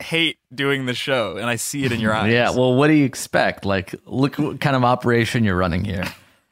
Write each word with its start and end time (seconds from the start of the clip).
hate 0.00 0.38
doing 0.54 0.86
the 0.86 0.94
show, 0.94 1.36
and 1.36 1.46
I 1.46 1.56
see 1.56 1.84
it 1.84 1.92
in 1.92 2.00
your 2.00 2.14
eyes. 2.14 2.32
Yeah, 2.32 2.50
well, 2.50 2.74
what 2.74 2.88
do 2.88 2.94
you 2.94 3.04
expect? 3.04 3.64
Like, 3.64 3.94
look 4.04 4.36
what 4.36 4.60
kind 4.60 4.76
of 4.76 4.84
operation 4.84 5.44
you're 5.44 5.56
running 5.56 5.84
here. 5.84 6.04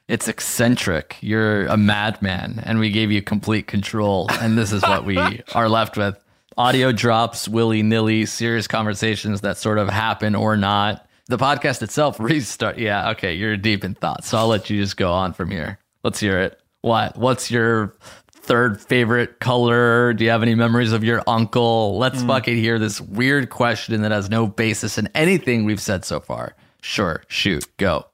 It's 0.07 0.27
eccentric. 0.27 1.17
You're 1.21 1.65
a 1.65 1.77
madman, 1.77 2.61
and 2.63 2.79
we 2.79 2.91
gave 2.91 3.11
you 3.11 3.21
complete 3.21 3.67
control. 3.67 4.27
And 4.39 4.57
this 4.57 4.71
is 4.71 4.83
what 4.83 5.03
we 5.03 5.17
are 5.55 5.67
left 5.67 5.97
with 5.97 6.17
audio 6.57 6.91
drops, 6.91 7.47
willy 7.47 7.81
nilly, 7.81 8.25
serious 8.25 8.67
conversations 8.67 9.41
that 9.41 9.57
sort 9.57 9.77
of 9.77 9.89
happen 9.89 10.35
or 10.35 10.55
not. 10.55 11.07
The 11.27 11.37
podcast 11.37 11.81
itself 11.81 12.19
restart. 12.19 12.77
Yeah, 12.77 13.11
okay, 13.11 13.33
you're 13.33 13.57
deep 13.57 13.83
in 13.83 13.95
thought. 13.95 14.23
So 14.25 14.37
I'll 14.37 14.47
let 14.47 14.69
you 14.69 14.79
just 14.79 14.97
go 14.97 15.11
on 15.11 15.33
from 15.33 15.49
here. 15.49 15.79
Let's 16.03 16.19
hear 16.19 16.39
it. 16.39 16.59
What? 16.81 17.17
What's 17.17 17.49
your 17.49 17.95
third 18.45 18.79
favorite 18.79 19.39
color? 19.39 20.13
Do 20.13 20.23
you 20.23 20.29
have 20.29 20.41
any 20.41 20.55
memories 20.55 20.91
of 20.91 21.03
your 21.03 21.21
uncle? 21.27 21.97
Let's 21.97 22.21
hmm. 22.21 22.27
fucking 22.27 22.57
hear 22.57 22.79
this 22.79 23.01
weird 23.01 23.49
question 23.49 24.01
that 24.03 24.11
has 24.11 24.29
no 24.29 24.47
basis 24.47 24.97
in 24.97 25.09
anything 25.15 25.65
we've 25.65 25.81
said 25.81 26.05
so 26.05 26.19
far. 26.19 26.55
Sure, 26.81 27.23
shoot, 27.27 27.65
go. 27.77 28.05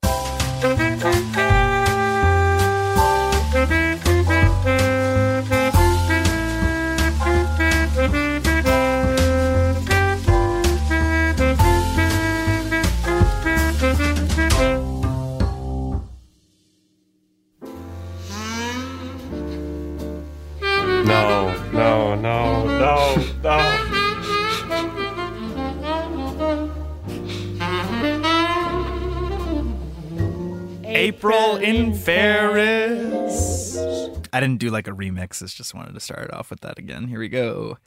April 31.22 31.58
in 31.58 31.94
Ferris. 31.94 33.77
I 34.34 34.40
didn't 34.40 34.58
do 34.58 34.72
like 34.72 34.88
a 34.88 34.91
remix. 34.91 35.44
I 35.44 35.46
just 35.46 35.76
wanted 35.76 35.94
to 35.94 36.00
start 36.00 36.24
it 36.24 36.34
off 36.34 36.50
with 36.50 36.62
that 36.62 36.80
again. 36.80 37.10
Here 37.10 37.20
we 37.20 37.30
go. 37.30 37.77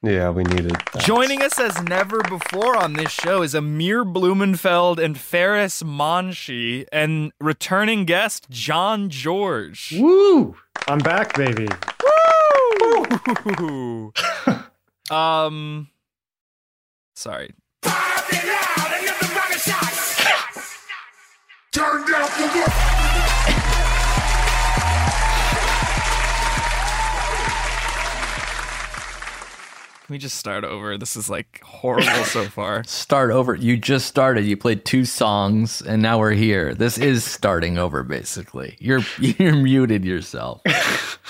Yeah, 0.00 0.30
we 0.30 0.44
needed 0.44 0.70
that. 0.92 1.02
Joining 1.02 1.42
us 1.42 1.58
as 1.58 1.82
never 1.82 2.22
before 2.22 2.76
on 2.76 2.92
this 2.92 3.10
show 3.10 3.42
is 3.42 3.52
Amir 3.52 4.04
Blumenfeld 4.04 5.00
and 5.00 5.18
Faris 5.18 5.82
Monshi, 5.82 6.86
and 6.92 7.32
returning 7.40 8.04
guest 8.04 8.46
John 8.48 9.10
George. 9.10 9.96
Woo! 9.98 10.54
I'm 10.86 11.00
back, 11.00 11.34
baby. 11.36 11.66
Woo! 13.58 14.12
um, 15.10 15.88
sorry. 17.16 17.54
Can 30.06 30.12
we 30.12 30.18
just 30.18 30.36
start 30.36 30.64
over? 30.64 30.96
This 30.98 31.16
is 31.16 31.28
like 31.30 31.60
horrible 31.62 32.24
so 32.24 32.44
far. 32.48 32.84
Start 32.84 33.30
over. 33.30 33.54
You 33.54 33.76
just 33.76 34.06
started. 34.06 34.44
You 34.44 34.56
played 34.56 34.84
two 34.84 35.04
songs, 35.04 35.80
and 35.82 36.00
now 36.02 36.18
we're 36.18 36.32
here. 36.32 36.74
This 36.74 36.96
is 36.98 37.22
starting 37.24 37.76
over, 37.78 38.02
basically. 38.02 38.76
You're 38.80 39.00
you're 39.18 39.54
muted 39.56 40.04
yourself. 40.04 40.60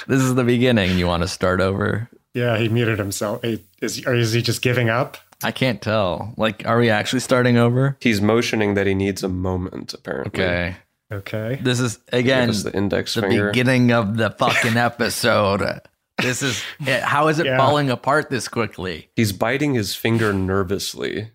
this 0.07 0.21
is 0.21 0.35
the 0.37 0.45
beginning. 0.45 0.99
You 0.99 1.07
want 1.07 1.23
to 1.23 1.29
start 1.29 1.61
over? 1.61 2.09
Yeah, 2.33 2.59
he 2.59 2.69
muted 2.69 2.99
himself. 2.99 3.43
Hey, 3.43 3.61
Is, 3.81 4.05
or 4.07 4.15
is 4.15 4.33
he 4.33 4.43
just 4.43 4.61
giving 4.63 4.89
up? 4.89 5.17
I 5.45 5.53
can't 5.53 5.81
tell. 5.83 6.35
Like, 6.37 6.65
are 6.67 6.79
we 6.79 6.91
actually 6.91 7.21
starting 7.21 7.57
over? 7.57 7.97
He's 8.01 8.21
motioning 8.21 8.75
that 8.75 8.87
he 8.87 8.95
needs 8.95 9.23
a 9.23 9.29
moment, 9.29 9.95
apparently. 9.95 10.43
Okay. 10.43 10.77
Okay. 11.13 11.59
This 11.63 11.81
is 11.81 11.99
Give 12.11 12.21
again 12.21 12.51
us 12.51 12.63
the 12.63 12.75
index 12.75 13.15
finger. 13.15 13.29
the 13.29 13.33
finger. 13.35 13.51
beginning 13.51 13.93
of 13.93 14.17
the 14.17 14.31
fucking 14.31 14.77
episode. 14.77 15.81
this 16.21 16.43
is 16.43 16.63
eh, 16.87 17.01
how 17.01 17.29
is 17.29 17.39
it 17.39 17.47
Yeah. 17.47 17.57
falling 17.59 17.91
apart 17.91 18.31
this 18.31 18.49
quickly? 18.49 19.11
He's 19.15 19.33
biting 19.33 19.75
his 19.75 19.95
finger 19.95 20.33
nervously. 20.33 21.31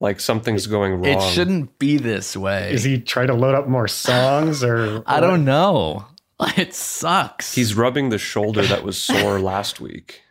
Like 0.00 0.20
something's 0.20 0.68
going 0.68 0.92
wrong. 0.94 1.06
It 1.06 1.20
shouldn't 1.20 1.78
be 1.80 1.96
this 1.98 2.36
way. 2.36 2.72
Is 2.72 2.84
he 2.84 3.00
trying 3.00 3.26
to 3.26 3.34
load 3.34 3.56
up 3.56 3.66
more 3.66 3.88
songs 3.88 4.62
or 4.62 5.02
I 5.06 5.20
don't 5.20 5.44
know. 5.44 6.06
It 6.56 6.72
sucks. 6.72 7.52
He's 7.56 7.74
rubbing 7.74 8.10
the 8.10 8.18
shoulder 8.18 8.62
that 8.62 8.84
was 8.84 8.96
sore 8.96 9.40
last 9.40 9.80
week. 9.80 10.22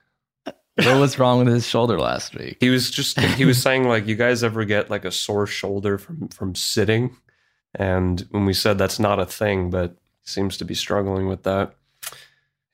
What 0.78 1.00
was 1.00 1.20
wrong 1.20 1.44
with 1.44 1.54
his 1.54 1.68
shoulder 1.68 2.00
last 2.00 2.36
week? 2.36 2.58
He 2.60 2.70
was 2.70 2.90
just 2.92 3.20
he 3.20 3.46
was 3.46 3.62
saying 3.62 3.88
like 3.88 4.08
you 4.08 4.16
guys 4.16 4.44
ever 4.44 4.66
get 4.66 4.90
like 4.90 5.06
a 5.06 5.12
sore 5.12 5.48
shoulder 5.48 5.98
from 5.98 6.28
from 6.30 6.56
sitting? 6.56 7.16
And 7.76 8.26
when 8.32 8.46
we 8.46 8.54
said 8.54 8.78
that's 8.78 9.00
not 9.00 9.20
a 9.20 9.26
thing, 9.26 9.70
but 9.70 9.96
seems 10.24 10.58
to 10.58 10.66
be 10.66 10.76
struggling 10.76 11.28
with 11.28 11.44
that. 11.44 11.74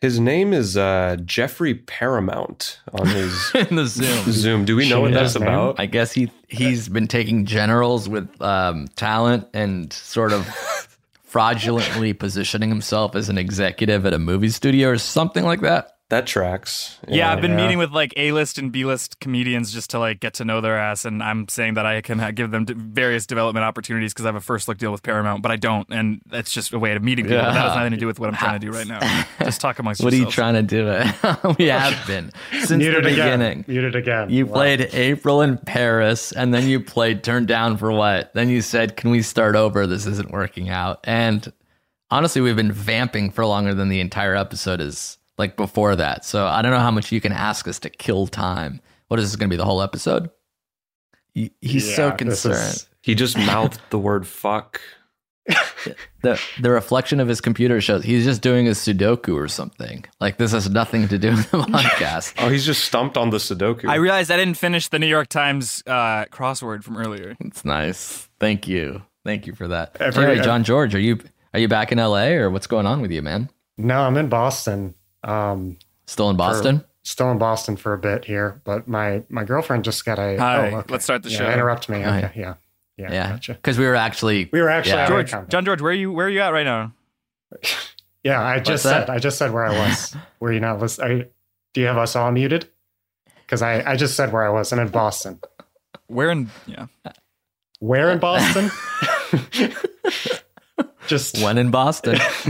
His 0.01 0.19
name 0.19 0.51
is 0.51 0.75
uh, 0.75 1.15
Jeffrey 1.23 1.75
Paramount 1.75 2.81
on 2.91 3.07
his 3.07 3.51
in 3.55 3.77
the 3.77 3.85
Zoom. 3.85 4.31
Zoom. 4.31 4.65
Do 4.65 4.75
we 4.75 4.89
know 4.89 4.99
what 4.99 5.13
that's 5.13 5.35
about? 5.35 5.79
I 5.79 5.85
guess 5.85 6.11
he 6.11 6.29
he's 6.49 6.89
been 6.89 7.07
taking 7.07 7.45
generals 7.45 8.09
with 8.09 8.29
um, 8.41 8.89
talent 8.97 9.47
and 9.53 9.93
sort 9.93 10.33
of 10.33 10.45
fraudulently 11.23 12.11
positioning 12.13 12.69
himself 12.69 13.15
as 13.15 13.29
an 13.29 13.37
executive 13.37 14.05
at 14.05 14.13
a 14.13 14.19
movie 14.19 14.49
studio 14.49 14.89
or 14.89 14.97
something 14.97 15.45
like 15.45 15.61
that. 15.61 15.97
That 16.13 16.27
tracks. 16.27 16.99
Yeah, 17.07 17.31
I've 17.31 17.41
been 17.41 17.51
Yeah. 17.51 17.57
meeting 17.57 17.77
with 17.79 17.91
like 17.91 18.13
A-list 18.17 18.59
and 18.59 18.71
B-list 18.71 19.19
comedians 19.19 19.73
just 19.73 19.89
to 19.89 19.99
like 19.99 20.19
get 20.19 20.35
to 20.35 20.45
know 20.45 20.61
their 20.61 20.77
ass, 20.77 21.05
and 21.05 21.23
I'm 21.23 21.47
saying 21.47 21.73
that 21.73 21.87
I 21.87 22.01
can 22.01 22.33
give 22.35 22.51
them 22.51 22.67
various 22.67 23.25
development 23.25 23.63
opportunities 23.65 24.13
because 24.13 24.25
I 24.25 24.27
have 24.27 24.35
a 24.35 24.39
first 24.41 24.67
look 24.67 24.77
deal 24.77 24.91
with 24.91 25.01
Paramount, 25.01 25.41
but 25.41 25.51
I 25.51 25.55
don't, 25.55 25.87
and 25.89 26.21
that's 26.27 26.51
just 26.51 26.71
a 26.71 26.77
way 26.77 26.91
of 26.95 27.01
meeting 27.01 27.25
people. 27.25 27.39
That 27.39 27.53
has 27.55 27.75
nothing 27.75 27.91
to 27.91 27.97
do 27.97 28.05
with 28.05 28.19
what 28.19 28.29
I'm 28.29 28.35
trying 28.35 28.59
to 28.59 28.65
do 28.65 28.71
right 28.71 28.85
now. 28.85 28.99
Just 29.43 29.59
talk 29.59 29.79
amongst 29.79 30.03
What 30.03 30.13
are 30.13 30.17
you 30.17 30.27
trying 30.29 30.53
to 30.53 30.61
do? 30.61 30.85
we 31.57 31.65
have 31.69 32.05
been 32.05 32.31
since 32.51 32.69
the 32.69 32.77
beginning. 32.77 32.95
again? 32.95 33.05
beginning. 33.05 33.65
Muted 33.67 33.95
again. 33.95 34.29
You 34.29 34.45
Wow. 34.45 34.53
played 34.53 34.89
April 34.93 35.41
in 35.41 35.57
Paris, 35.57 36.31
and 36.31 36.53
then 36.53 36.67
you 36.67 36.79
played 36.79 37.23
Turned 37.23 37.47
Down 37.47 37.75
for 37.77 37.91
What? 37.91 38.31
Then 38.35 38.49
you 38.49 38.61
said, 38.61 38.95
Can 38.97 39.09
we 39.09 39.23
start 39.23 39.55
over? 39.55 39.87
This 39.87 40.05
isn't 40.05 40.29
working 40.31 40.69
out. 40.69 40.99
And 41.05 41.51
honestly, 42.11 42.39
we've 42.41 42.55
been 42.55 42.71
vamping 42.71 43.31
for 43.31 43.45
longer 43.47 43.73
than 43.73 43.89
the 43.89 43.99
entire 43.99 44.35
episode 44.35 44.79
is 44.79 45.17
like 45.37 45.55
before 45.57 45.95
that. 45.95 46.25
So 46.25 46.45
I 46.45 46.61
don't 46.61 46.71
know 46.71 46.79
how 46.79 46.91
much 46.91 47.11
you 47.11 47.21
can 47.21 47.31
ask 47.31 47.67
us 47.67 47.79
to 47.79 47.89
kill 47.89 48.27
time. 48.27 48.81
What 49.07 49.19
is 49.19 49.29
this 49.31 49.35
going 49.35 49.49
to 49.49 49.53
be 49.53 49.57
the 49.57 49.65
whole 49.65 49.81
episode? 49.81 50.29
He- 51.33 51.51
He's 51.61 51.95
so 51.95 52.07
Yeah, 52.07 52.11
this 52.11 52.17
concerned. 52.17 52.55
is- 52.75 52.87
He 53.01 53.15
just 53.15 53.37
mouthed 53.37 53.79
the 53.89 53.99
word 53.99 54.25
fuck. 54.27 54.79
the 56.21 56.39
the 56.61 56.69
reflection 56.71 57.19
of 57.19 57.27
his 57.27 57.41
computer 57.41 57.81
shows 57.81 58.01
he's 58.05 58.23
just 58.23 58.41
doing 58.41 58.65
a 58.67 58.71
Sudoku 58.71 59.35
or 59.35 59.49
something. 59.49 60.05
Like 60.21 60.37
this 60.37 60.53
has 60.53 60.69
nothing 60.69 61.09
to 61.09 61.17
do 61.19 61.31
with 61.31 61.51
the 61.51 61.57
podcast. 61.57 62.35
Oh, 62.37 62.47
he's 62.47 62.65
just 62.65 62.85
stumped 62.85 63.17
on 63.17 63.29
the 63.29 63.37
Sudoku. 63.39 63.89
I 63.89 63.95
realized 63.95 64.31
I 64.31 64.37
didn't 64.37 64.55
finish 64.55 64.87
the 64.87 64.99
New 64.99 65.07
York 65.07 65.27
Times 65.27 65.83
uh, 65.85 66.25
crossword 66.31 66.83
from 66.83 66.95
earlier. 66.95 67.35
It's 67.41 67.65
nice. 67.65 68.29
Thank 68.39 68.69
you. 68.69 69.01
Thank 69.25 69.45
you 69.45 69.53
for 69.53 69.67
that. 69.67 69.97
Every- 69.99 70.23
anyway, 70.25 70.41
John 70.45 70.63
George, 70.63 70.95
are 70.95 70.99
you 70.99 71.19
are 71.53 71.59
you 71.59 71.67
back 71.67 71.91
in 71.91 71.97
LA 71.97 72.27
or 72.35 72.49
what's 72.49 72.67
going 72.67 72.85
on 72.85 73.01
with 73.01 73.11
you, 73.11 73.21
man? 73.21 73.49
No, 73.77 73.99
I'm 73.99 74.15
in 74.15 74.29
Boston. 74.29 74.95
Um, 75.23 75.77
Still 76.07 76.29
in 76.29 76.35
Boston? 76.37 76.83
still 77.05 77.29
in 77.31 77.37
Boston 77.37 77.75
for 77.75 77.93
a 77.93 77.97
bit 77.97 78.23
here, 78.25 78.61
but 78.63 78.87
my 78.87 79.23
my 79.29 79.43
girlfriend 79.43 79.83
just 79.83 80.03
got 80.05 80.19
a. 80.19 80.37
Hi, 80.37 80.71
oh, 80.71 80.77
okay. 80.77 80.91
let's 80.93 81.03
start 81.03 81.23
the 81.23 81.29
Yeah, 81.29 81.37
show. 81.39 81.51
Interrupt 81.51 81.89
me. 81.89 81.97
Okay, 81.97 82.31
yeah, 82.35 82.53
yeah, 82.97 83.11
yeah, 83.11 83.29
gotcha. 83.31 83.53
because 83.55 83.77
we 83.77 83.85
were 83.85 83.95
actually 83.95 84.49
We 84.51 84.61
were 84.61 84.69
actually 84.69 84.93
Yeah. 84.93 85.07
George. 85.07 85.33
John 85.49 85.65
George, 85.65 85.81
where 85.81 85.91
are 85.91 85.95
you? 85.95 86.11
Where 86.11 86.27
are 86.27 86.29
you 86.29 86.41
at 86.41 86.49
right 86.53 86.65
now? 86.65 86.93
Yeah, 88.25 88.41
I 88.41 88.59
just 88.61 88.85
that? 88.85 89.07
said. 89.07 89.09
I 89.09 89.19
just 89.19 89.37
said 89.37 89.51
where 89.51 89.65
I 89.65 89.77
was. 89.77 90.15
were 90.39 90.53
you 90.53 90.61
not 90.61 90.79
listening? 90.79 91.25
Do 91.73 91.81
you 91.81 91.87
have 91.87 91.97
us 91.97 92.15
all 92.15 92.31
muted? 92.31 92.69
Because 93.45 93.61
I 93.61 93.83
I 93.91 93.97
just 93.97 94.15
said 94.15 94.31
where 94.31 94.45
I 94.45 94.49
was. 94.49 94.71
I'm 94.71 94.79
in 94.79 94.87
Boston. 94.87 95.41
Where 96.07 96.31
in? 96.31 96.49
Yeah. 96.65 96.85
Where 97.79 98.11
in 98.11 98.19
Boston? 98.29 98.71
Just 101.07 101.41
when 101.41 101.57
in 101.57 101.71
Boston. 101.71 102.17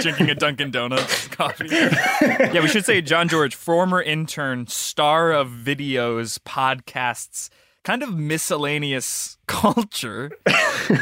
drinking 0.00 0.30
a 0.30 0.34
Dunkin' 0.34 0.70
Donuts 0.70 1.28
coffee. 1.28 1.68
yeah, 1.68 2.60
we 2.60 2.68
should 2.68 2.84
say 2.84 3.00
John 3.00 3.28
George, 3.28 3.54
former 3.54 4.02
intern, 4.02 4.66
star 4.66 5.32
of 5.32 5.48
videos, 5.48 6.38
podcasts, 6.38 7.50
kind 7.84 8.02
of 8.02 8.16
miscellaneous 8.16 9.38
culture 9.46 10.30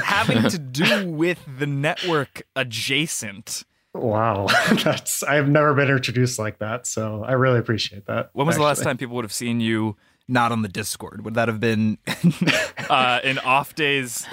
having 0.05 0.49
to 0.49 0.59
do 0.59 1.09
with 1.09 1.39
the 1.59 1.67
network 1.67 2.43
adjacent. 2.57 3.65
Wow, 3.95 4.47
that's 4.85 5.23
I've 5.23 5.49
never 5.49 5.75
been 5.75 5.91
introduced 5.91 6.39
like 6.39 6.59
that, 6.59 6.87
so 6.87 7.25
I 7.25 7.33
really 7.33 7.59
appreciate 7.59 8.07
that. 8.07 8.31
When 8.33 8.47
was 8.47 8.57
the 8.57 8.63
last 8.63 8.83
time 8.83 8.97
people 8.97 9.17
would 9.17 9.25
have 9.25 9.33
seen 9.33 9.61
you 9.61 9.97
not 10.29 10.51
on 10.51 10.63
the 10.63 10.69
Discord? 10.69 11.25
Would 11.25 11.35
that 11.35 11.49
have 11.49 11.61
been 11.61 11.99
uh, 12.89 13.21
in 13.23 13.39
off 13.41 13.75
days 13.75 14.27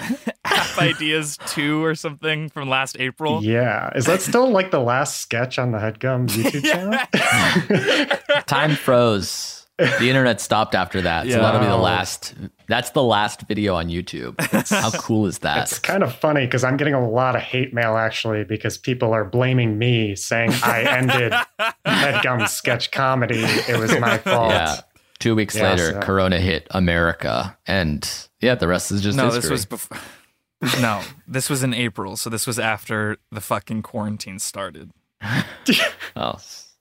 app 0.51 0.77
ideas 0.77 1.37
two 1.47 1.83
or 1.83 1.95
something 1.95 2.49
from 2.49 2.69
last 2.69 2.97
April? 2.99 3.43
Yeah, 3.43 3.89
is 3.95 4.05
that 4.05 4.21
still 4.21 4.49
like 4.49 4.71
the 4.71 4.79
last 4.79 5.17
sketch 5.21 5.57
on 5.59 5.71
the 5.71 5.77
Headgum 5.77 6.27
YouTube 6.29 6.63
channel? 6.63 8.43
Time 8.47 8.75
froze. 8.75 9.55
The 9.77 10.09
internet 10.09 10.41
stopped 10.41 10.75
after 10.75 11.01
that. 11.03 11.25
So 11.29 11.39
that'll 11.39 11.61
be 11.61 11.65
the 11.67 11.77
last. 11.77 12.33
That's 12.67 12.89
the 12.89 13.01
last 13.01 13.43
video 13.47 13.75
on 13.75 13.87
YouTube. 13.87 14.35
How 14.69 14.91
cool 14.91 15.25
is 15.25 15.39
that? 15.39 15.69
It's 15.71 15.79
kind 15.79 16.03
of 16.03 16.13
funny 16.13 16.45
because 16.45 16.65
I'm 16.65 16.75
getting 16.75 16.93
a 16.93 17.09
lot 17.09 17.37
of 17.37 17.41
hate 17.41 17.73
mail 17.73 17.95
actually 17.95 18.43
because 18.43 18.77
people 18.77 19.13
are 19.13 19.23
blaming 19.23 19.77
me, 19.77 20.15
saying 20.17 20.51
I 20.63 20.81
ended 20.83 21.31
Headgum 21.85 22.49
sketch 22.49 22.91
comedy. 22.91 23.39
It 23.39 23.79
was 23.79 23.97
my 23.99 24.17
fault. 24.17 24.51
yeah. 24.51 24.81
Two 25.19 25.33
weeks 25.35 25.55
Yeah, 25.55 25.71
later, 25.71 25.91
so- 25.93 25.99
Corona 26.01 26.39
hit 26.39 26.67
America, 26.71 27.57
and 27.65 28.09
yeah, 28.41 28.55
the 28.55 28.67
rest 28.67 28.91
is 28.91 29.01
just 29.01 29.17
no, 29.17 29.25
history. 29.25 29.41
this 29.41 29.49
was 29.51 29.65
before. 29.65 29.97
No, 30.81 31.01
this 31.27 31.49
was 31.49 31.63
in 31.63 31.73
April, 31.73 32.17
so 32.17 32.29
this 32.29 32.45
was 32.45 32.59
after 32.59 33.17
the 33.31 33.41
fucking 33.41 33.81
quarantine 33.81 34.39
started. 34.39 34.91
Oh, 36.15 36.35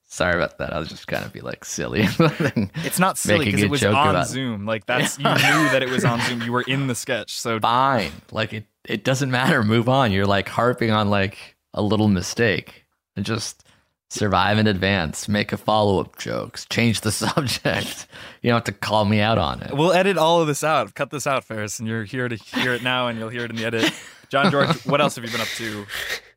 sorry 0.07 0.37
about 0.37 0.59
that. 0.59 0.73
I 0.73 0.79
was 0.79 0.89
just 0.89 1.07
kind 1.07 1.25
of 1.25 1.33
be 1.33 1.41
like 1.41 1.65
silly. 1.65 2.09
It's 2.19 2.99
not 2.99 3.19
silly 3.19 3.45
because 3.45 3.63
it 3.63 3.71
was 3.71 3.85
on 3.85 4.17
it. 4.17 4.25
Zoom. 4.25 4.67
Like 4.67 4.87
that's 4.87 5.19
you 5.19 5.25
knew 5.25 5.69
that 5.71 5.83
it 5.83 5.91
was 5.91 6.05
on 6.05 6.21
Zoom. 6.23 6.43
You 6.43 6.53
were 6.53 6.63
in 6.63 6.87
the 6.89 6.95
sketch, 6.95 7.39
so 7.39 7.61
Fine. 7.61 8.11
Like 8.33 8.53
it. 8.53 8.65
It 8.85 9.05
doesn't 9.05 9.31
matter. 9.31 9.63
Move 9.63 9.89
on. 9.89 10.11
You're 10.13 10.27
like 10.27 10.49
harping 10.49 10.91
on 10.91 11.11
like 11.11 11.57
a 11.75 11.83
little 11.83 12.09
mistake, 12.09 12.87
and 13.17 13.25
just 13.25 13.65
survive 14.09 14.59
in 14.59 14.67
advance. 14.67 15.29
Make 15.29 15.53
a 15.53 15.57
follow 15.57 16.01
up 16.01 16.19
jokes. 16.19 16.67
Change 16.71 17.03
the 17.03 17.11
subject. 17.25 18.07
You 18.43 18.51
don't 18.51 18.57
have 18.57 18.65
to 18.65 18.73
call 18.73 19.05
me 19.05 19.21
out 19.21 19.39
on 19.39 19.63
it. 19.63 19.75
we'll 19.75 19.93
edit 19.93 20.17
all 20.19 20.41
of 20.41 20.47
this 20.47 20.65
out. 20.65 20.95
Cut 20.95 21.11
this 21.11 21.27
out, 21.27 21.45
Faris, 21.45 21.79
and 21.79 21.87
you're 21.89 22.05
here 22.05 22.29
to 22.29 22.37
hear 22.37 22.73
it 22.75 22.83
now, 22.83 23.09
and 23.09 23.19
you'll 23.19 23.29
hear 23.29 23.45
it 23.45 23.51
in 23.51 23.57
the 23.57 23.65
edit. 23.65 23.93
John 24.29 24.51
George, 24.51 24.85
what 24.87 25.01
else 25.01 25.17
have 25.17 25.25
you 25.25 25.31
been 25.31 25.41
up 25.41 25.49
to 25.57 25.87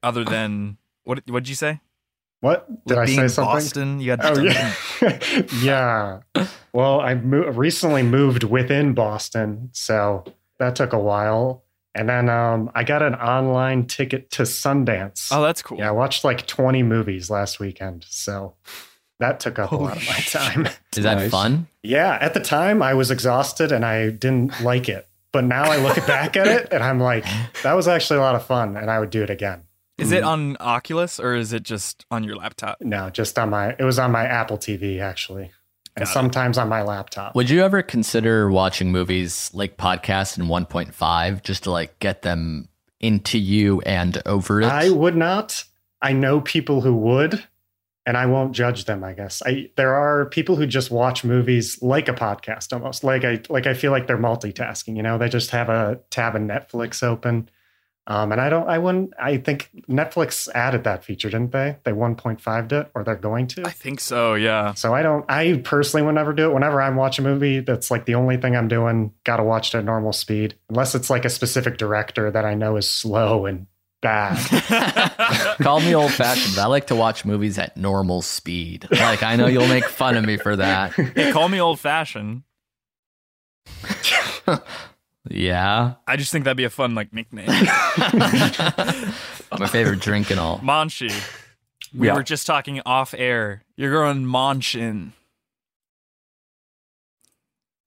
other 0.01 0.23
than 0.23 0.77
what? 1.03 1.21
What'd 1.29 1.49
you 1.49 1.55
say? 1.55 1.81
What 2.39 2.85
did 2.87 2.97
I 2.97 3.05
Being 3.05 3.17
say 3.17 3.23
in 3.23 3.29
something? 3.29 3.53
Boston, 3.53 3.99
you 3.99 4.11
had 4.11 4.19
Oh 4.23 4.41
yeah, 4.41 4.73
yeah. 5.61 6.47
Well, 6.73 7.01
I 7.01 7.13
mo- 7.15 7.49
recently 7.49 8.01
moved 8.01 8.43
within 8.45 8.93
Boston, 8.93 9.69
so 9.73 10.23
that 10.57 10.75
took 10.75 10.93
a 10.93 10.99
while. 10.99 11.63
And 11.93 12.07
then 12.07 12.29
um, 12.29 12.71
I 12.73 12.83
got 12.83 13.01
an 13.01 13.15
online 13.15 13.85
ticket 13.85 14.31
to 14.31 14.43
Sundance. 14.43 15.27
Oh, 15.31 15.41
that's 15.41 15.61
cool. 15.61 15.77
Yeah, 15.77 15.89
I 15.89 15.91
watched 15.91 16.23
like 16.23 16.47
20 16.47 16.83
movies 16.83 17.29
last 17.29 17.59
weekend, 17.59 18.05
so 18.09 18.53
that 19.19 19.39
took 19.41 19.59
up 19.59 19.71
a 19.71 19.75
lot 19.75 19.97
of 19.97 20.07
my 20.07 20.15
time. 20.19 20.67
Is 20.95 21.03
that 21.03 21.15
Nice. 21.17 21.31
fun? 21.31 21.67
yeah, 21.83 22.17
at 22.21 22.33
the 22.33 22.39
time 22.39 22.81
I 22.81 22.93
was 22.93 23.11
exhausted 23.11 23.71
and 23.71 23.83
I 23.85 24.09
didn't 24.09 24.61
like 24.61 24.87
it. 24.89 25.07
But 25.33 25.43
now 25.45 25.63
I 25.63 25.77
look 25.77 25.95
back 26.07 26.35
at 26.37 26.47
it 26.47 26.69
and 26.73 26.83
I'm 26.83 26.99
like, 26.99 27.25
that 27.63 27.73
was 27.73 27.87
actually 27.87 28.19
a 28.19 28.21
lot 28.21 28.35
of 28.35 28.45
fun 28.45 28.75
and 28.77 28.89
I 28.91 28.99
would 28.99 29.09
do 29.11 29.21
it 29.23 29.29
again. 29.29 29.63
Is 29.97 30.11
it 30.11 30.23
on 30.23 30.57
Oculus 30.59 31.19
or 31.19 31.35
is 31.35 31.53
it 31.53 31.63
just 31.63 32.05
on 32.09 32.23
your 32.23 32.35
laptop? 32.35 32.77
No, 32.81 33.09
just 33.11 33.37
on 33.37 33.49
my 33.51 33.75
it 33.77 33.83
was 33.83 33.99
on 33.99 34.11
my 34.11 34.25
Apple 34.25 34.57
TV 34.57 34.99
actually. 34.99 35.51
And 35.95 36.05
Got 36.05 36.11
it. 36.11 36.13
sometimes 36.13 36.57
on 36.57 36.69
my 36.69 36.83
laptop. 36.83 37.35
Would 37.35 37.49
you 37.49 37.61
ever 37.63 37.81
consider 37.81 38.49
watching 38.49 38.91
movies 38.91 39.51
like 39.53 39.75
podcasts 39.75 40.37
in 40.39 40.45
1.5 40.45 41.43
just 41.43 41.63
to 41.63 41.71
like 41.71 41.99
get 41.99 42.21
them 42.21 42.69
into 43.01 43.37
you 43.37 43.81
and 43.81 44.21
over 44.25 44.61
it? 44.61 44.67
I 44.67 44.89
would 44.89 45.17
not. 45.17 45.65
I 46.01 46.13
know 46.13 46.39
people 46.39 46.81
who 46.81 46.95
would, 46.95 47.43
and 48.05 48.15
I 48.17 48.25
won't 48.25 48.53
judge 48.53 48.85
them. 48.85 49.03
I 49.03 49.13
guess 49.13 49.43
I 49.45 49.69
there 49.75 49.93
are 49.93 50.25
people 50.27 50.55
who 50.55 50.65
just 50.65 50.91
watch 50.91 51.23
movies 51.23 51.81
like 51.81 52.07
a 52.07 52.13
podcast 52.13 52.73
almost. 52.73 53.03
Like 53.03 53.23
I 53.23 53.41
like 53.49 53.67
I 53.67 53.73
feel 53.73 53.91
like 53.91 54.07
they're 54.07 54.17
multitasking. 54.17 54.95
You 54.95 55.03
know, 55.03 55.17
they 55.17 55.29
just 55.29 55.51
have 55.51 55.69
a 55.69 55.99
tab 56.09 56.35
in 56.35 56.47
Netflix 56.47 57.03
open. 57.03 57.49
Um, 58.07 58.31
and 58.31 58.41
I 58.41 58.49
don't. 58.49 58.67
I 58.67 58.79
wouldn't. 58.79 59.13
I 59.19 59.37
think 59.37 59.69
Netflix 59.87 60.49
added 60.55 60.83
that 60.85 61.03
feature, 61.03 61.29
didn't 61.29 61.51
they? 61.51 61.77
They 61.83 61.91
1.5'd 61.91 62.73
it, 62.73 62.91
or 62.95 63.03
they're 63.03 63.15
going 63.15 63.47
to. 63.47 63.63
I 63.65 63.69
think 63.69 63.99
so. 63.99 64.33
Yeah. 64.33 64.73
So 64.73 64.93
I 64.93 65.03
don't. 65.03 65.23
I 65.29 65.61
personally 65.63 66.05
would 66.05 66.15
never 66.15 66.33
do 66.33 66.49
it. 66.49 66.53
Whenever 66.53 66.81
I'm 66.81 66.95
watching 66.95 67.25
a 67.25 67.29
movie, 67.29 67.59
that's 67.59 67.91
like 67.91 68.05
the 68.05 68.15
only 68.15 68.37
thing 68.37 68.55
I'm 68.55 68.67
doing. 68.67 69.13
Got 69.23 69.37
to 69.37 69.43
watch 69.43 69.73
it 69.73 69.77
at 69.77 69.85
normal 69.85 70.13
speed, 70.13 70.55
unless 70.69 70.95
it's 70.95 71.11
like 71.11 71.25
a 71.25 71.29
specific 71.29 71.77
director 71.77 72.31
that 72.31 72.43
I 72.43 72.55
know 72.55 72.75
is 72.75 72.89
slow 72.89 73.45
and 73.45 73.67
bad. 74.01 75.57
Call 75.61 75.79
me 75.79 75.93
old 75.93 76.11
fashioned, 76.11 76.55
but 76.55 76.63
I 76.63 76.65
like 76.65 76.87
to 76.87 76.95
watch 76.95 77.23
movies 77.23 77.59
at 77.59 77.77
normal 77.77 78.23
speed. 78.23 78.87
Like, 78.91 79.21
I 79.21 79.35
know 79.35 79.45
you'll 79.45 79.67
make 79.67 79.85
fun 79.85 80.17
of 80.17 80.25
me 80.25 80.37
for 80.37 80.55
that. 80.55 80.93
Hey, 80.93 81.31
call 81.31 81.49
me 81.49 81.61
old 81.61 81.79
fashioned. 81.79 82.41
Yeah. 85.29 85.93
I 86.07 86.15
just 86.17 86.31
think 86.31 86.45
that'd 86.45 86.57
be 86.57 86.63
a 86.63 86.69
fun 86.69 86.95
like 86.95 87.13
nickname. 87.13 87.45
My 89.59 89.67
favorite 89.69 89.99
drink 89.99 90.31
and 90.31 90.39
all. 90.39 90.59
Monchi. 90.59 91.11
We 91.93 92.07
Yeah. 92.07 92.13
were 92.15 92.23
just 92.23 92.47
talking 92.47 92.81
off 92.85 93.13
air. 93.17 93.63
You're 93.75 93.91
going 93.91 94.25
Monchin. 94.25 95.11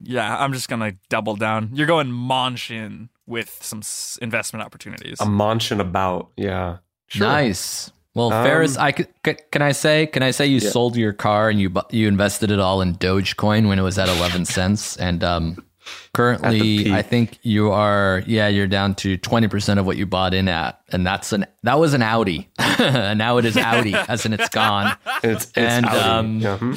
Yeah, 0.01 0.37
I'm 0.39 0.53
just 0.53 0.69
gonna 0.69 0.93
double 1.09 1.37
down. 1.37 1.71
You're 1.73 1.87
going 1.87 2.09
Monchin 2.09 3.09
with 3.27 3.59
some 3.63 3.79
s- 3.79 4.19
investment 4.21 4.65
opportunities. 4.65 5.17
I'm 5.21 5.35
munching 5.35 5.81
about. 5.81 6.31
Yeah. 6.37 6.79
Sure. 7.07 7.27
Nice. 7.27 7.91
Well, 8.15 8.33
Um, 8.33 8.45
Faris, 8.45 8.77
I 8.77 8.93
could, 8.93 9.09
can 9.51 9.63
I 9.63 9.73
say 9.73 10.07
can 10.07 10.23
I 10.23 10.31
say 10.31 10.47
you 10.47 10.59
Yeah. 10.59 10.71
sold 10.71 10.97
your 10.97 11.13
car 11.15 11.49
and 11.49 11.59
you 11.61 11.71
bu- 11.71 11.81
you 11.91 12.07
invested 12.07 12.51
it 12.51 12.59
all 12.61 12.83
in 12.83 12.95
Dogecoin 12.97 13.67
when 13.67 13.79
it 13.79 13.83
was 13.83 13.99
at 13.99 14.09
11 14.09 14.45
cents 14.45 14.97
and 14.99 15.25
um 15.25 15.65
currently. 16.13 16.93
I 16.93 17.03
think 17.03 17.39
you 17.43 17.71
are 17.73 18.23
yeah, 18.27 18.49
you're 18.49 18.67
down 18.67 18.95
to 18.97 19.19
20% 19.19 19.79
of 19.79 19.87
what 19.87 19.97
you 19.97 20.07
bought 20.07 20.35
in 20.35 20.49
at 20.49 20.81
and 20.91 21.07
that's 21.07 21.33
an 21.33 21.47
that 21.63 21.79
was 21.79 21.95
an 21.95 22.03
Audi. 22.03 22.49
and 22.59 23.19
now 23.19 23.39
it 23.39 23.45
is 23.45 23.57
Audi 23.57 23.95
as 24.09 24.25
in 24.27 24.33
it's 24.33 24.49
gone. 24.49 24.97
It's, 25.23 25.47
it's 25.47 25.57
And, 25.57 25.87
Audi. 25.87 25.99
um, 25.99 26.39
yeah. 26.41 26.59
hmm. 26.59 26.75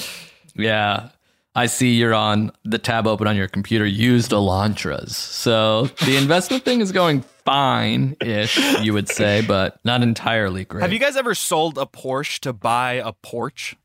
Yeah. 0.56 1.09
I 1.56 1.65
see 1.65 1.95
you're 1.95 2.13
on 2.13 2.51
the 2.65 2.77
tab 2.77 3.07
open 3.07 3.25
on 3.25 3.36
your 3.36 3.48
computer, 3.48 3.83
used 3.83 4.30
Elantras. 4.30 5.09
So 5.09 5.86
the 6.06 6.15
investment 6.15 6.63
thing 6.63 6.81
is 6.81 6.92
going 6.92 7.21
fine 7.45 8.15
ish, 8.21 8.57
you 8.83 8.94
would 8.94 9.09
say, 9.09 9.42
but 9.42 9.80
not 9.83 10.04
entirely 10.04 10.66
great. 10.66 10.83
Have 10.83 10.94
you 10.94 10.99
guys 10.99 11.18
ever 11.18 11.33
sold 11.33 11.80
a 11.80 11.87
Porsche 11.87 12.40
to 12.42 12.54
buy 12.54 12.94
a 13.04 13.11
porch? 13.11 13.76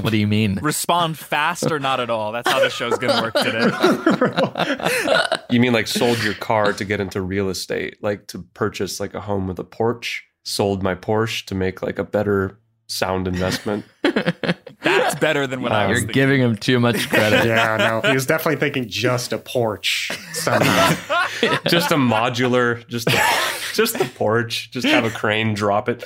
What 0.00 0.10
do 0.10 0.16
you 0.16 0.26
mean? 0.26 0.58
Respond 0.62 1.18
fast 1.18 1.70
or 1.70 1.78
not 1.78 2.00
at 2.00 2.08
all. 2.10 2.32
That's 2.32 2.50
how 2.50 2.60
the 2.60 2.70
show's 2.70 2.96
gonna 2.98 3.22
work 3.22 3.34
today. 3.34 5.38
You 5.50 5.60
mean 5.60 5.74
like 5.74 5.86
sold 5.86 6.22
your 6.24 6.32
car 6.32 6.72
to 6.72 6.82
get 6.84 6.98
into 6.98 7.20
real 7.20 7.50
estate, 7.50 7.98
like 8.02 8.26
to 8.28 8.42
purchase 8.54 9.00
like 9.00 9.12
a 9.12 9.20
home 9.20 9.46
with 9.48 9.58
a 9.58 9.64
porch? 9.64 10.24
Sold 10.44 10.82
my 10.82 10.94
Porsche 10.94 11.44
to 11.46 11.54
make 11.54 11.82
like 11.82 11.98
a 11.98 12.04
better 12.04 12.58
sound 12.86 13.28
investment. 13.28 13.84
That's 14.02 15.14
better 15.16 15.46
than 15.46 15.60
what 15.60 15.72
I 15.72 15.86
was 15.86 15.98
You're 15.98 16.06
thinking. 16.06 16.14
giving 16.14 16.40
him 16.40 16.56
too 16.56 16.80
much 16.80 17.08
credit. 17.10 17.44
yeah, 17.46 17.76
no, 17.76 18.00
he 18.08 18.14
was 18.14 18.24
definitely 18.26 18.60
thinking 18.60 18.88
just 18.88 19.32
a 19.34 19.38
porch 19.38 20.10
somehow. 20.32 20.94
just 21.66 21.92
a 21.92 21.96
modular, 21.96 22.86
just 22.88 23.08
a, 23.08 23.22
just 23.74 23.98
the 23.98 24.06
porch. 24.16 24.70
Just 24.70 24.86
have 24.86 25.04
a 25.04 25.10
crane 25.10 25.52
drop 25.54 25.88
it. 25.88 26.04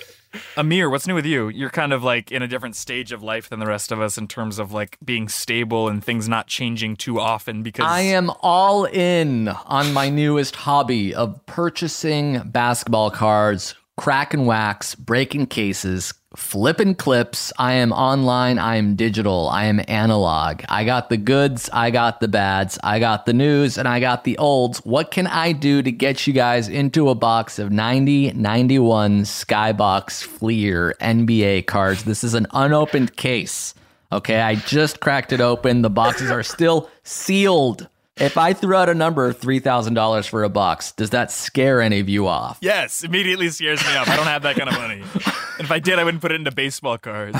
Amir, 0.56 0.88
what's 0.90 1.06
new 1.06 1.14
with 1.14 1.26
you? 1.26 1.48
You're 1.48 1.70
kind 1.70 1.92
of 1.92 2.02
like 2.02 2.30
in 2.30 2.42
a 2.42 2.48
different 2.48 2.76
stage 2.76 3.12
of 3.12 3.22
life 3.22 3.48
than 3.48 3.60
the 3.60 3.66
rest 3.66 3.92
of 3.92 4.00
us 4.00 4.18
in 4.18 4.28
terms 4.28 4.58
of 4.58 4.72
like 4.72 4.98
being 5.04 5.28
stable 5.28 5.88
and 5.88 6.02
things 6.02 6.28
not 6.28 6.46
changing 6.46 6.96
too 6.96 7.20
often 7.20 7.62
because 7.62 7.86
I 7.86 8.00
am 8.00 8.30
all 8.40 8.84
in 8.84 9.48
on 9.48 9.92
my 9.92 10.08
newest 10.08 10.56
hobby 10.56 11.14
of 11.14 11.44
purchasing 11.46 12.40
basketball 12.46 13.10
cards, 13.10 13.74
cracking 13.96 14.46
wax, 14.46 14.94
breaking 14.94 15.46
cases, 15.46 16.12
flipping 16.36 16.94
clips. 16.94 17.52
I 17.58 17.72
am 17.72 17.92
online, 17.92 18.58
I 18.58 18.76
am 18.76 18.94
digital, 18.94 19.48
I 19.48 19.64
am 19.64 19.80
analog. 19.88 20.62
I 20.68 20.84
got 20.84 21.08
the 21.08 21.16
goods, 21.16 21.68
I 21.72 21.90
got 21.90 22.20
the 22.20 22.28
bads, 22.28 22.78
I 22.84 22.98
got 23.00 23.26
the 23.26 23.32
news, 23.32 23.78
and 23.78 23.88
I 23.88 24.00
got 24.00 24.24
the 24.24 24.38
olds. 24.38 24.78
What 24.84 25.10
can 25.10 25.26
I 25.26 25.52
do 25.52 25.82
to 25.82 25.90
get 25.90 26.26
you 26.26 26.32
guys 26.32 26.68
into 26.68 27.08
a 27.08 27.14
box 27.14 27.58
of 27.58 27.72
90 27.72 28.32
91 28.32 29.22
Skybox 29.22 30.22
Fleer 30.22 30.94
NBA 31.00 31.66
cards? 31.66 32.04
This 32.04 32.22
is 32.22 32.34
an 32.34 32.46
unopened 32.52 33.16
case. 33.16 33.74
Okay, 34.12 34.40
I 34.40 34.54
just 34.54 35.00
cracked 35.00 35.32
it 35.32 35.40
open. 35.40 35.82
The 35.82 35.90
boxes 35.90 36.30
are 36.30 36.42
still 36.42 36.88
sealed. 37.02 37.88
If 38.18 38.38
I 38.38 38.54
threw 38.54 38.74
out 38.74 38.88
a 38.88 38.94
number 38.94 39.26
of 39.26 39.38
$3,000 39.38 40.26
for 40.26 40.42
a 40.42 40.48
box, 40.48 40.92
does 40.92 41.10
that 41.10 41.30
scare 41.30 41.82
any 41.82 42.00
of 42.00 42.08
you 42.08 42.26
off? 42.26 42.56
Yes, 42.62 43.04
immediately 43.04 43.50
scares 43.50 43.84
me 43.84 43.94
off. 43.94 44.08
I 44.08 44.16
don't 44.16 44.26
have 44.26 44.42
that 44.42 44.56
kind 44.56 44.70
of 44.70 44.74
money. 44.74 45.02
And 45.02 45.64
if 45.64 45.70
I 45.70 45.78
did, 45.78 45.98
I 45.98 46.04
wouldn't 46.04 46.22
put 46.22 46.32
it 46.32 46.36
into 46.36 46.50
baseball 46.50 46.96
cards. 46.96 47.38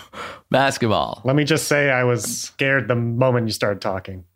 Basketball. 0.50 1.22
Let 1.24 1.34
me 1.34 1.44
just 1.44 1.66
say 1.66 1.90
I 1.90 2.04
was 2.04 2.24
scared 2.24 2.88
the 2.88 2.94
moment 2.94 3.46
you 3.46 3.52
started 3.52 3.80
talking. 3.80 4.24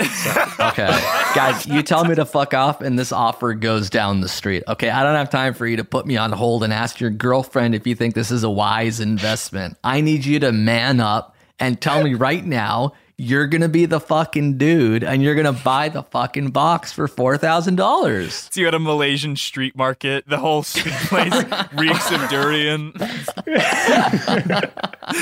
Okay. 0.61 0.87
Guys, 1.35 1.67
you 1.67 1.83
tell 1.83 2.05
me 2.05 2.15
to 2.15 2.25
fuck 2.25 2.55
off 2.55 2.83
and 2.83 2.97
this 2.97 3.11
offer 3.11 3.53
goes 3.53 3.91
down 3.91 4.21
the 4.21 4.29
street. 4.29 4.63
Okay. 4.69 4.89
I 4.91 5.03
don't 5.03 5.17
have 5.17 5.29
time 5.29 5.55
for 5.55 5.67
you 5.67 5.77
to 5.79 5.85
put 5.85 6.07
me 6.07 6.17
on 6.17 6.31
hold 6.31 6.63
and 6.63 6.73
ask 6.73 7.01
your 7.01 7.11
girlfriend 7.11 7.75
if 7.75 7.85
you 7.85 7.97
think 7.97 8.15
this 8.15 8.31
is 8.31 8.45
a 8.45 8.51
wise 8.51 9.01
investment. 9.01 9.77
I 9.83 10.01
need 10.01 10.25
you 10.25 10.39
to 10.39 10.53
man 10.53 11.01
up 11.01 11.35
and 11.59 11.81
tell 11.81 12.05
me 12.05 12.15
right 12.15 12.45
now 12.47 12.93
you're 13.19 13.47
going 13.47 13.61
to 13.61 13.69
be 13.69 13.87
the 13.87 14.01
fucking 14.01 14.59
dude 14.59 15.05
and 15.05 15.23
you're 15.23 15.35
going 15.35 15.53
to 15.55 15.63
buy 15.63 15.89
the 15.89 16.03
fucking 16.03 16.51
box 16.51 16.93
for 16.93 17.09
$4,000. 17.09 18.53
So 18.53 18.61
you 18.61 18.69
at 18.69 18.75
a 18.75 18.79
Malaysian 18.79 19.37
street 19.37 19.77
market. 19.77 20.25
The 20.27 20.39
whole 20.39 20.63
street 20.63 20.95
place 20.95 21.33
reeks 21.75 22.11
of 22.11 22.29
durian. 22.29 22.93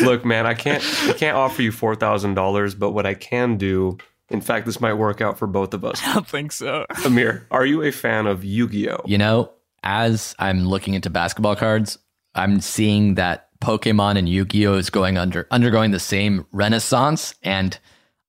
Look, 0.03 0.25
man, 0.25 0.47
I 0.47 0.55
can't 0.55 0.83
I 1.05 1.13
can't 1.13 1.37
offer 1.37 1.63
you 1.63 1.73
four 1.73 1.95
thousand 1.95 2.35
dollars, 2.35 2.75
but 2.75 2.93
what 2.93 3.07
I 3.07 3.15
can 3.15 3.57
do, 3.57 3.99
in 4.29 4.41
fact, 4.41 4.67
this 4.67 4.81
might 4.81 4.95
work 4.95 5.21
out 5.21 5.39
for 5.39 5.47
both 5.47 5.75
of 5.75 5.85
us. 5.85 6.01
I 6.05 6.15
don't 6.15 6.27
think 6.27 6.53
so. 6.53 6.87
Amir, 7.05 7.47
are 7.51 7.67
you 7.67 7.83
a 7.83 7.91
fan 7.91 8.27
of 8.27 8.45
Yu-Gi-Oh? 8.45 9.03
You 9.07 9.19
know, 9.19 9.53
as 9.83 10.35
I'm 10.39 10.67
looking 10.67 10.95
into 10.95 11.11
basketball 11.11 11.57
cards, 11.57 11.99
I'm 12.35 12.61
seeing 12.61 13.17
that 13.17 13.49
Pokemon 13.61 14.17
and 14.17 14.29
Yu-Gi-Oh 14.29 14.75
is 14.75 14.91
going 14.91 15.19
under 15.19 15.47
undergoing 15.51 15.91
the 15.91 16.01
same 16.01 16.47
renaissance 16.53 17.35
and 17.43 17.79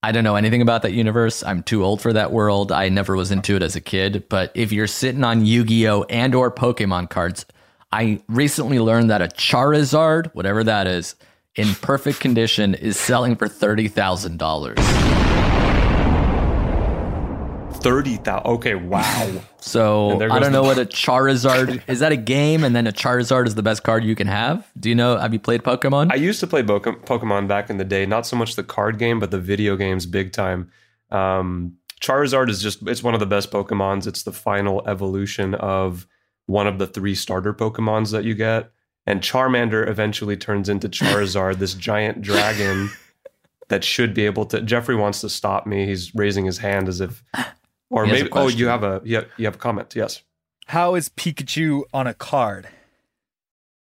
I 0.04 0.12
don't 0.12 0.24
know 0.24 0.36
anything 0.36 0.64
about 0.64 0.82
that 0.82 0.94
universe. 0.94 1.44
I'm 1.44 1.62
too 1.62 1.86
old 1.86 2.02
for 2.02 2.12
that 2.12 2.32
world. 2.32 2.72
I 2.72 2.90
never 2.90 3.16
was 3.16 3.30
into 3.30 3.56
it 3.56 3.62
as 3.62 3.76
a 3.76 3.82
kid, 3.82 4.28
but 4.30 4.52
if 4.56 4.72
you're 4.72 4.88
sitting 4.88 5.24
on 5.24 5.46
Yu-Gi-Oh 5.46 6.04
and 6.10 6.34
or 6.34 6.52
Pokemon 6.52 7.12
cards, 7.12 7.46
I 7.92 8.22
recently 8.28 8.80
learned 8.80 9.12
that 9.12 9.22
a 9.22 9.28
Charizard, 9.28 10.34
whatever 10.34 10.64
that 10.64 10.88
is, 10.88 11.16
in 11.56 11.76
perfect 11.76 12.20
condition 12.20 12.74
is 12.74 12.98
selling 12.98 13.36
for 13.36 13.48
$30,000. 13.48 15.21
Thirty 17.82 18.18
thousand. 18.18 18.52
Okay, 18.54 18.76
wow. 18.76 19.42
So 19.60 20.12
I 20.30 20.40
don't 20.40 20.52
know 20.52 20.62
the- 20.62 20.68
what 20.68 20.78
a 20.78 20.86
Charizard 20.86 21.82
is. 21.88 22.00
That 22.00 22.12
a 22.12 22.18
game, 22.18 22.64
and 22.64 22.76
then 22.76 22.88
a 22.88 22.92
Charizard 22.92 23.48
is 23.48 23.56
the 23.56 23.64
best 23.64 23.84
card 23.84 24.04
you 24.04 24.16
can 24.16 24.28
have. 24.28 24.68
Do 24.80 24.90
you 24.90 24.96
know? 24.96 25.18
Have 25.18 25.34
you 25.34 25.40
played 25.40 25.64
Pokemon? 25.64 26.12
I 26.12 26.16
used 26.16 26.40
to 26.42 26.48
play 26.48 26.64
Pokemon 26.64 27.48
back 27.48 27.70
in 27.70 27.78
the 27.78 27.84
day, 27.86 28.06
not 28.06 28.26
so 28.28 28.36
much 28.36 28.56
the 28.56 28.64
card 28.64 28.98
game, 29.00 29.20
but 29.20 29.32
the 29.32 29.40
video 29.40 29.76
games 29.76 30.06
big 30.06 30.32
time. 30.32 30.72
Um, 31.10 31.78
Charizard 32.02 32.50
is 32.50 32.62
just, 32.64 32.88
it's 32.88 33.04
one 33.04 33.14
of 33.14 33.20
the 33.20 33.26
best 33.28 33.52
Pokemons. 33.52 34.08
It's 34.08 34.24
the 34.24 34.32
final 34.32 34.82
evolution 34.88 35.54
of 35.56 36.08
one 36.48 36.66
of 36.66 36.80
the 36.80 36.88
three 36.88 37.14
starter 37.14 37.54
Pokemons 37.54 38.12
that 38.12 38.24
you 38.24 38.34
get. 38.34 38.72
And 39.06 39.22
Charmander 39.22 39.88
eventually 39.88 40.36
turns 40.38 40.68
into 40.70 40.90
Charizard, 40.90 41.58
this 41.60 41.74
giant 41.76 42.22
dragon 42.22 42.90
that 43.70 43.84
should 43.84 44.14
be 44.14 44.26
able 44.26 44.46
to. 44.48 44.62
Jeffrey 44.62 44.96
wants 44.96 45.22
to 45.22 45.30
stop 45.30 45.68
me. 45.68 45.86
He's 45.86 46.14
raising 46.16 46.46
his 46.46 46.58
hand 46.60 46.88
as 46.88 47.02
if, 47.02 47.24
or 47.92 48.06
He 48.06 48.12
maybe, 48.12 48.30
oh, 48.32 48.48
you 48.48 48.68
have 48.68 48.84
a, 48.84 49.02
you 49.04 49.18
have, 49.18 49.28
you 49.38 49.46
have 49.46 49.56
a 49.56 49.60
comment. 49.60 49.94
Yes. 49.96 50.24
How 50.68 50.96
is 50.96 51.10
Pikachu 51.10 51.84
on 51.94 52.08
a 52.08 52.14
card? 52.14 52.68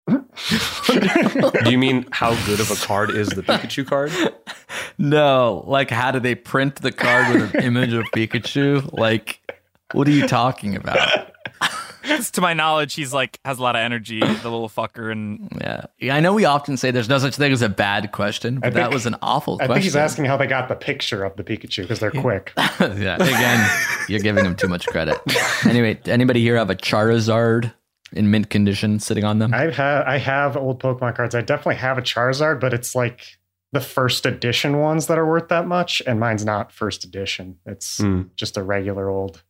Do 0.08 0.20
you 1.72 1.78
mean 1.78 2.06
how 2.12 2.36
good 2.46 2.60
of 2.60 2.70
a 2.70 2.76
card 2.76 3.12
is 3.12 3.30
the 3.30 3.42
Pikachu 3.42 3.88
card? 3.88 4.12
no. 4.98 5.64
Like, 5.66 5.90
how 5.90 6.12
do 6.12 6.20
they 6.20 6.36
print 6.36 6.76
the 6.76 6.92
card 6.92 7.34
with 7.34 7.56
an 7.56 7.64
image 7.64 7.94
of 7.94 8.04
Pikachu? 8.14 8.92
Like, 8.92 9.40
what 9.94 10.08
are 10.08 10.12
you 10.12 10.28
talking 10.28 10.76
about? 10.76 11.32
'Cause 12.04 12.32
to 12.32 12.42
my 12.42 12.54
knowledge, 12.54 12.94
he's 12.96 13.14
like 13.14 13.40
has 13.46 13.60
a 13.60 13.62
lot 13.62 13.76
of 13.76 13.80
energy, 13.82 14.20
the 14.20 14.28
little 14.50 14.70
fucker, 14.70 15.12
and 15.12 15.50
Yeah. 15.62 15.86
yeah, 16.00 16.16
I 16.16 16.20
know 16.20 16.34
we 16.34 16.46
often 16.46 16.78
say 16.78 16.92
there's 16.92 17.10
no 17.10 17.18
such 17.18 17.36
thing 17.36 17.52
as 17.54 17.62
a 17.62 17.70
bad 17.70 18.12
question, 18.12 18.60
but 18.60 18.68
I 18.68 18.82
that 18.82 18.92
was 18.94 19.06
an 19.06 19.16
awful 19.22 19.56
I 19.56 19.58
question. 19.66 19.74
think 19.76 19.84
he's 19.86 19.96
asking 19.96 20.26
how 20.26 20.38
they 20.38 20.48
got 20.48 20.68
the 20.68 20.76
picture 20.76 21.24
of 21.24 21.36
the 21.38 21.44
Pikachu 21.44 21.84
because 21.84 22.00
they're 22.00 22.12
quick. 22.12 22.52
yeah. 22.58 23.16
Again, 23.16 23.70
you're 24.10 24.20
giving 24.20 24.46
him 24.46 24.56
too 24.56 24.68
much 24.68 24.86
credit. 24.88 25.18
Anyway, 25.66 26.00
anybody 26.06 26.42
here 26.42 26.58
have 26.58 26.70
a 26.70 26.76
Charizard 26.76 27.74
in 28.12 28.30
mint 28.30 28.50
condition 28.50 29.00
sitting 29.00 29.24
on 29.24 29.40
them? 29.40 29.54
I 29.54 29.72
have 29.72 30.06
I 30.08 30.18
have 30.18 30.58
old 30.58 30.82
Pokemon 30.82 31.16
cards. 31.16 31.34
I 31.36 31.42
definitely 31.42 31.76
have 31.76 31.98
a 31.98 32.02
Charizard, 32.02 32.60
but 32.60 32.74
it's 32.74 32.94
like 32.96 33.38
the 33.72 33.80
first 33.82 34.26
edition 34.28 34.78
ones 34.78 35.08
that 35.08 35.18
are 35.18 35.26
worth 35.26 35.48
that 35.48 35.66
much, 35.66 36.00
and 36.06 36.20
mine's 36.20 36.46
not 36.46 36.72
first 36.72 37.04
edition. 37.04 37.56
It's 37.66 37.98
Hmm. 37.98 38.24
just 38.36 38.56
a 38.58 38.62
regular 38.62 39.10
old 39.10 39.42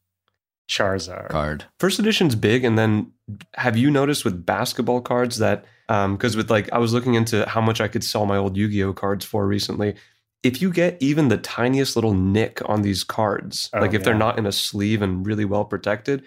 Charizard. 0.70 1.29
Card. 1.29 1.65
first 1.79 2.00
edition's 2.00 2.36
big 2.36 2.63
and 2.63 2.77
then 2.77 3.12
have 3.55 3.75
you 3.77 3.91
noticed 3.91 4.24
with 4.25 4.46
basketball 4.46 5.01
cards 5.01 5.38
that 5.39 5.65
um 5.89 6.15
because 6.15 6.36
with 6.38 6.50
like 6.50 6.72
i 6.72 6.77
was 6.77 6.93
looking 6.93 7.13
into 7.15 7.46
how 7.48 7.60
much 7.62 7.82
i 7.82 7.88
could 7.88 8.03
sell 8.03 8.25
my 8.25 8.38
old 8.38 8.55
yu-gi-oh 8.55 8.93
cards 8.93 9.25
for 9.25 9.46
recently 9.46 9.93
if 10.41 10.62
you 10.62 10.72
get 10.72 10.98
even 11.01 11.27
the 11.27 11.38
tiniest 11.38 11.96
little 11.96 12.13
nick 12.13 12.62
on 12.70 12.82
these 12.82 13.03
cards 13.03 13.70
Oh, 13.74 13.79
like 13.82 13.93
if 13.93 14.03
they're 14.03 14.13
not 14.15 14.38
in 14.39 14.46
a 14.46 14.51
sleeve 14.51 15.01
and 15.01 15.25
really 15.25 15.46
well 15.46 15.65
protected 15.65 16.24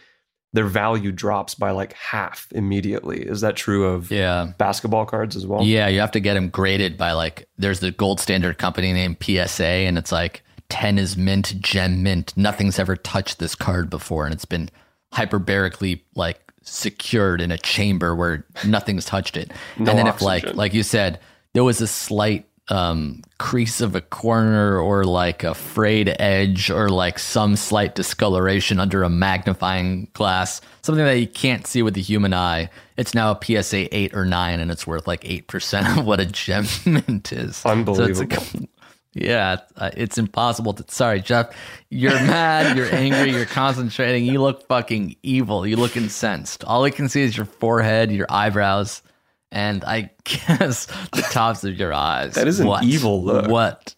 their 0.53 0.65
value 0.67 1.13
drops 1.13 1.55
by 1.55 1.71
like 1.71 1.93
half 1.95 2.47
immediately 2.53 3.21
is 3.23 3.41
that 3.43 3.57
true 3.57 3.87
of 3.87 4.11
Yeah. 4.11 4.53
basketball 4.59 5.05
cards 5.07 5.35
as 5.37 5.47
well 5.47 5.63
Yeah, 5.63 5.89
you 5.89 6.01
have 6.01 6.13
to 6.13 6.21
get 6.21 6.35
them 6.35 6.49
graded 6.51 6.97
by 6.97 7.13
like 7.13 7.49
there's 7.59 7.81
the 7.81 7.91
gold 7.91 8.21
standard 8.21 8.57
company 8.59 8.93
named 8.93 9.17
PSA 9.23 9.65
and 9.65 9.99
it's 9.99 10.13
like 10.13 10.43
10 10.69 10.99
is 10.99 11.17
mint, 11.17 11.61
gem 11.61 12.03
mint. 12.03 12.37
Nothing's 12.37 12.79
ever 12.79 12.97
touched 12.97 13.39
this 13.39 13.55
card 13.55 13.89
before 13.91 14.25
and 14.25 14.35
it's 14.35 14.45
been 14.45 14.69
hyperbarically 15.15 16.01
like 16.15 16.41
secured 16.63 17.41
in 17.41 17.51
a 17.53 17.59
chamber 17.59 18.15
where 18.15 18.45
nothing's 18.65 19.05
touched 19.05 19.37
it. 19.37 19.51
No 19.79 19.91
and 19.91 19.99
then 19.99 20.07
if 20.07 20.21
like 20.23 20.43
oxygen. 20.45 20.57
like 20.57 20.75
you 20.75 20.83
said, 20.83 21.21
there 21.53 21.65
was 21.65 21.81
a 21.81 21.87
slight 21.87 22.47
um 22.69 23.23
crease 23.39 23.81
of 23.81 23.95
a 23.95 24.01
corner 24.01 24.77
or 24.81 25.05
like 25.05 25.45
a 25.45 25.55
frayed 25.55 26.13
edge 26.19 26.69
or 26.69 26.89
like 26.89 27.17
some 27.21 27.55
slight 27.55 27.95
discoloration 27.95 28.81
under 28.81 29.05
a 29.05 29.09
magnifying 29.09 30.09
glass, 30.15 30.61
something 30.83 31.05
that 31.05 31.21
you 31.21 31.29
can't 31.29 31.65
see 31.69 31.83
with 31.83 31.95
the 31.95 32.03
human 32.03 32.35
eye. 32.35 32.69
It's 32.97 33.15
now 33.15 33.31
a 33.31 33.39
PSA 33.63 33.95
8 33.97 34.15
or 34.17 34.25
9 34.25 34.59
and 34.59 34.71
it's 34.73 34.85
worth 34.87 35.07
like 35.07 35.21
8% 35.23 35.99
of 35.99 36.05
what 36.05 36.19
a 36.19 36.27
gem 36.27 36.67
mint 36.87 37.33
is. 37.33 37.59
So 37.59 37.71
it's 37.71 37.79
Unbelievable. 37.79 38.37
a- 38.37 38.69
yeah, 39.17 39.57
uh, 39.77 39.91
it's 39.97 40.19
impossible 40.19 40.75
to. 40.75 40.85
Sorry, 40.89 41.21
Jeff. 41.23 41.57
You're 41.91 42.13
mad. 42.13 42.77
You're 42.77 42.95
angry. 42.95 43.31
You're 43.33 43.47
concentrating. 43.47 44.27
You 44.27 44.43
look 44.43 44.69
fucking 44.69 45.17
evil. 45.23 45.67
You 45.67 45.77
look 45.77 45.97
incensed. 45.97 46.65
All 46.65 46.85
I 46.85 46.91
can 46.91 47.09
see 47.09 47.23
is 47.23 47.35
your 47.37 47.47
forehead, 47.47 48.13
your 48.13 48.27
eyebrows, 48.29 49.03
and 49.51 49.83
I 49.85 50.11
guess 50.25 50.85
the 51.13 51.27
tops 51.31 51.65
of 51.65 51.75
your 51.79 51.95
eyes. 51.95 52.35
That 52.35 52.47
is 52.47 52.61
an 52.61 52.67
What? 52.67 52.85
evil 52.85 53.23
look. 53.25 53.49
What? 53.49 53.95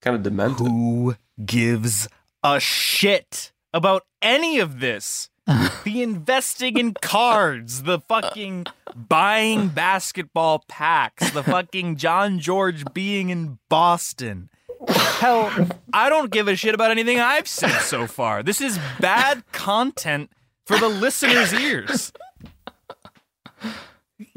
kind 0.00 0.16
of 0.16 0.22
demented 0.24 0.66
who 0.66 1.14
gives 1.44 2.08
a 2.42 2.58
shit 2.58 3.52
about 3.72 4.02
any 4.20 4.58
of 4.58 4.80
this? 4.80 5.28
The 5.46 6.02
investing 6.02 6.78
in 6.78 6.94
cards, 6.94 7.82
the 7.82 7.98
fucking 8.00 8.66
buying 8.94 9.68
basketball 9.68 10.64
packs, 10.68 11.30
the 11.30 11.42
fucking 11.42 11.96
John 11.96 12.38
George 12.38 12.84
being 12.94 13.30
in 13.30 13.58
Boston. 13.68 14.48
Hell, 14.88 15.68
I 15.92 16.08
don't 16.08 16.30
give 16.30 16.48
a 16.48 16.56
shit 16.56 16.74
about 16.74 16.90
anything 16.90 17.20
I've 17.20 17.46
said 17.48 17.78
so 17.80 18.06
far. 18.06 18.42
This 18.42 18.60
is 18.60 18.78
bad 19.00 19.44
content 19.52 20.30
for 20.66 20.78
the 20.78 20.88
listeners' 20.88 21.52
ears. 21.52 22.12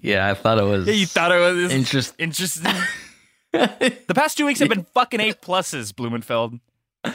Yeah, 0.01 0.29
I 0.29 0.33
thought 0.35 0.59
it 0.59 0.63
was. 0.63 0.88
Yeah, 0.88 0.93
you 0.93 1.05
thought 1.05 1.31
it 1.31 1.39
was 1.39 1.71
Interest- 1.71 2.13
interesting. 2.17 2.74
the 3.51 4.13
past 4.13 4.38
two 4.38 4.45
weeks 4.45 4.59
have 4.59 4.69
been 4.69 4.85
fucking 4.93 5.19
A 5.19 5.33
pluses, 5.33 5.93
Blumenfeld. 5.95 6.59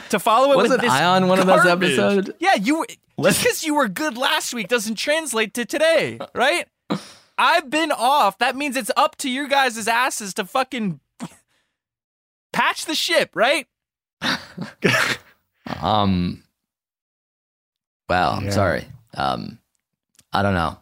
To 0.09 0.19
follow 0.19 0.53
it 0.53 0.55
Wasn't 0.55 0.81
this 0.81 0.91
I 0.91 1.03
on 1.03 1.27
one 1.27 1.39
of 1.39 1.47
those 1.47 1.65
episodes? 1.65 2.31
Yeah, 2.39 2.55
you 2.55 2.79
were. 2.79 2.87
Just 3.23 3.41
because 3.43 3.63
you 3.65 3.75
were 3.75 3.87
good 3.87 4.17
last 4.17 4.53
week 4.53 4.67
doesn't 4.67 4.95
translate 4.95 5.53
to 5.55 5.65
today, 5.65 6.19
right? 6.35 6.67
I've 7.37 7.69
been 7.69 7.91
off. 7.91 8.37
That 8.37 8.55
means 8.55 8.75
it's 8.75 8.91
up 8.95 9.15
to 9.17 9.29
your 9.29 9.47
guys' 9.47 9.87
asses 9.87 10.33
to 10.35 10.45
fucking 10.45 10.99
patch 12.53 12.85
the 12.85 12.95
ship, 12.95 13.31
right? 13.35 13.67
Um. 15.81 16.43
Wow. 18.09 18.33
I'm 18.33 18.45
Yeah. 18.45 18.51
sorry. 18.51 18.85
Um. 19.15 19.57
I 20.33 20.41
don't 20.43 20.53
know. 20.53 20.77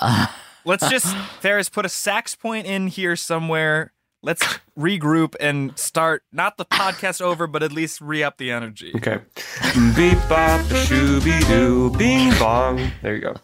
Uh, 0.00 0.26
Let's 0.64 0.88
just 0.90 1.16
Faris 1.40 1.68
put 1.68 1.86
a 1.86 1.88
sax 1.88 2.34
point 2.34 2.66
in 2.66 2.88
here 2.88 3.16
somewhere. 3.16 3.92
Let's 4.24 4.58
regroup 4.78 5.34
and 5.38 5.78
start 5.78 6.22
not 6.32 6.56
the 6.56 6.64
podcast 6.64 7.20
over, 7.30 7.46
but 7.46 7.62
at 7.62 7.72
least 7.72 8.00
re 8.00 8.22
up 8.22 8.38
the 8.38 8.50
energy. 8.50 8.90
okay 8.96 9.18
beep 9.94 10.18
bop 10.28 10.60
shooby 10.86 11.46
doo 11.46 11.90
bing 11.90 12.30
bong 12.38 12.90
there 13.02 13.14
you 13.14 13.20
go 13.20 13.34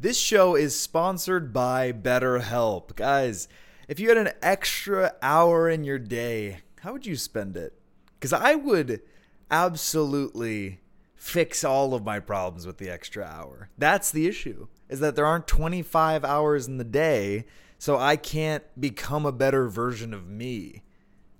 This 0.00 0.18
show 0.18 0.54
is 0.54 0.78
sponsored 0.78 1.52
by 1.52 1.90
BetterHelp. 1.92 2.94
Guys, 2.94 3.48
if 3.88 3.98
you 3.98 4.08
had 4.08 4.16
an 4.18 4.30
extra 4.42 5.14
hour 5.22 5.68
in 5.68 5.82
your 5.82 5.98
day, 5.98 6.60
how 6.82 6.92
would 6.92 7.04
you 7.06 7.16
spend 7.16 7.56
it? 7.56 7.72
Because 8.14 8.32
I 8.32 8.54
would 8.54 9.02
absolutely 9.50 10.80
fix 11.16 11.64
all 11.64 11.94
of 11.94 12.04
my 12.04 12.20
problems 12.20 12.64
with 12.64 12.78
the 12.78 12.88
extra 12.88 13.24
hour. 13.24 13.70
That's 13.76 14.12
the 14.12 14.28
issue, 14.28 14.68
is 14.88 15.00
that 15.00 15.16
there 15.16 15.26
aren't 15.26 15.48
25 15.48 16.24
hours 16.24 16.68
in 16.68 16.78
the 16.78 16.84
day. 16.84 17.44
So 17.78 17.96
I 17.96 18.16
can't 18.16 18.64
become 18.78 19.24
a 19.24 19.32
better 19.32 19.68
version 19.68 20.12
of 20.12 20.28
me. 20.28 20.82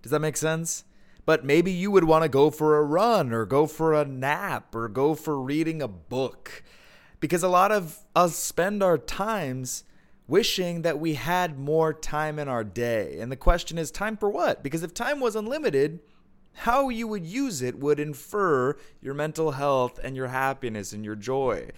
Does 0.03 0.13
that 0.13 0.21
make 0.21 0.37
sense? 0.37 0.85
But 1.27 1.45
maybe 1.45 1.73
you 1.73 1.91
would 1.91 2.05
want 2.05 2.23
to 2.23 2.29
go 2.29 2.51
for 2.51 2.79
a 2.79 2.83
run 2.83 3.33
or 3.33 3.45
go 3.45 3.67
for 3.67 3.93
a 3.93 4.05
nap 4.05 4.75
or 4.75 4.89
go 4.89 5.15
for 5.15 5.39
reading 5.39 5.83
a 5.83 5.89
book. 5.89 6.63
Because 7.21 7.43
a 7.43 7.49
lot 7.49 7.73
of 7.73 7.99
us 8.15 8.37
spend 8.37 8.83
our 8.83 8.97
times 8.97 9.85
wishing 10.29 10.83
that 10.83 11.01
we 11.01 11.15
had 11.15 11.59
more 11.59 11.93
time 11.93 12.39
in 12.39 12.49
our 12.49 12.65
day. 12.65 13.19
And 13.19 13.33
the 13.33 13.37
question 13.37 13.77
is 13.77 13.91
time 13.91 14.17
for 14.17 14.31
what? 14.31 14.63
Because 14.63 14.83
if 14.83 14.95
time 14.95 15.21
was 15.21 15.35
unlimited, 15.35 16.01
how 16.53 16.89
you 16.89 17.07
would 17.09 17.27
use 17.27 17.63
it 17.63 17.79
would 17.79 18.01
infer 18.01 18.77
your 19.01 19.15
mental 19.15 19.53
health 19.53 19.99
and 20.03 20.17
your 20.17 20.29
happiness 20.29 20.93
and 20.93 21.05
your 21.05 21.17
joy. 21.17 21.69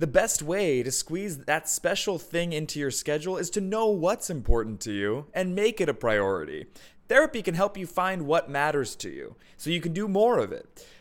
The 0.00 0.06
best 0.06 0.40
way 0.40 0.82
to 0.82 0.90
squeeze 0.90 1.36
that 1.44 1.68
special 1.68 2.18
thing 2.18 2.54
into 2.54 2.80
your 2.80 2.90
schedule 2.90 3.36
is 3.36 3.50
to 3.50 3.60
know 3.60 3.88
what's 3.88 4.30
important 4.30 4.80
to 4.80 4.92
you 4.92 5.26
and 5.34 5.54
make 5.54 5.78
it 5.78 5.90
a 5.90 5.94
priority. 5.94 6.68
Therapy 7.08 7.42
can 7.42 7.54
help 7.54 7.76
you 7.76 7.86
find 7.86 8.22
what 8.22 8.48
matters 8.48 8.96
to 8.96 9.10
you 9.10 9.36
so 9.58 9.68
you 9.68 9.82
can 9.82 9.92
do 9.92 10.08
more 10.08 10.38
of 10.38 10.52
it. 10.52 10.86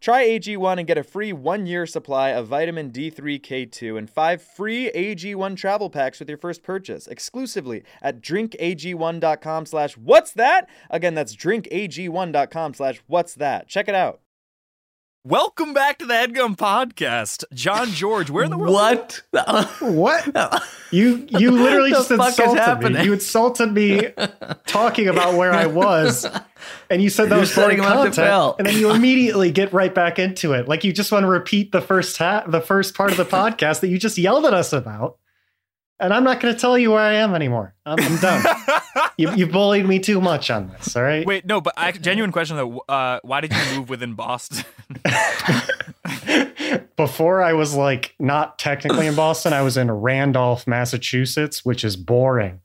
Try 0.00 0.24
AG1 0.26 0.78
and 0.78 0.86
get 0.86 0.98
a 0.98 1.02
free 1.02 1.32
one 1.32 1.66
year 1.66 1.86
supply 1.86 2.30
of 2.30 2.46
vitamin 2.46 2.90
D3, 2.90 3.40
K2, 3.40 3.98
and 3.98 4.08
five 4.08 4.42
free 4.42 4.90
AG1 4.94 5.56
travel 5.56 5.90
packs 5.90 6.20
with 6.20 6.28
your 6.28 6.38
first 6.38 6.62
purchase 6.62 7.06
exclusively 7.06 7.82
at 8.02 8.20
drinkag1.com 8.20 9.66
slash 9.66 9.96
what's 9.96 10.32
that? 10.32 10.68
Again, 10.90 11.14
that's 11.14 11.34
drinkag1.com 11.34 12.74
slash 12.74 13.02
what's 13.06 13.34
that. 13.34 13.68
Check 13.68 13.88
it 13.88 13.94
out. 13.94 14.20
Welcome 15.28 15.74
back 15.74 15.98
to 15.98 16.06
the 16.06 16.14
Headgum 16.14 16.56
Podcast. 16.56 17.44
John 17.52 17.88
George, 17.88 18.30
where 18.30 18.44
in 18.44 18.50
the 18.50 18.56
world? 18.56 18.72
What? 18.72 19.22
What? 19.80 20.64
You 20.90 21.26
you 21.28 21.50
literally 21.50 21.90
just 21.90 22.10
insulted 22.10 22.94
me. 22.94 23.04
You 23.04 23.12
insulted 23.12 23.74
me 23.74 24.08
talking 24.66 25.06
about 25.06 25.34
where 25.34 25.52
I 25.52 25.66
was, 25.66 26.26
and 26.88 27.02
you 27.02 27.10
said 27.10 27.24
that 27.24 27.34
You're 27.34 27.40
was 27.40 27.54
boring 27.54 27.76
setting 27.76 27.84
him 27.84 27.92
up 27.92 28.10
to 28.10 28.22
content, 28.22 28.54
and 28.58 28.66
then 28.66 28.78
you 28.78 28.90
immediately 28.90 29.50
get 29.50 29.74
right 29.74 29.94
back 29.94 30.18
into 30.18 30.54
it. 30.54 30.66
Like 30.66 30.84
you 30.84 30.94
just 30.94 31.12
want 31.12 31.24
to 31.24 31.28
repeat 31.28 31.72
the 31.72 31.82
first 31.82 32.16
ha- 32.16 32.44
the 32.48 32.62
first 32.62 32.94
part 32.94 33.10
of 33.10 33.18
the 33.18 33.24
podcast 33.36 33.80
that 33.80 33.88
you 33.88 33.98
just 33.98 34.16
yelled 34.16 34.46
at 34.46 34.54
us 34.54 34.72
about. 34.72 35.18
And 36.00 36.14
I'm 36.14 36.24
not 36.24 36.40
going 36.40 36.54
to 36.54 36.58
tell 36.58 36.78
you 36.78 36.92
where 36.92 37.00
I 37.00 37.16
am 37.16 37.34
anymore. 37.34 37.74
I'm, 37.84 38.00
I'm 38.00 38.16
done. 38.16 38.46
You, 39.16 39.34
you 39.34 39.46
bullied 39.46 39.86
me 39.86 39.98
too 39.98 40.20
much 40.20 40.50
on 40.50 40.68
this. 40.68 40.96
All 40.96 41.02
right. 41.02 41.26
Wait, 41.26 41.44
no, 41.46 41.60
but 41.60 41.74
I, 41.76 41.92
genuine 41.92 42.32
question 42.32 42.56
though. 42.56 42.84
Uh, 42.88 43.20
why 43.22 43.40
did 43.40 43.52
you 43.52 43.78
move 43.78 43.88
within 43.88 44.14
Boston? 44.14 44.64
Before 46.96 47.42
I 47.42 47.52
was 47.52 47.74
like 47.74 48.14
not 48.18 48.58
technically 48.58 49.06
in 49.06 49.14
Boston, 49.14 49.52
I 49.52 49.62
was 49.62 49.76
in 49.76 49.90
Randolph, 49.90 50.66
Massachusetts, 50.66 51.64
which 51.64 51.84
is 51.84 51.96
boring. 51.96 52.60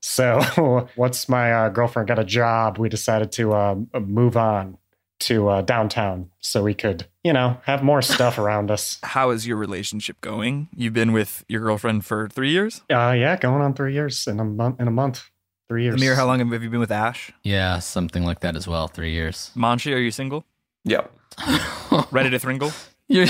So 0.00 0.88
once 0.96 1.28
my 1.28 1.52
uh, 1.52 1.68
girlfriend 1.68 2.08
got 2.08 2.18
a 2.18 2.24
job, 2.24 2.78
we 2.78 2.88
decided 2.88 3.32
to 3.32 3.52
uh, 3.52 3.76
move 4.00 4.36
on 4.36 4.78
to 5.18 5.48
uh, 5.48 5.62
downtown 5.62 6.30
so 6.40 6.62
we 6.62 6.74
could, 6.74 7.06
you 7.24 7.32
know, 7.32 7.58
have 7.64 7.82
more 7.82 8.02
stuff 8.02 8.38
around 8.38 8.70
us. 8.70 8.98
How 9.02 9.30
is 9.30 9.46
your 9.46 9.56
relationship 9.56 10.20
going? 10.20 10.68
You've 10.74 10.92
been 10.92 11.12
with 11.12 11.44
your 11.48 11.60
girlfriend 11.62 12.04
for 12.04 12.28
three 12.28 12.50
years. 12.50 12.82
Uh, 12.90 13.14
yeah, 13.16 13.36
going 13.36 13.62
on 13.62 13.74
three 13.74 13.94
years 13.94 14.26
in 14.26 14.40
a 14.40 14.44
month. 14.44 14.80
In 14.80 14.88
a 14.88 14.92
month, 14.92 15.30
three 15.68 15.84
years. 15.84 15.96
Amir, 15.96 16.14
how 16.14 16.26
long 16.26 16.38
have 16.38 16.62
you 16.62 16.70
been 16.70 16.80
with 16.80 16.92
Ash? 16.92 17.32
Yeah, 17.42 17.78
something 17.78 18.24
like 18.24 18.40
that 18.40 18.56
as 18.56 18.66
well. 18.68 18.88
Three 18.88 19.12
years. 19.12 19.50
Manchi, 19.56 19.94
are 19.94 19.98
you 19.98 20.10
single? 20.10 20.44
Yep. 20.84 21.12
Ready 22.10 22.30
to 22.30 22.38
thringle? 22.38 22.72
You 23.08 23.26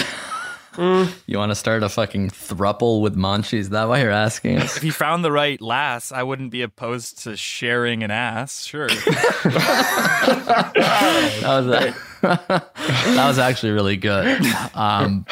you 1.27 1.39
want 1.39 1.51
to 1.51 1.55
start 1.55 1.83
a 1.83 1.89
fucking 1.89 2.31
thruple 2.31 3.01
with 3.01 3.17
Manchi? 3.17 3.59
Is 3.59 3.71
that 3.71 3.89
why 3.89 4.03
you're 4.03 4.11
asking 4.11 4.59
us? 4.59 4.77
If 4.77 4.85
you 4.85 4.93
found 4.93 5.25
the 5.25 5.33
right 5.33 5.61
lass, 5.61 6.13
I 6.13 6.23
wouldn't 6.23 6.51
be 6.51 6.63
opposed 6.63 7.23
to 7.25 7.37
sharing 7.37 8.03
an 8.03 8.11
ass. 8.11 8.65
Sure. 8.65 8.89
that 8.89 10.73
was 11.45 11.67
that 12.23 13.27
was 13.27 13.39
actually 13.39 13.73
really 13.73 13.97
good. 13.97 14.45
Um, 14.75 15.25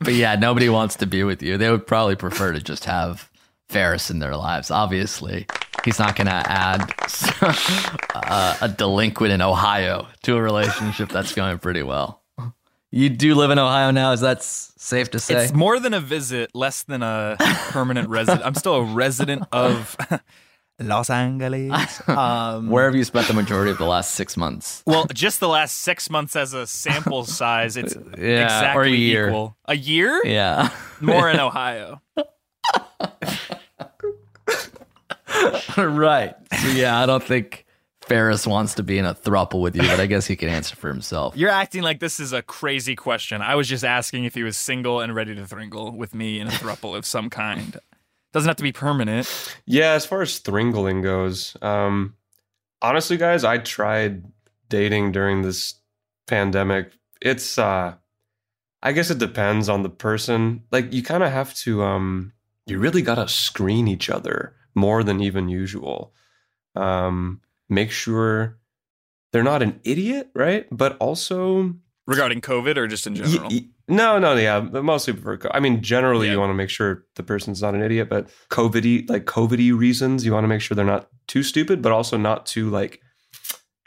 but 0.00 0.14
yeah, 0.14 0.34
nobody 0.34 0.68
wants 0.68 0.96
to 0.96 1.06
be 1.06 1.22
with 1.22 1.42
you. 1.42 1.56
They 1.56 1.70
would 1.70 1.86
probably 1.86 2.16
prefer 2.16 2.52
to 2.52 2.60
just 2.60 2.84
have 2.84 3.30
Faris 3.68 4.10
in 4.10 4.18
their 4.18 4.36
lives. 4.36 4.70
Obviously, 4.70 5.46
he's 5.84 5.98
not 5.98 6.16
going 6.16 6.26
to 6.26 6.32
add 6.32 6.92
uh, 8.14 8.56
a 8.60 8.68
delinquent 8.68 9.32
in 9.32 9.40
Ohio 9.42 10.06
to 10.22 10.36
a 10.36 10.42
relationship 10.42 11.08
that's 11.10 11.34
going 11.34 11.58
pretty 11.58 11.82
well. 11.82 12.22
You 12.90 13.08
do 13.08 13.34
live 13.34 13.50
in 13.50 13.58
Ohio 13.58 13.90
now. 13.90 14.12
Is 14.12 14.20
that 14.20 14.42
safe 14.42 15.10
to 15.12 15.18
say? 15.18 15.44
It's 15.44 15.52
more 15.52 15.80
than 15.80 15.94
a 15.94 16.00
visit, 16.00 16.54
less 16.54 16.84
than 16.84 17.02
a 17.02 17.36
permanent 17.70 18.08
resident. 18.08 18.46
I'm 18.46 18.54
still 18.54 18.76
a 18.76 18.84
resident 18.84 19.42
of 19.50 19.96
Los 20.78 21.10
Angeles. 21.10 22.00
Um, 22.08 22.68
Where 22.70 22.84
have 22.84 22.94
you 22.94 23.02
spent 23.02 23.26
the 23.26 23.34
majority 23.34 23.72
of 23.72 23.78
the 23.78 23.84
last 23.84 24.12
six 24.12 24.36
months? 24.36 24.84
well, 24.86 25.06
just 25.12 25.40
the 25.40 25.48
last 25.48 25.74
six 25.80 26.08
months 26.08 26.36
as 26.36 26.54
a 26.54 26.68
sample 26.68 27.24
size, 27.40 27.76
it's 27.76 27.96
Yeah, 28.16 28.44
exactly 28.44 28.80
or 28.80 28.84
a 28.84 28.90
year. 28.96 29.28
equal. 29.28 29.56
A 29.64 29.76
year? 29.76 30.22
Yeah. 30.24 30.70
More 31.00 31.28
in 31.28 31.40
Ohio. 31.40 32.00
right. 35.76 36.34
So 36.60 36.68
yeah, 36.68 37.00
I 37.00 37.06
don't 37.06 37.22
think 37.22 37.64
Faris 38.06 38.46
wants 38.46 38.74
to 38.74 38.82
be 38.82 38.98
in 38.98 39.04
a 39.04 39.14
thruple 39.14 39.60
with 39.60 39.76
you, 39.76 39.82
but 39.82 40.00
I 40.00 40.06
guess 40.06 40.26
he 40.26 40.36
can 40.36 40.48
answer 40.48 40.76
for 40.76 40.88
himself. 40.88 41.36
You're 41.36 41.50
acting 41.50 41.82
like 41.82 42.00
this 42.00 42.20
is 42.20 42.32
a 42.32 42.42
crazy 42.42 42.94
question. 42.94 43.40
I 43.42 43.54
was 43.54 43.68
just 43.68 43.84
asking 43.84 44.24
if 44.24 44.34
he 44.34 44.42
was 44.42 44.56
single 44.56 45.00
and 45.00 45.14
ready 45.14 45.34
to 45.34 45.46
thringle 45.46 45.92
with 45.92 46.14
me 46.14 46.40
in 46.40 46.46
a 46.46 46.50
thruple 46.50 46.96
of 46.96 47.06
some 47.06 47.30
kind. 47.30 47.78
Doesn't 48.32 48.48
have 48.48 48.56
to 48.56 48.62
be 48.62 48.72
permanent. 48.72 49.28
Yeah, 49.64 49.92
as 49.92 50.04
far 50.04 50.20
as 50.20 50.40
thringling 50.40 51.02
goes, 51.02 51.56
um, 51.62 52.14
honestly, 52.82 53.16
guys, 53.16 53.44
I 53.44 53.58
tried 53.58 54.24
dating 54.68 55.12
during 55.12 55.42
this 55.42 55.74
pandemic. 56.26 56.92
It's, 57.22 57.58
uh, 57.58 57.94
I 58.82 58.92
guess 58.92 59.10
it 59.10 59.18
depends 59.18 59.68
on 59.68 59.82
the 59.82 59.88
person. 59.88 60.64
Like, 60.72 60.92
you 60.92 61.02
kind 61.02 61.22
of 61.22 61.32
have 61.32 61.54
to, 61.58 61.84
um, 61.84 62.32
you 62.66 62.78
really 62.78 63.02
got 63.02 63.14
to 63.14 63.28
screen 63.28 63.88
each 63.88 64.10
other 64.10 64.54
more 64.74 65.02
than 65.02 65.20
even 65.20 65.48
usual. 65.48 66.12
Um, 66.76 67.40
make 67.68 67.90
sure 67.90 68.58
they're 69.32 69.42
not 69.42 69.62
an 69.62 69.80
idiot, 69.84 70.30
right? 70.34 70.66
But 70.70 70.96
also 70.98 71.74
Regarding 72.06 72.40
COVID 72.40 72.76
or 72.76 72.86
just 72.86 73.06
in 73.06 73.14
general? 73.14 73.48
y- 73.50 73.66
no, 73.88 74.18
no, 74.18 74.34
yeah, 74.36 74.60
but 74.60 74.82
mostly 74.84 75.12
for. 75.14 75.38
I 75.54 75.60
mean, 75.60 75.82
generally, 75.82 76.26
Yeah. 76.26 76.32
you 76.34 76.40
want 76.40 76.50
to 76.50 76.54
make 76.54 76.70
sure 76.70 77.04
the 77.16 77.22
person's 77.22 77.60
not 77.62 77.74
an 77.74 77.82
idiot, 77.82 78.08
but 78.08 78.28
COVID, 78.50 79.08
like 79.10 79.24
COVID 79.26 79.78
reasons, 79.78 80.24
you 80.24 80.32
want 80.32 80.44
to 80.44 80.48
make 80.48 80.60
sure 80.60 80.74
they're 80.74 80.84
not 80.84 81.08
too 81.28 81.42
stupid, 81.42 81.82
but 81.82 81.92
also 81.92 82.16
not 82.16 82.46
too 82.46 82.70
like 82.70 83.00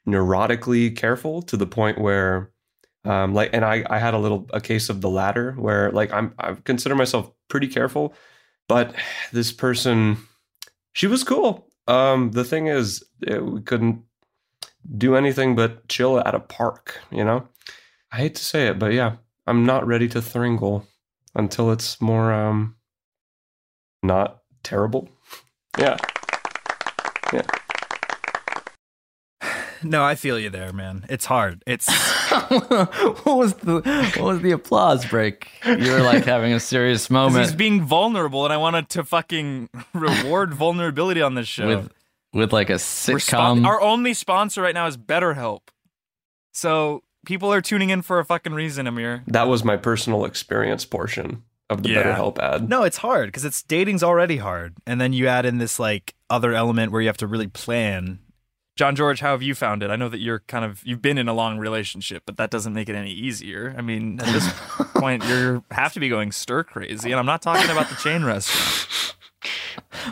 neurotically 0.07 0.95
careful 0.95 1.41
to 1.43 1.57
the 1.57 1.67
point 1.67 1.99
where, 1.99 2.51
um, 3.05 3.33
like, 3.33 3.49
and 3.53 3.63
I, 3.65 3.83
I 3.89 3.99
had 3.99 4.13
a 4.13 4.19
little 4.19 4.47
a 4.53 4.61
case 4.61 4.89
of 4.89 5.01
the 5.01 5.09
latter 5.09 5.53
where, 5.53 5.91
like, 5.91 6.11
I'm 6.13 6.33
I 6.39 6.53
consider 6.63 6.95
myself 6.95 7.31
pretty 7.49 7.67
careful, 7.67 8.13
but 8.67 8.93
this 9.31 9.51
person, 9.51 10.17
she 10.97 11.05
was 11.05 11.23
cool. 11.23 11.69
Um, 11.87 12.31
the 12.31 12.43
thing 12.43 12.65
is, 12.65 13.03
eh, 13.27 13.37
we 13.37 13.61
couldn't 13.61 14.01
do 14.97 15.15
anything 15.15 15.55
but 15.55 15.87
chill 15.87 16.19
at 16.19 16.33
a 16.33 16.39
park, 16.39 16.97
you 17.11 17.23
know. 17.23 17.47
I 18.11 18.17
hate 18.17 18.33
to 18.33 18.43
say 18.43 18.65
it, 18.65 18.79
but 18.79 18.93
yeah, 18.93 19.17
I'm 19.45 19.63
not 19.63 19.85
ready 19.85 20.07
to 20.09 20.23
thringle 20.23 20.87
until 21.35 21.71
it's 21.71 22.01
more 22.01 22.33
um 22.33 22.75
not 24.01 24.41
terrible. 24.63 25.09
Yeah. 25.77 25.97
Yeah. 27.31 27.43
no, 29.83 30.03
I 30.03 30.15
feel 30.15 30.39
you 30.39 30.49
there, 30.49 30.71
man. 30.73 31.05
It's 31.09 31.25
hard. 31.25 31.63
It's 31.67 31.87
what 32.29 33.25
was 33.25 33.53
the 33.55 33.81
what 34.15 34.23
was 34.25 34.41
the 34.41 34.51
applause 34.51 35.05
break? 35.05 35.49
You 35.65 35.91
were 35.91 36.01
like 36.01 36.25
having 36.25 36.53
a 36.53 36.59
serious 36.59 37.09
moment 37.19 37.45
he's 37.45 37.55
being 37.55 37.81
vulnerable, 37.83 38.43
and 38.45 38.53
I 38.53 38.57
wanted 38.57 38.89
to 38.89 39.03
fucking 39.03 39.69
reward 39.93 40.53
vulnerability 40.53 41.21
on 41.21 41.35
this 41.35 41.47
show. 41.47 41.67
with 41.67 41.91
with 42.33 42.53
like 42.53 42.69
a 42.69 42.73
We're 42.73 42.77
sitcom. 42.77 43.21
spon- 43.21 43.65
our 43.65 43.81
only 43.81 44.13
sponsor 44.13 44.61
right 44.61 44.73
now 44.75 44.87
is 44.87 44.97
BetterHelp. 44.97 45.61
So 46.53 47.03
people 47.25 47.51
are 47.53 47.61
tuning 47.61 47.89
in 47.89 48.01
for 48.01 48.19
a 48.19 48.25
fucking 48.25 48.53
reason, 48.53 48.87
Amir. 48.87 49.23
That 49.27 49.47
was 49.47 49.63
my 49.63 49.77
personal 49.77 50.25
experience 50.25 50.85
portion 50.85 51.43
of 51.69 51.83
the 51.83 51.89
Yeah. 51.89 52.03
BetterHelp 52.03 52.39
ad. 52.39 52.69
No, 52.69 52.83
it's 52.83 52.97
hard 52.97 53.27
because 53.27 53.45
it's 53.45 53.61
dating's 53.63 54.03
already 54.03 54.37
hard, 54.37 54.75
and 54.85 54.99
then 54.99 55.13
you 55.13 55.27
add 55.27 55.45
in 55.45 55.57
this 55.57 55.79
like 55.79 56.15
other 56.29 56.53
element 56.53 56.91
where 56.91 57.01
you 57.01 57.07
have 57.07 57.17
to 57.17 57.27
really 57.27 57.47
plan. 57.47 58.19
John 58.77 58.95
George, 58.95 59.21
how 59.21 59.31
have 59.31 59.41
you 59.41 59.55
found 59.55 59.81
it? 59.81 59.89
I 59.89 59.95
know 59.95 60.07
that 60.07 60.19
you're 60.19 60.39
kind 60.47 60.63
of 60.63 60.83
you've 60.85 61.01
been 61.01 61.17
in 61.17 61.27
a 61.27 61.33
long 61.33 61.57
relationship, 61.57 62.23
but 62.27 62.37
that 62.37 62.51
doesn't 62.51 62.73
make 62.73 62.87
it 62.89 62.95
any 62.95 63.11
easier. 63.11 63.73
I 63.75 63.81
mean, 63.81 64.19
at 64.19 64.27
this 64.27 64.47
point, 64.95 65.25
you 65.25 65.63
have 65.71 65.93
to 65.93 65.99
be 65.99 66.09
going 66.09 66.31
stir 66.31 66.63
crazy, 66.63 67.11
and 67.11 67.19
I'm 67.19 67.25
not 67.25 67.41
talking 67.41 67.71
about 67.71 67.89
the 67.89 67.95
chain 67.95 68.23
restaurant. 68.23 69.15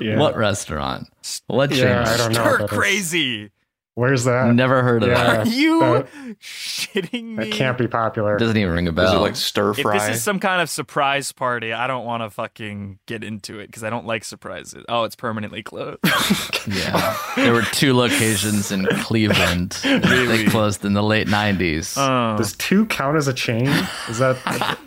Yeah. 0.01 0.17
What 0.17 0.35
restaurant? 0.35 1.07
What 1.47 1.69
chain? 1.69 1.79
Yeah, 1.83 2.03
I 2.07 2.17
don't 2.17 2.33
know. 2.33 2.41
Stir 2.41 2.51
what 2.51 2.57
that 2.57 2.71
is. 2.73 2.77
crazy. 2.77 3.51
Where's 3.95 4.25
that? 4.25 4.53
Never 4.53 4.83
heard 4.83 5.03
of 5.03 5.09
Yeah. 5.09 5.23
that. 5.23 5.47
Are 5.47 5.49
you 5.49 5.79
that- 5.79 6.07
shitting 6.41 7.23
me? 7.37 7.45
That 7.45 7.51
can't 7.53 7.77
be 7.77 7.87
popular. 7.87 8.37
Doesn't 8.37 8.57
even 8.57 8.73
ring 8.73 8.87
a 8.87 8.91
Is 8.91 8.95
bell. 8.95 9.15
it 9.15 9.19
like 9.19 9.35
stir 9.37 9.71
if 9.71 9.77
fry? 9.77 9.97
this 10.07 10.17
is 10.17 10.23
some 10.23 10.39
kind 10.39 10.61
of 10.61 10.69
surprise 10.69 11.31
party, 11.31 11.71
I 11.71 11.87
don't 11.87 12.03
want 12.05 12.21
to 12.21 12.29
fucking 12.29 12.99
get 13.05 13.23
into 13.23 13.57
it 13.59 13.67
because 13.67 13.85
I 13.85 13.89
don't 13.89 14.05
like 14.05 14.25
surprises. 14.25 14.83
Oh, 14.89 15.05
it's 15.05 15.15
permanently 15.15 15.63
closed. 15.63 15.99
yeah, 16.67 17.17
there 17.37 17.53
were 17.53 17.61
two 17.61 17.93
locations 17.95 18.69
in 18.71 18.85
Cleveland. 18.85 19.79
They 20.25 20.43
closed 20.45 20.83
in 20.83 20.93
the 20.93 21.03
late 21.03 21.27
'90s. 21.27 21.95
Oh. 21.97 22.37
Does 22.37 22.53
two 22.57 22.85
count 22.87 23.15
as 23.15 23.27
a 23.29 23.33
chain? 23.33 23.67
Is 24.09 24.17
that? 24.19 24.35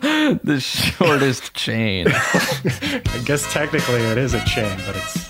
the 0.43 0.59
shortest 0.59 1.53
chain. 1.55 2.07
I 2.09 3.21
guess 3.25 3.51
technically 3.51 4.01
it 4.03 4.17
is 4.19 4.33
a 4.35 4.43
chain, 4.45 4.77
but 4.85 4.95
it's. 4.95 5.29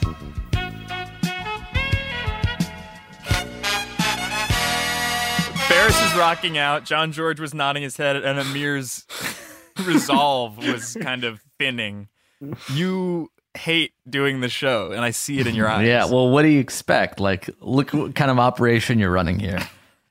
Rocking 6.19 6.57
out. 6.57 6.85
John 6.85 7.11
George 7.11 7.39
was 7.39 7.53
nodding 7.53 7.81
his 7.81 7.97
head, 7.97 8.17
and 8.17 8.37
Amir's 8.37 9.05
resolve 9.85 10.57
was 10.57 10.95
kind 11.01 11.23
of 11.23 11.41
thinning. 11.57 12.09
You 12.73 13.31
hate 13.57 13.93
doing 14.07 14.41
the 14.41 14.49
show, 14.49 14.91
and 14.91 15.01
I 15.01 15.11
see 15.11 15.39
it 15.39 15.47
in 15.47 15.55
your 15.55 15.67
eyes. 15.67 15.87
Yeah, 15.87 16.05
well, 16.05 16.29
what 16.29 16.43
do 16.43 16.49
you 16.49 16.59
expect? 16.59 17.19
Like, 17.19 17.49
look 17.61 17.91
what 17.91 18.15
kind 18.15 18.29
of 18.29 18.39
operation 18.39 18.99
you're 18.99 19.11
running 19.11 19.39
here. 19.39 19.59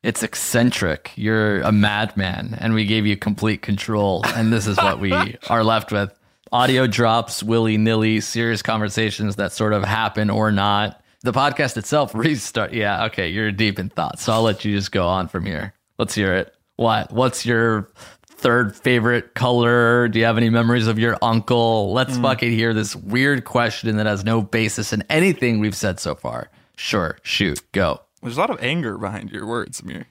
It's 0.03 0.23
eccentric. 0.23 1.13
You're 1.17 1.61
a 1.61 1.73
madman, 1.73 2.57
and 2.59 2.75
we 2.75 2.85
gave 2.85 3.07
you 3.07 3.17
complete 3.17 3.63
control. 3.63 4.23
And 4.25 4.53
this 4.53 4.67
is 4.67 4.77
what 4.79 5.01
we 5.01 5.13
are 5.51 5.65
left 5.65 5.93
with 5.93 6.13
audio 6.53 6.87
drops, 6.87 7.43
willy 7.43 7.77
nilly, 7.77 8.21
serious 8.21 8.63
conversations 8.63 9.37
that 9.37 9.53
sort 9.53 9.73
of 9.73 9.85
happen 9.85 10.31
or 10.31 10.51
not. 10.51 11.03
The 11.23 11.33
podcast 11.33 11.77
itself 11.77 12.15
restart. 12.15 12.73
Yeah, 12.73 13.07
okay, 13.07 13.29
you're 13.29 13.53
deep 13.53 13.79
in 13.79 13.89
thought. 13.89 14.21
So 14.21 14.33
I'll 14.33 14.43
let 14.43 14.65
you 14.65 14.75
just 14.75 14.93
go 14.93 15.07
on 15.07 15.29
from 15.29 15.45
here. 15.45 15.75
Let's 15.99 16.15
hear 16.15 16.35
it. 16.35 16.55
What? 16.77 17.13
What's 17.13 17.45
your 17.45 17.91
third 18.25 18.77
favorite 18.77 19.35
color? 19.35 20.09
Do 20.09 20.19
you 20.19 20.25
have 20.25 20.37
any 20.37 20.49
memories 20.49 20.87
of 20.87 20.99
your 20.99 21.17
uncle? 21.23 21.93
Let's 21.93 22.17
hmm. 22.17 22.23
fucking 22.23 22.53
hear 22.53 22.73
this 22.73 22.95
weird 22.95 23.45
question 23.45 23.97
that 23.97 24.07
has 24.07 24.25
no 24.25 24.41
basis 24.41 24.93
in 24.93 25.03
anything 25.11 25.59
we've 25.59 25.77
said 25.77 25.99
so 25.99 26.15
far. 26.15 26.51
Sure, 26.77 27.19
shoot, 27.23 27.61
go. 27.73 28.01
There's 28.23 28.37
a 28.37 28.41
lot 28.41 28.51
of 28.51 28.63
anger 28.63 28.97
behind 28.97 29.31
your 29.31 29.47
words, 29.47 29.81
Amir. 29.81 30.07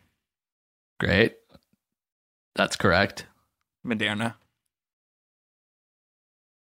Great. 1.00 1.38
That's 2.56 2.76
correct. 2.76 3.26
Moderna, 3.86 4.36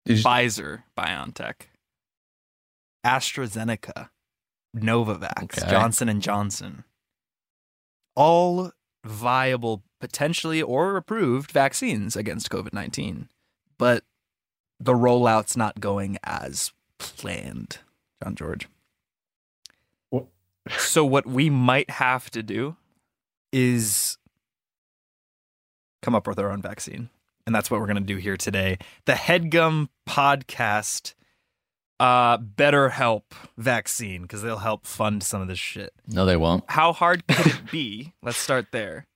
Did 0.04 0.18
you- 0.18 0.24
Pfizer, 0.24 0.82
BioNTech, 0.98 1.66
AstraZeneca, 3.06 4.10
Novavax, 4.76 5.44
Okay. 5.44 5.70
Johnson 5.70 6.08
and 6.08 6.20
Johnson. 6.20 6.84
All 8.16 8.72
viable, 9.04 9.82
potentially 10.00 10.62
or 10.62 10.96
approved 10.96 11.50
vaccines 11.50 12.16
against 12.16 12.50
COVID-19. 12.50 13.28
But 13.78 14.04
the 14.78 14.94
rollout's 14.94 15.56
not 15.56 15.80
going 15.80 16.18
as 16.24 16.72
planned, 16.98 17.78
John 18.22 18.34
George. 18.34 18.68
What- 20.10 20.26
So 20.68 21.04
what 21.04 21.26
we 21.26 21.50
might 21.50 21.90
have 21.90 22.30
to 22.30 22.42
do 22.42 22.76
is 23.52 24.18
come 26.00 26.14
up 26.14 26.26
with 26.26 26.38
our 26.38 26.50
own 26.50 26.62
vaccine. 26.62 27.10
And 27.46 27.54
that's 27.54 27.70
what 27.70 27.80
we're 27.80 27.86
going 27.86 27.96
to 27.96 28.02
do 28.02 28.16
here 28.16 28.36
today. 28.36 28.78
The 29.04 29.14
Headgum 29.14 29.88
podcast 30.08 31.14
uh 32.02 32.36
better 32.38 32.88
help 32.88 33.34
vaccine 33.56 34.22
because 34.22 34.42
they'll 34.42 34.56
help 34.58 34.86
fund 34.86 35.22
some 35.22 35.40
of 35.40 35.48
this 35.48 35.58
shit. 35.58 35.92
No, 36.08 36.24
they 36.26 36.36
won't. 36.36 36.64
How 36.68 36.92
hard 36.92 37.26
could 37.28 37.46
it 37.46 37.70
be? 37.70 38.12
Let's 38.22 38.38
start 38.38 38.66
there. 38.72 39.06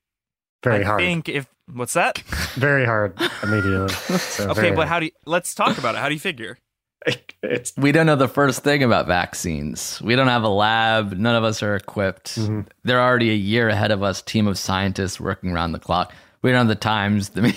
Very 0.62 0.84
hard. 0.84 0.84
I 0.84 0.88
hard. 0.88 1.00
think 1.00 1.28
if 1.28 1.46
what's 1.72 1.94
that? 1.94 2.18
Very 2.54 2.84
hard 2.86 3.18
immediately. 3.42 3.94
So 4.18 4.50
Okay, 4.50 4.70
but 4.70 4.76
hard. 4.76 4.88
how 4.88 5.00
do 5.00 5.06
you 5.06 5.12
let's 5.24 5.54
talk 5.54 5.78
about 5.78 5.94
it. 5.96 5.98
How 5.98 6.08
do 6.08 6.14
you 6.14 6.20
figure? 6.20 6.58
It's 7.42 7.72
We 7.76 7.92
don't 7.92 8.06
know 8.06 8.16
the 8.16 8.26
first 8.28 8.64
thing 8.64 8.82
about 8.82 9.06
vaccines. 9.06 10.00
We 10.02 10.16
don't 10.16 10.26
have 10.28 10.42
a 10.42 10.48
lab. 10.48 11.12
None 11.12 11.36
of 11.36 11.44
us 11.44 11.62
are 11.62 11.76
equipped. 11.76 12.36
They're 12.84 13.00
already 13.00 13.30
a 13.30 13.34
year 13.34 13.68
ahead 13.68 13.92
of 13.92 14.02
us, 14.02 14.22
team 14.22 14.46
of 14.48 14.58
scientists 14.58 15.20
working 15.20 15.52
around 15.52 15.72
the 15.72 15.78
clock. 15.78 16.12
We 16.42 16.50
don't 16.50 16.58
have 16.66 16.68
the 16.68 16.74
times, 16.74 17.28
the, 17.30 17.42
me- 17.42 17.54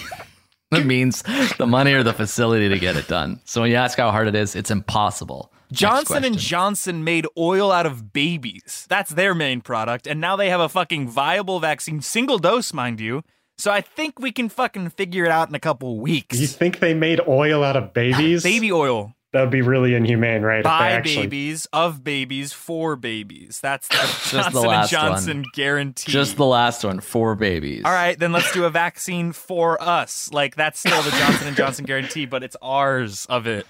the 0.72 0.84
means, 0.84 1.24
the 1.58 1.66
money, 1.66 1.94
or 1.94 2.04
the 2.04 2.14
facility 2.14 2.70
to 2.70 2.78
get 2.78 2.96
it 2.96 3.08
done. 3.08 3.40
So 3.46 3.62
when 3.62 3.72
you 3.72 3.78
ask 3.78 3.98
how 3.98 4.12
hard 4.12 4.28
it 4.28 4.36
is, 4.36 4.56
it's 4.56 4.70
impossible. 4.70 5.52
Johnson 5.72 6.24
and. 6.24 6.38
Johnson 6.38 7.04
made 7.04 7.26
oil 7.38 7.72
out 7.72 7.86
of 7.86 8.14
babies. 8.14 8.86
That's 8.90 9.12
their 9.12 9.34
main 9.34 9.62
product, 9.62 10.06
and 10.06 10.22
now 10.22 10.36
they 10.36 10.50
have 10.50 10.60
a 10.60 10.70
fucking 10.70 11.10
viable 11.10 11.60
vaccine, 11.60 12.02
single 12.02 12.38
dose, 12.38 12.74
mind 12.74 13.00
you. 13.00 13.24
So 13.58 13.72
I 13.72 13.82
think 13.82 14.20
we 14.20 14.32
can 14.32 14.48
fucking 14.48 14.92
figure 14.92 15.26
it 15.26 15.32
out 15.32 15.50
in 15.50 15.56
a 15.56 15.60
couple 15.60 16.00
weeks. 16.00 16.40
you 16.40 16.48
think 16.48 16.80
they 16.80 16.94
made 16.94 17.20
oil 17.28 17.64
out 17.64 17.76
of 17.76 17.94
babies? 17.94 18.44
Baby 18.44 18.72
oil 18.72 19.16
That 19.32 19.42
would 19.42 19.52
be 19.52 19.62
really 19.62 19.94
inhumane, 19.94 20.42
right? 20.42 20.60
if 20.60 20.64
by 20.64 20.90
actually- 20.92 21.24
babies, 21.28 21.68
of 21.72 22.04
babies, 22.04 22.52
for 22.52 22.96
babies. 22.96 23.60
That's 23.62 23.88
the 23.88 23.96
the 24.32 24.42
Johnson 24.42 24.70
and 24.72 24.90
Johnson 24.90 25.38
one. 25.38 25.46
guarantee. 25.54 26.12
Just 26.12 26.36
the 26.38 26.46
last 26.48 26.84
one, 26.84 27.00
four 27.00 27.36
babies. 27.36 27.84
All 27.86 27.92
right, 27.92 28.18
then 28.18 28.32
let's 28.32 28.52
do 28.54 28.66
a 28.66 28.72
vaccine 28.72 29.32
for 29.32 29.80
us. 29.82 30.32
Like 30.34 30.56
that's 30.56 30.80
still 30.80 31.02
the 31.04 31.12
Johnson 31.12 31.48
and 31.48 31.56
Johnson 31.56 31.86
guarantee, 31.86 32.26
but 32.26 32.44
it's 32.44 32.56
ours 32.62 33.28
of 33.28 33.46
it. 33.46 33.68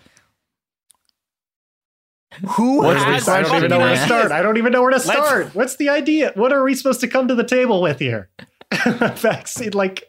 Who 2.52 2.78
What 2.78 2.96
are 2.98 3.08
we- 3.08 3.14
has 3.16 3.28
I 3.28 3.42
don't 3.42 3.56
even 3.58 3.70
know 3.70 3.80
where 3.80 3.96
to 3.96 4.06
start. 4.06 4.32
I 4.32 4.42
don't 4.42 4.58
even 4.58 4.72
know 4.72 4.82
where 4.82 4.92
to 4.92 4.98
Let's- 4.98 5.10
start. 5.12 5.56
What's 5.56 5.76
the 5.76 5.90
idea? 5.90 6.32
What 6.36 6.54
are 6.54 6.64
we 6.64 6.76
supposed 6.76 7.02
to 7.02 7.08
come 7.08 7.28
to 7.28 7.36
the 7.36 7.44
table 7.44 7.82
with 7.82 8.00
here? 8.00 8.30
Vaccine, 8.86 9.72
like 9.74 10.09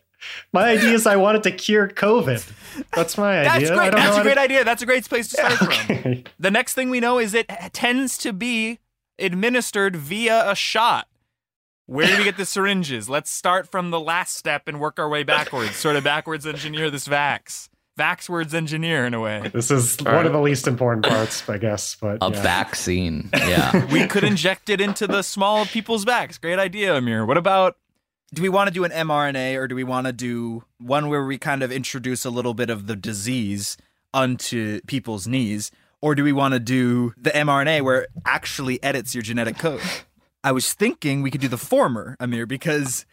my 0.53 0.71
idea 0.71 0.93
is 0.93 1.07
I 1.07 1.17
wanted 1.17 1.43
to 1.45 1.51
cure 1.53 1.89
COVID. 1.89 2.47
That's 2.95 3.17
my 3.19 3.41
idea. 3.41 3.69
That's 3.69 3.71
I 3.71 3.75
great. 3.75 3.91
don't 3.91 4.01
That's 4.01 4.17
know 4.17 4.21
a 4.21 4.25
great 4.25 4.35
to- 4.35 4.41
idea. 4.41 4.65
That's 4.65 4.83
a 4.83 4.87
great 4.87 5.09
place 5.09 5.29
to 5.29 5.35
start 5.37 5.53
from. 5.55 5.69
Okay. 5.97 6.25
The 6.39 6.51
next 6.51 6.75
thing 6.75 6.91
we 6.91 7.01
know 7.01 7.19
is 7.19 7.35
it 7.35 7.49
tends 7.73 8.17
to 8.19 8.33
be 8.33 8.79
administered 9.19 9.97
via 9.97 10.51
a 10.51 10.55
shot. 10.55 11.07
Where 11.87 12.07
do 12.07 12.17
we 12.19 12.25
get 12.25 12.37
the 12.37 12.47
syringes? 12.57 13.09
Let's 13.09 13.31
start 13.31 13.69
from 13.71 13.91
the 13.91 14.01
last 14.01 14.37
step 14.37 14.69
and 14.69 14.79
work 14.81 14.99
our 14.99 15.09
way 15.09 15.23
backwards. 15.25 15.77
Sort 15.77 15.97
of 15.97 16.05
backwards 16.05 16.47
engineer 16.47 16.89
this 16.91 17.09
vax. 17.09 17.69
backwards 17.97 18.55
engineer 18.55 19.05
in 19.05 19.13
a 19.15 19.21
way. 19.21 19.51
This 19.53 19.71
is 19.71 19.99
All 19.99 20.05
one 20.07 20.15
right. 20.15 20.27
of 20.27 20.33
the 20.33 20.41
least 20.41 20.67
important 20.69 21.05
parts, 21.05 21.47
I 21.49 21.59
guess. 21.59 21.97
But 22.01 22.19
A 22.23 22.31
yeah. 22.31 22.43
vaccine. 22.43 23.29
Yeah. 23.37 23.85
We 23.93 24.07
could 24.07 24.23
inject 24.25 24.71
it 24.71 24.81
into 24.81 25.07
the 25.09 25.23
small 25.23 25.67
people's 25.67 26.05
backs. 26.05 26.39
Great 26.39 26.59
idea, 26.61 26.95
Amir. 26.95 27.27
What 27.27 27.37
about 27.37 27.77
Do 28.33 28.43
we 28.43 28.49
want 28.49 28.69
to 28.69 28.73
do 28.73 28.85
an 28.85 28.93
mRNA 28.93 29.57
or 29.57 29.67
do 29.67 29.75
we 29.75 29.83
want 29.83 30.07
to 30.07 30.13
do 30.13 30.63
one 30.79 31.09
where 31.09 31.25
we 31.25 31.37
kind 31.37 31.63
of 31.65 31.73
introduce 31.73 32.25
a 32.25 32.31
little 32.31 32.55
bit 32.55 32.71
of 32.71 32.87
the 32.87 32.95
disease 32.95 33.77
onto 34.15 34.81
people's 34.83 35.27
knees? 35.27 35.73
Or 36.01 36.15
do 36.15 36.23
we 36.23 36.33
want 36.33 36.55
to 36.55 36.61
do 36.61 37.13
the 37.17 37.31
mRNA 37.31 37.83
where 37.83 38.03
it 38.03 38.11
actually 38.25 38.81
edits 38.83 39.15
your 39.15 39.23
genetic 39.23 39.59
code? 39.59 39.81
I 40.45 40.53
was 40.53 40.73
thinking 40.73 41.23
we 41.23 41.31
could 41.31 41.41
do 41.43 41.49
the 41.49 41.59
former, 41.59 42.17
Amir, 42.21 42.47
because 42.47 43.05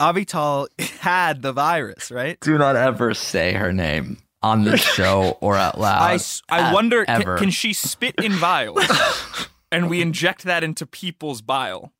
Avital 0.00 0.68
had 1.00 1.40
the 1.42 1.52
virus, 1.52 2.10
right? 2.10 2.38
Do 2.40 2.58
not 2.58 2.76
ever 2.76 3.14
say 3.14 3.54
her 3.54 3.72
name 3.72 4.18
on 4.42 4.64
this 4.64 4.80
show 4.94 5.38
or 5.40 5.56
out 5.56 5.80
loud. 5.80 6.02
I, 6.02 6.14
s- 6.14 6.42
I 6.50 6.72
wonder 6.72 7.04
can, 7.06 7.22
can 7.38 7.50
she 7.50 7.72
spit 7.72 8.14
in 8.22 8.32
vials 8.32 8.84
and 9.72 9.88
we 9.88 10.00
inject 10.02 10.44
that 10.44 10.62
into 10.62 10.86
people's 10.86 11.40
bile? 11.40 11.92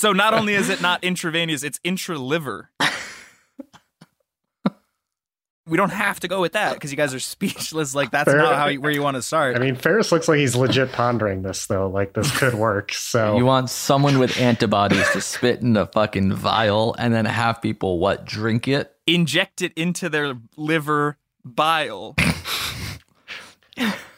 So 0.00 0.14
not 0.14 0.32
only 0.32 0.54
is 0.54 0.70
it 0.70 0.80
not 0.80 1.04
intravenous, 1.04 1.62
it's 1.62 1.78
intraliver. 1.80 2.68
We 5.66 5.76
don't 5.76 5.92
have 5.92 6.18
to 6.20 6.28
go 6.28 6.40
with 6.40 6.52
that 6.52 6.72
because 6.72 6.90
you 6.90 6.96
guys 6.96 7.12
are 7.12 7.20
speechless. 7.20 7.94
Like 7.94 8.10
that's 8.10 8.30
Fair. 8.30 8.38
not 8.38 8.56
how 8.56 8.68
you, 8.68 8.80
where 8.80 8.90
you 8.90 9.02
want 9.02 9.16
to 9.16 9.22
start. 9.22 9.56
I 9.56 9.58
mean, 9.58 9.76
Faris 9.76 10.10
looks 10.10 10.26
like 10.26 10.38
he's 10.38 10.56
legit 10.56 10.90
pondering 10.90 11.42
this, 11.42 11.66
though. 11.66 11.86
Like 11.86 12.14
this 12.14 12.34
could 12.36 12.54
work. 12.54 12.94
So 12.94 13.36
You 13.36 13.44
want 13.44 13.68
someone 13.68 14.18
with 14.18 14.40
antibodies 14.40 15.06
to 15.10 15.20
spit 15.20 15.60
in 15.60 15.74
the 15.74 15.86
fucking 15.86 16.32
vial 16.32 16.96
and 16.98 17.12
then 17.12 17.26
have 17.26 17.60
people 17.60 17.98
what 17.98 18.24
drink 18.24 18.68
it? 18.68 18.96
Inject 19.06 19.60
it 19.60 19.74
into 19.74 20.08
their 20.08 20.34
liver 20.56 21.18
bile. 21.44 22.16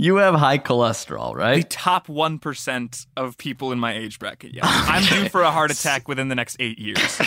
You 0.00 0.16
have 0.16 0.34
high 0.34 0.56
cholesterol, 0.56 1.34
right? 1.34 1.62
The 1.62 1.76
top 1.76 2.08
one 2.08 2.38
percent 2.38 3.04
of 3.18 3.36
people 3.36 3.70
in 3.70 3.78
my 3.78 3.92
age 3.92 4.18
bracket. 4.18 4.54
Yeah, 4.54 4.62
I'm 4.64 5.04
due 5.04 5.28
for 5.28 5.42
a 5.42 5.50
heart 5.50 5.70
attack 5.70 6.08
within 6.08 6.28
the 6.28 6.34
next 6.34 6.56
eight 6.58 6.78
years. 6.78 7.20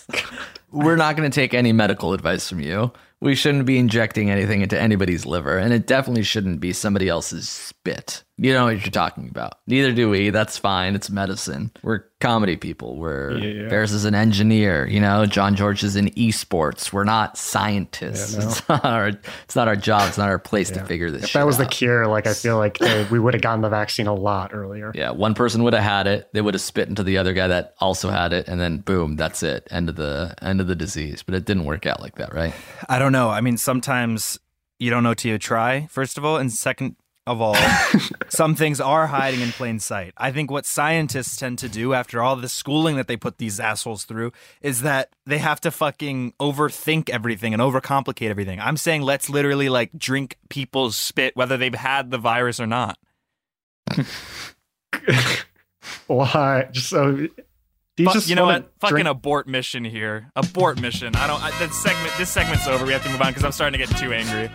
We're 0.72 0.96
not 0.96 1.16
going 1.16 1.30
to 1.30 1.34
take 1.34 1.54
any 1.54 1.72
medical 1.72 2.12
advice 2.12 2.48
from 2.48 2.58
you. 2.58 2.92
We 3.20 3.36
shouldn't 3.36 3.66
be 3.66 3.78
injecting 3.78 4.30
anything 4.30 4.62
into 4.62 4.78
anybody's 4.78 5.26
liver, 5.26 5.58
and 5.58 5.72
it 5.72 5.86
definitely 5.86 6.24
shouldn't 6.24 6.58
be 6.58 6.72
somebody 6.72 7.08
else's 7.08 7.48
spit. 7.48 8.24
You 8.40 8.52
know 8.54 8.66
what 8.66 8.80
you're 8.80 8.92
talking 8.92 9.28
about. 9.28 9.58
Neither 9.66 9.92
do 9.92 10.08
we. 10.08 10.30
That's 10.30 10.56
fine. 10.56 10.94
It's 10.94 11.10
medicine. 11.10 11.72
We're 11.82 12.04
comedy 12.20 12.56
people. 12.56 12.96
We're 12.96 13.36
Yeah. 13.36 13.68
Faris 13.68 13.90
is 13.90 14.04
an 14.04 14.14
engineer. 14.14 14.86
You 14.86 15.00
know, 15.00 15.26
John 15.26 15.56
George 15.56 15.82
is 15.82 15.96
in 15.96 16.06
esports. 16.10 16.92
We're 16.92 17.02
not 17.02 17.36
scientists. 17.36 18.34
Yeah, 18.34 18.40
no. 18.40 18.48
It's 18.48 18.68
not 18.68 18.84
our. 18.84 19.08
It's 19.08 19.56
not 19.56 19.66
our 19.66 19.74
job. 19.74 20.08
It's 20.08 20.18
not 20.18 20.28
our 20.28 20.38
place 20.38 20.70
to 20.70 20.84
figure 20.84 21.10
this. 21.10 21.22
Shit. 21.22 21.24
If 21.24 21.30
shit 21.30 21.40
that 21.40 21.46
was 21.46 21.58
the 21.58 21.66
cure, 21.66 22.06
like 22.06 22.28
I 22.28 22.32
feel 22.34 22.58
like 22.58 22.78
they, 22.78 23.04
we 23.10 23.18
would 23.18 23.34
have 23.34 23.42
gotten 23.42 23.60
the 23.60 23.68
vaccine 23.68 24.06
a 24.06 24.14
lot 24.14 24.54
earlier. 24.54 24.92
Yeah, 24.94 25.10
one 25.10 25.34
person 25.34 25.64
would 25.64 25.74
have 25.74 25.82
had 25.82 26.06
it. 26.06 26.28
They 26.32 26.40
would 26.40 26.54
have 26.54 26.60
spit 26.60 26.88
into 26.88 27.02
the 27.02 27.18
other 27.18 27.32
guy 27.32 27.48
that 27.48 27.74
also 27.80 28.08
had 28.08 28.32
it, 28.32 28.46
and 28.46 28.60
then 28.60 28.78
boom, 28.78 29.16
that's 29.16 29.42
it. 29.42 29.66
End 29.70 29.88
of 29.88 29.96
the 29.96 30.34
end 30.40 30.60
of 30.60 30.68
the 30.68 30.76
disease. 30.76 31.24
But 31.24 31.34
it 31.34 31.44
didn't 31.44 31.64
work 31.64 31.86
out 31.86 32.00
like 32.00 32.14
that, 32.16 32.32
right? 32.32 32.54
I 32.88 33.00
don't 33.00 33.12
know. 33.12 33.30
I 33.30 33.40
mean, 33.40 33.56
sometimes 33.56 34.38
you 34.78 34.90
don't 34.90 35.02
know 35.02 35.14
till 35.14 35.32
you 35.32 35.38
try, 35.38 35.88
first 35.90 36.18
of 36.18 36.24
all. 36.24 36.36
And 36.36 36.52
second 36.52 36.94
of 37.28 37.40
all, 37.42 37.56
some 38.28 38.54
things 38.54 38.80
are 38.80 39.06
hiding 39.06 39.40
in 39.40 39.52
plain 39.52 39.78
sight. 39.78 40.14
I 40.16 40.32
think 40.32 40.50
what 40.50 40.64
scientists 40.66 41.36
tend 41.36 41.58
to 41.58 41.68
do 41.68 41.92
after 41.92 42.22
all 42.22 42.34
the 42.36 42.48
schooling 42.48 42.96
that 42.96 43.06
they 43.06 43.16
put 43.16 43.38
these 43.38 43.60
assholes 43.60 44.04
through 44.04 44.32
is 44.62 44.80
that 44.82 45.10
they 45.26 45.38
have 45.38 45.60
to 45.60 45.70
fucking 45.70 46.32
overthink 46.40 47.10
everything 47.10 47.52
and 47.52 47.62
overcomplicate 47.62 48.30
everything. 48.30 48.58
I'm 48.60 48.78
saying 48.78 49.02
let's 49.02 49.28
literally 49.28 49.68
like 49.68 49.90
drink 49.96 50.36
People's 50.48 50.96
spit, 50.96 51.36
whether 51.36 51.56
they've 51.56 51.74
had 51.74 52.10
the 52.10 52.18
virus 52.18 52.58
or 52.58 52.66
not. 52.66 52.98
Why? 56.06 56.68
Just 56.72 56.88
so. 56.88 57.28
You 57.98 58.06
Fu- 58.06 58.12
just 58.12 58.28
you 58.28 58.36
know 58.36 58.46
what? 58.46 58.70
Fucking 58.80 59.06
abort 59.06 59.46
mission 59.48 59.84
here. 59.84 60.30
Abort 60.36 60.80
mission. 60.80 61.14
I 61.16 61.26
don't. 61.26 61.42
I, 61.42 61.50
this 61.58 61.76
segment. 61.82 62.14
This 62.16 62.30
segment's 62.30 62.66
over. 62.66 62.86
We 62.86 62.92
have 62.92 63.02
to 63.02 63.10
move 63.10 63.20
on 63.20 63.28
because 63.28 63.44
I'm 63.44 63.52
starting 63.52 63.78
to 63.78 63.86
get 63.86 63.96
too 63.98 64.12
angry. 64.12 64.50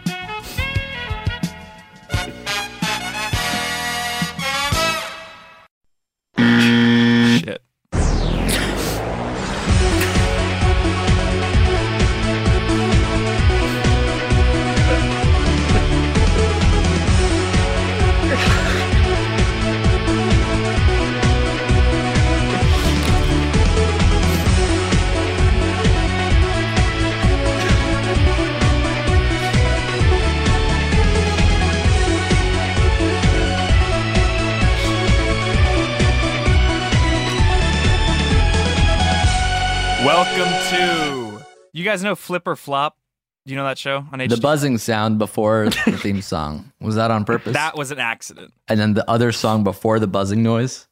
you 41.83 41.89
guys 41.89 42.03
know 42.03 42.15
Flip 42.15 42.47
or 42.47 42.55
Flop? 42.55 42.97
Do 43.45 43.51
you 43.51 43.57
know 43.57 43.65
that 43.65 43.77
show 43.77 44.05
on 44.11 44.19
HD? 44.19 44.29
The 44.29 44.37
buzzing 44.37 44.77
sound 44.77 45.19
before 45.19 45.65
the 45.65 45.97
theme 46.01 46.21
song 46.21 46.71
was 46.79 46.95
that 46.95 47.11
on 47.11 47.25
purpose? 47.25 47.53
That 47.53 47.77
was 47.77 47.91
an 47.91 47.99
accident. 47.99 48.53
And 48.69 48.79
then 48.79 48.93
the 48.93 49.09
other 49.09 49.33
song 49.33 49.65
before 49.65 49.99
the 49.99 50.07
buzzing 50.07 50.43
noise. 50.43 50.87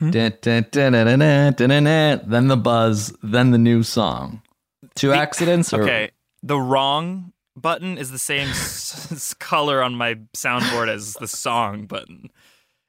Then 0.00 0.36
the 2.48 2.60
buzz, 2.62 3.16
then 3.22 3.50
the 3.50 3.58
new 3.58 3.82
song. 3.82 4.42
Two 4.94 5.12
accidents. 5.12 5.72
Or? 5.72 5.82
Okay, 5.82 6.10
the 6.42 6.60
wrong 6.60 7.32
button 7.56 7.98
is 7.98 8.10
the 8.10 8.18
same 8.18 8.48
color 9.38 9.82
on 9.82 9.94
my 9.94 10.14
soundboard 10.36 10.88
as 10.88 11.14
the 11.14 11.28
song 11.28 11.86
button. 11.86 12.30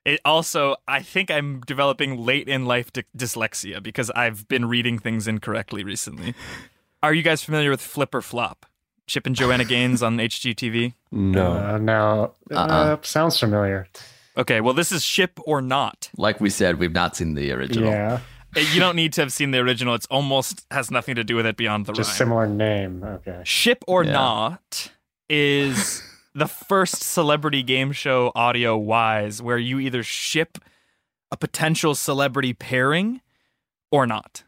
It 0.06 0.20
also, 0.26 0.76
I 0.88 1.02
think 1.02 1.30
I'm 1.30 1.62
developing 1.62 2.18
late 2.18 2.48
in 2.48 2.66
life 2.66 2.92
dy- 2.94 3.04
dyslexia 3.18 3.84
because 3.84 4.10
I've 4.12 4.48
been 4.48 4.66
reading 4.68 4.98
things 4.98 5.28
incorrectly 5.28 5.84
recently. 5.84 6.34
Are 7.04 7.14
you 7.14 7.22
guys 7.22 7.44
familiar 7.44 7.70
with 7.70 7.82
Flip 7.82 8.14
or 8.16 8.22
Flop? 8.22 8.66
Chip 9.08 9.26
and 9.26 9.36
Joanna 9.36 9.66
Gaines 9.66 10.02
on 10.04 10.18
HGTV? 10.18 10.94
No. 11.12 11.52
Uh, 11.54 11.78
no. 11.80 12.34
Uh, 12.52 12.56
Uh-uh. 12.56 12.98
sounds 13.02 13.40
familiar. 13.40 13.88
Okay, 14.38 14.62
well, 14.62 14.74
this 14.74 14.92
is 14.92 15.04
Ship 15.04 15.38
or 15.46 15.62
Not. 15.62 16.10
Like 16.18 16.40
we 16.40 16.50
said, 16.50 16.80
we've 16.80 16.94
not 16.94 17.16
seen 17.18 17.34
the 17.34 17.52
original. 17.52 17.90
Yeah. 17.90 18.20
Uh, 18.56 18.60
You 18.62 18.80
don't 18.80 18.96
need 18.96 19.14
to 19.14 19.22
have 19.22 19.34
seen 19.34 19.52
the 19.52 19.58
original. 19.60 19.96
It's 19.96 20.06
almost 20.08 20.66
has 20.72 20.90
nothing 20.92 21.16
to 21.16 21.24
do 21.24 21.36
with 21.36 21.46
it 21.46 21.58
beyond 21.58 21.88
the 21.88 21.94
Just 21.94 22.12
rhyme. 22.12 22.18
similar 22.18 22.48
name. 22.48 23.04
Okay. 23.04 23.42
Ship 23.44 23.84
or 23.88 24.04
Yeah. 24.04 24.14
Not 24.14 24.92
is 25.30 26.02
the 26.40 26.48
first 26.48 27.04
celebrity 27.04 27.64
game 27.64 27.92
show 27.92 28.32
audio 28.34 28.78
wise 28.78 29.42
where 29.42 29.58
you 29.58 29.80
either 29.80 30.04
ship 30.04 30.58
a 31.32 31.38
potential 31.38 31.94
celebrity 31.94 32.54
pairing 32.54 33.22
or 33.92 34.08
not. 34.08 34.44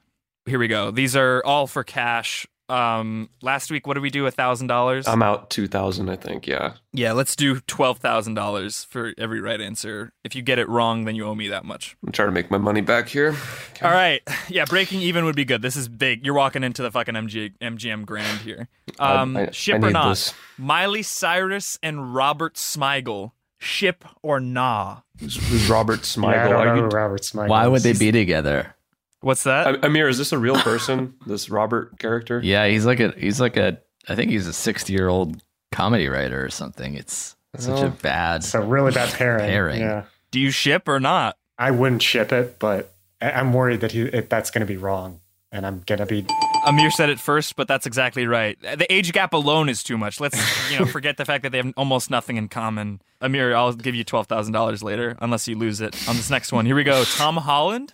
Here 0.45 0.57
we 0.57 0.67
go. 0.67 0.89
These 0.89 1.15
are 1.15 1.43
all 1.45 1.67
for 1.67 1.83
cash. 1.83 2.47
Um, 2.71 3.29
last 3.41 3.69
week, 3.69 3.85
what 3.85 3.95
did 3.95 3.99
we 4.03 4.09
do? 4.09 4.25
A 4.27 4.31
thousand 4.31 4.67
dollars. 4.67 5.07
I'm 5.07 5.21
out 5.21 5.49
2000, 5.49 6.09
I 6.09 6.15
think. 6.15 6.47
Yeah. 6.47 6.73
Yeah, 6.93 7.11
let's 7.11 7.35
do 7.35 7.59
twelve 7.61 7.97
thousand 7.99 8.35
dollars 8.35 8.85
for 8.85 9.13
every 9.17 9.41
right 9.41 9.59
answer. 9.59 10.13
If 10.23 10.35
you 10.35 10.41
get 10.41 10.57
it 10.59 10.69
wrong, 10.69 11.03
then 11.05 11.15
you 11.15 11.25
owe 11.25 11.35
me 11.35 11.49
that 11.49 11.65
much. 11.65 11.97
I'm 12.05 12.11
trying 12.11 12.29
to 12.29 12.31
make 12.33 12.49
my 12.49 12.57
money 12.57 12.81
back 12.81 13.09
here. 13.09 13.35
All 13.81 13.91
right. 13.91 14.21
Yeah, 14.49 14.65
breaking 14.65 14.99
even 15.01 15.23
would 15.25 15.35
be 15.35 15.45
good. 15.45 15.61
This 15.61 15.75
is 15.77 15.87
big. 15.87 16.25
You're 16.25 16.33
walking 16.33 16.63
into 16.63 16.81
the 16.81 16.91
fucking 16.91 17.13
MG, 17.15 17.53
MGM 17.61 18.05
Grand 18.05 18.39
here. 18.39 18.67
Um, 18.99 19.37
I- 19.37 19.51
ship 19.51 19.75
I 19.75 19.77
or 19.77 19.87
need 19.87 19.93
not? 19.93 20.09
this. 20.09 20.33
Miley 20.57 21.03
Cyrus 21.03 21.79
and 21.81 22.13
Robert 22.13 22.55
Smigel. 22.55 23.31
Ship 23.59 24.03
or 24.23 24.39
nah? 24.39 25.01
Who's, 25.19 25.35
who's 25.49 25.69
Robert 25.69 26.01
Smigel? 26.01 26.31
Yeah, 26.33 26.45
I 26.45 26.49
don't 26.49 26.67
Are 26.67 26.75
know 26.75 26.81
you- 26.83 26.87
Robert 26.89 27.21
Smigel 27.21 27.47
Why 27.47 27.67
would 27.67 27.81
they 27.83 27.93
be 27.93 28.11
together? 28.11 28.75
What's 29.21 29.43
that? 29.43 29.67
I- 29.67 29.87
Amir, 29.87 30.07
is 30.09 30.17
this 30.17 30.31
a 30.31 30.37
real 30.37 30.55
person? 30.57 31.13
this 31.25 31.49
Robert 31.49 31.97
character? 31.99 32.41
Yeah, 32.43 32.67
he's 32.67 32.85
like 32.85 32.99
a 32.99 33.11
he's 33.17 33.39
like 33.39 33.55
a 33.57 33.79
I 34.09 34.15
think 34.15 34.31
he's 34.31 34.47
a 34.47 34.53
sixty 34.53 34.93
year 34.93 35.07
old 35.07 35.41
comedy 35.71 36.07
writer 36.09 36.43
or 36.43 36.49
something. 36.49 36.95
It's 36.95 37.35
such 37.57 37.81
a 37.83 37.89
bad 37.89 38.37
It's 38.41 38.53
a 38.53 38.61
really 38.61 38.91
bad 38.91 39.13
pairing. 39.13 39.47
Pairing. 39.47 39.79
Yeah. 39.81 40.03
Do 40.31 40.39
you 40.39 40.51
ship 40.51 40.87
or 40.87 40.99
not? 40.99 41.37
I 41.57 41.71
wouldn't 41.71 42.01
ship 42.01 42.31
it, 42.31 42.57
but 42.59 42.93
I- 43.21 43.31
I'm 43.31 43.53
worried 43.53 43.81
that 43.81 43.91
he, 43.91 44.01
it, 44.03 44.29
that's 44.29 44.49
going 44.51 44.61
to 44.61 44.65
be 44.67 44.77
wrong. 44.77 45.19
And 45.51 45.65
I'm 45.67 45.83
going 45.85 45.99
to 45.99 46.05
be. 46.05 46.25
Amir 46.65 46.89
said 46.91 47.09
it 47.09 47.19
first, 47.19 47.57
but 47.57 47.67
that's 47.67 47.85
exactly 47.85 48.25
right. 48.25 48.57
The 48.61 48.91
age 48.91 49.11
gap 49.11 49.33
alone 49.33 49.67
is 49.67 49.83
too 49.83 49.97
much. 49.97 50.19
Let's 50.21 50.71
you 50.71 50.79
know 50.79 50.85
forget 50.97 51.17
the 51.17 51.25
fact 51.25 51.43
that 51.43 51.51
they 51.51 51.57
have 51.57 51.73
almost 51.75 52.09
nothing 52.09 52.37
in 52.37 52.47
common. 52.47 53.01
Amir, 53.19 53.53
I'll 53.53 53.73
give 53.73 53.93
you 53.93 54.05
twelve 54.05 54.27
thousand 54.27 54.53
dollars 54.53 54.81
later, 54.81 55.17
unless 55.19 55.47
you 55.49 55.57
lose 55.57 55.81
it 55.81 55.93
on 56.07 56.15
this 56.15 56.29
next 56.29 56.53
one. 56.53 56.65
Here 56.65 56.75
we 56.75 56.85
go. 56.85 57.03
Tom 57.03 57.35
Holland 57.35 57.93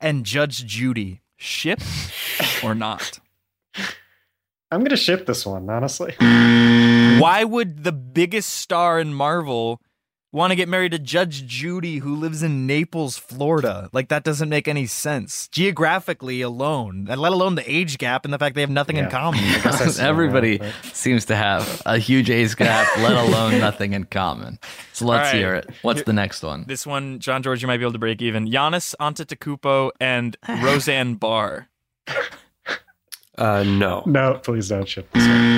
and 0.00 0.24
Judge 0.24 0.64
Judy. 0.64 1.22
Ship 1.36 1.80
or 2.62 2.74
not? 2.74 3.20
I'm 4.70 4.82
gonna 4.82 4.96
ship 4.96 5.24
this 5.26 5.46
one, 5.46 5.70
honestly. 5.70 6.14
Why 6.18 7.44
would 7.44 7.84
the 7.84 7.92
biggest 7.92 8.50
star 8.50 9.00
in 9.00 9.14
Marvel 9.14 9.80
want 10.32 10.50
to 10.50 10.56
get 10.56 10.68
married 10.68 10.92
to 10.92 10.98
Judge 10.98 11.46
Judy, 11.46 11.98
who 11.98 12.14
lives 12.14 12.42
in 12.42 12.66
Naples, 12.66 13.16
Florida? 13.16 13.88
Like 13.92 14.08
that 14.08 14.24
doesn't 14.24 14.48
make 14.48 14.68
any 14.68 14.86
sense 14.86 15.48
geographically 15.48 16.40
alone, 16.42 17.06
and 17.08 17.20
let 17.20 17.32
alone 17.32 17.54
the 17.54 17.70
age 17.70 17.98
gap 17.98 18.24
and 18.24 18.32
the 18.34 18.38
fact 18.38 18.54
they 18.54 18.60
have 18.60 18.70
nothing 18.70 18.96
in 18.96 19.08
common. 19.08 19.40
I 19.42 19.60
guess 19.62 19.78
that's 19.78 19.98
Everybody 20.08 20.58
right. 20.58 20.72
seems 20.92 21.24
to 21.26 21.36
have 21.36 21.82
a 21.86 21.98
huge 21.98 22.30
age 22.30 22.56
gap, 22.56 22.86
let 22.98 23.16
alone 23.16 23.58
nothing 23.60 23.92
in 23.94 24.04
common. 24.04 24.58
So 24.92 25.06
let's 25.06 25.28
All 25.28 25.32
right. 25.32 25.34
hear 25.34 25.54
it. 25.54 25.70
What's 25.82 25.98
Here- 26.00 26.04
the 26.04 26.12
next 26.12 26.42
one? 26.42 26.64
This 26.66 26.86
one, 26.86 27.18
John 27.20 27.42
George, 27.42 27.62
you 27.62 27.68
might 27.68 27.78
be 27.78 27.84
able 27.84 27.92
to 27.92 27.98
break 27.98 28.20
even. 28.22 28.48
Giannis 28.48 28.94
Antetokounmpo 29.00 29.90
and 30.00 30.36
Roseanne 30.62 31.14
Barr. 31.14 31.68
Uh, 33.36 33.62
no. 33.62 34.02
No, 34.04 34.34
please 34.42 34.68
don't 34.68 34.88
ship 34.88 35.08
this 35.12 35.26
one. 35.26 35.57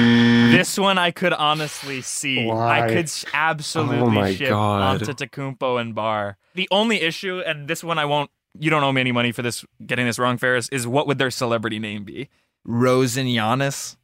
This 0.50 0.78
one 0.78 0.98
I 0.98 1.10
could 1.10 1.32
honestly 1.32 2.02
see. 2.02 2.46
Why? 2.46 2.82
I 2.82 2.88
could 2.88 3.10
absolutely 3.32 3.98
Oh 3.98 4.10
my 4.10 4.34
ship 4.34 4.48
God. 4.48 5.00
Antetokounmpo 5.00 5.80
and 5.80 5.94
Barr. 5.94 6.36
The 6.54 6.68
only 6.70 7.00
issue, 7.00 7.40
and 7.40 7.68
this 7.68 7.84
one 7.84 7.98
I 7.98 8.04
won't. 8.04 8.30
You 8.58 8.70
don't 8.70 8.82
owe 8.82 8.92
me 8.92 9.00
any 9.00 9.12
money 9.12 9.32
for 9.32 9.42
this 9.42 9.64
getting 9.86 10.06
this 10.06 10.18
wrong, 10.18 10.36
Faris. 10.36 10.68
Is 10.70 10.86
what 10.86 11.06
would 11.06 11.18
their 11.18 11.30
celebrity 11.30 11.78
name 11.78 12.04
be? 12.04 12.28
Rose 12.64 13.16
and 13.16 13.28
Giannis. 13.28 13.96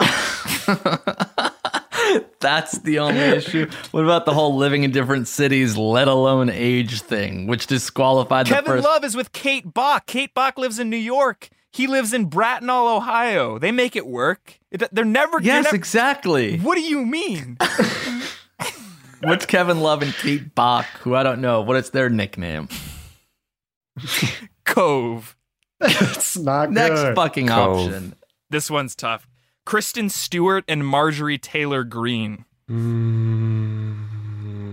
That's 2.40 2.78
the 2.78 3.00
only 3.00 3.20
issue. 3.20 3.68
What 3.90 4.04
about 4.04 4.24
the 4.24 4.32
whole 4.32 4.56
living 4.56 4.82
in 4.82 4.90
different 4.90 5.28
cities, 5.28 5.76
let 5.76 6.08
alone 6.08 6.48
age 6.48 7.02
thing, 7.02 7.46
which 7.46 7.66
disqualified 7.66 8.46
the 8.46 8.54
Kevin 8.54 8.72
first? 8.72 8.84
Love 8.84 9.04
is 9.04 9.14
with 9.14 9.32
Kate 9.32 9.74
Bock. 9.74 10.06
Kate 10.06 10.32
Bock 10.32 10.58
lives 10.58 10.78
in 10.78 10.88
New 10.88 10.96
York. 10.96 11.50
He 11.72 11.86
lives 11.86 12.12
in 12.12 12.24
Bracknell, 12.26 12.88
Ohio. 12.88 13.58
They 13.58 13.70
make 13.72 13.94
it 13.96 14.06
work. 14.06 14.58
They're 14.92 15.04
never. 15.04 15.32
you're 15.38 15.42
yes, 15.54 15.64
never- 15.64 15.76
exactly. 15.76 16.58
What 16.58 16.74
do 16.76 16.82
you 16.82 17.04
mean? 17.04 17.56
What's 19.22 19.44
Kevin 19.46 19.80
Love 19.80 20.02
and 20.02 20.12
Kate 20.14 20.54
Bock, 20.54 20.86
who 21.00 21.14
I 21.14 21.22
don't 21.22 21.40
know, 21.40 21.60
what 21.60 21.76
is 21.76 21.90
their 21.90 22.08
nickname? 22.08 22.68
Cove. 24.64 25.36
it's 25.80 26.36
not 26.38 26.70
Next 26.70 27.00
good. 27.02 27.14
fucking 27.16 27.48
Cove. 27.48 27.86
option. 27.88 28.14
This 28.48 28.70
one's 28.70 28.94
tough. 28.96 29.26
Kristen 29.66 30.08
Stewart 30.08 30.64
and 30.66 30.86
Marjorie 30.86 31.38
Taylor 31.38 31.84
Greene. 31.84 32.44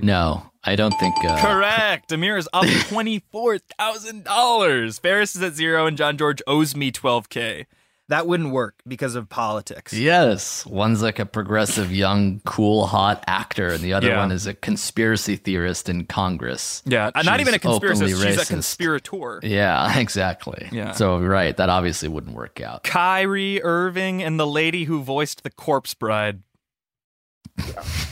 No, 0.02 0.44
I 0.68 0.76
don't 0.76 0.94
think. 1.00 1.16
Uh, 1.24 1.38
Correct. 1.40 2.12
Amir 2.12 2.38
is 2.38 2.50
up 2.54 2.66
twenty-four 2.90 3.58
thousand 3.80 4.26
dollars. 4.26 5.00
Ferris 5.00 5.36
is 5.36 5.42
at 5.42 5.54
zero, 5.54 5.86
and 5.88 5.98
John 5.98 6.18
George 6.18 6.42
owes 6.46 6.76
me 6.76 6.92
twelve 6.92 7.30
k. 7.30 7.66
That 8.10 8.26
wouldn't 8.26 8.52
work 8.54 8.76
because 8.88 9.16
of 9.16 9.28
politics. 9.28 9.92
Yes, 9.92 10.66
one's 10.66 11.02
like 11.04 11.20
a 11.20 11.26
progressive, 11.26 11.92
young, 11.92 12.40
cool, 12.46 12.86
hot 12.88 13.22
actor, 13.28 13.68
and 13.68 13.82
the 13.84 13.92
other 13.92 14.08
Yeah. 14.08 14.20
one 14.20 14.32
is 14.32 14.48
a 14.48 14.54
conspiracy 14.54 15.36
theorist 15.36 15.90
in 15.90 16.06
Congress. 16.06 16.82
Yeah, 16.86 17.12
uh, 17.14 17.24
not 17.24 17.42
even 17.42 17.54
a 17.54 17.60
conspiracy. 17.60 18.06
openly 18.06 18.32
She's 18.32 18.42
a 18.42 18.46
conspirator. 18.46 19.42
Yeah, 19.44 20.00
exactly. 20.00 20.70
Yeah. 20.72 20.94
So 20.94 21.20
right, 21.20 21.56
that 21.58 21.68
obviously 21.68 22.08
wouldn't 22.08 22.34
work 22.34 22.62
out. 22.62 22.84
Kyrie 22.86 23.62
Irving 23.62 24.24
and 24.24 24.40
the 24.40 24.48
lady 24.48 24.86
who 24.86 25.02
voiced 25.04 25.44
the 25.44 25.50
Corpse 25.50 25.94
Bride. 25.94 26.44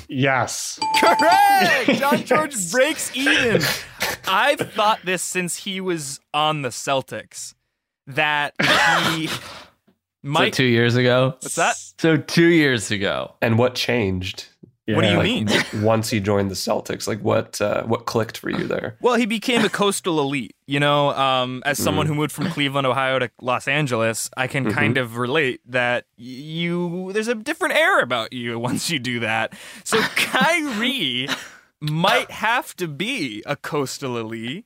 Yes. 0.08 0.79
Correct. 0.99 1.89
John 1.99 2.23
George 2.23 2.71
breaks 2.71 3.15
even. 3.15 3.62
I've 4.27 4.60
thought 4.60 4.99
this 5.03 5.23
since 5.23 5.58
he 5.58 5.81
was 5.81 6.19
on 6.34 6.62
the 6.62 6.69
Celtics 6.69 7.53
that 8.08 8.53
he 9.13 9.27
So 9.27 9.39
might. 10.23 10.53
two 10.53 10.65
years 10.65 10.95
ago. 10.95 11.36
What's 11.41 11.55
that? 11.55 11.75
So 11.99 12.17
two 12.17 12.47
years 12.47 12.91
ago. 12.91 13.34
And 13.41 13.58
what 13.58 13.75
changed? 13.75 14.45
What 14.87 15.01
do 15.01 15.07
you 15.07 15.17
Yeah. 15.17 15.23
mean? 15.23 15.49
Once 15.83 16.11
he 16.11 16.19
joined 16.19 16.51
the 16.51 16.55
Celtics, 16.55 17.07
like 17.07 17.19
what? 17.21 17.59
Uh, 17.59 17.83
what 17.85 18.05
clicked 18.05 18.37
for 18.37 18.51
you 18.51 18.67
there? 18.67 18.97
Well, 19.01 19.15
he 19.15 19.25
became 19.25 19.65
a 19.65 19.69
coastal 19.69 20.19
elite. 20.19 20.55
You 20.67 20.79
know, 20.79 21.09
um, 21.11 21.63
as 21.65 21.79
someone 21.79 22.05
who 22.05 22.13
moved 22.13 22.31
from 22.31 22.49
Cleveland, 22.51 22.85
Ohio 22.85 23.17
to 23.19 23.31
Los 23.41 23.67
Angeles, 23.67 24.29
I 24.37 24.45
can 24.47 24.71
kind 24.71 24.97
of 24.97 25.17
relate 25.17 25.61
that 25.65 26.05
you 26.17 27.11
there's 27.13 27.27
a 27.27 27.33
different 27.35 27.75
air 27.75 28.01
about 28.01 28.31
you 28.31 28.59
once 28.69 28.89
you 28.91 28.99
do 28.99 29.19
that. 29.21 29.53
So 29.83 29.99
Kyrie 30.15 31.27
might 31.81 32.29
have 32.29 32.75
to 32.77 32.87
be 32.87 33.41
a 33.47 33.55
coastal 33.55 34.17
elite, 34.17 34.65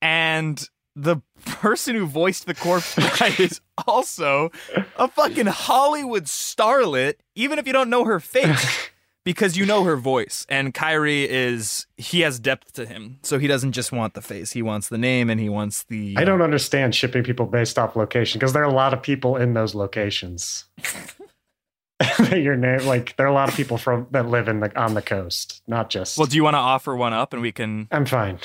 and 0.00 0.68
the 0.94 1.16
person 1.46 1.94
who 1.94 2.04
voiced 2.06 2.46
the 2.46 2.54
corpse 2.54 2.94
bride 2.94 3.40
is 3.40 3.60
also 3.86 4.50
a 4.96 5.08
fucking 5.08 5.46
Hollywood 5.46 6.24
starlet, 6.24 7.14
even 7.34 7.58
if 7.58 7.66
you 7.66 7.72
don't 7.72 7.88
know 7.90 8.04
her 8.04 8.20
face 8.20 8.88
because 9.24 9.56
you 9.56 9.64
know 9.66 9.84
her 9.84 9.96
voice 9.96 10.46
and 10.48 10.74
Kyrie 10.74 11.28
is 11.30 11.86
he 11.96 12.20
has 12.20 12.38
depth 12.40 12.72
to 12.74 12.86
him 12.86 13.18
so 13.22 13.38
he 13.38 13.46
doesn't 13.46 13.72
just 13.72 13.92
want 13.92 14.14
the 14.14 14.22
face 14.22 14.52
he 14.52 14.62
wants 14.62 14.88
the 14.88 14.98
name 14.98 15.30
and 15.30 15.40
he 15.40 15.48
wants 15.48 15.84
the 15.84 16.14
I 16.18 16.24
don't 16.24 16.42
understand 16.42 16.94
shipping 16.94 17.22
people 17.22 17.46
based 17.46 17.78
off 17.78 17.94
location 17.96 18.38
because 18.38 18.52
there 18.52 18.62
are 18.62 18.68
a 18.70 18.72
lot 18.72 18.92
of 18.94 19.02
people 19.02 19.36
in 19.36 19.54
those 19.54 19.74
locations. 19.74 20.64
Your 22.32 22.56
name, 22.56 22.80
like 22.84 23.14
there 23.16 23.26
are 23.26 23.28
a 23.30 23.34
lot 23.34 23.48
of 23.48 23.54
people 23.54 23.78
from 23.78 24.08
that 24.10 24.26
live 24.28 24.48
in 24.48 24.58
the 24.58 24.76
on 24.80 24.94
the 24.94 25.02
coast, 25.02 25.62
not 25.68 25.88
just. 25.88 26.18
well 26.18 26.26
do 26.26 26.34
you 26.36 26.42
want 26.42 26.54
to 26.54 26.58
offer 26.58 26.96
one 26.96 27.12
up 27.12 27.32
and 27.32 27.40
we 27.40 27.52
can 27.52 27.86
I'm 27.92 28.06
fine, 28.06 28.38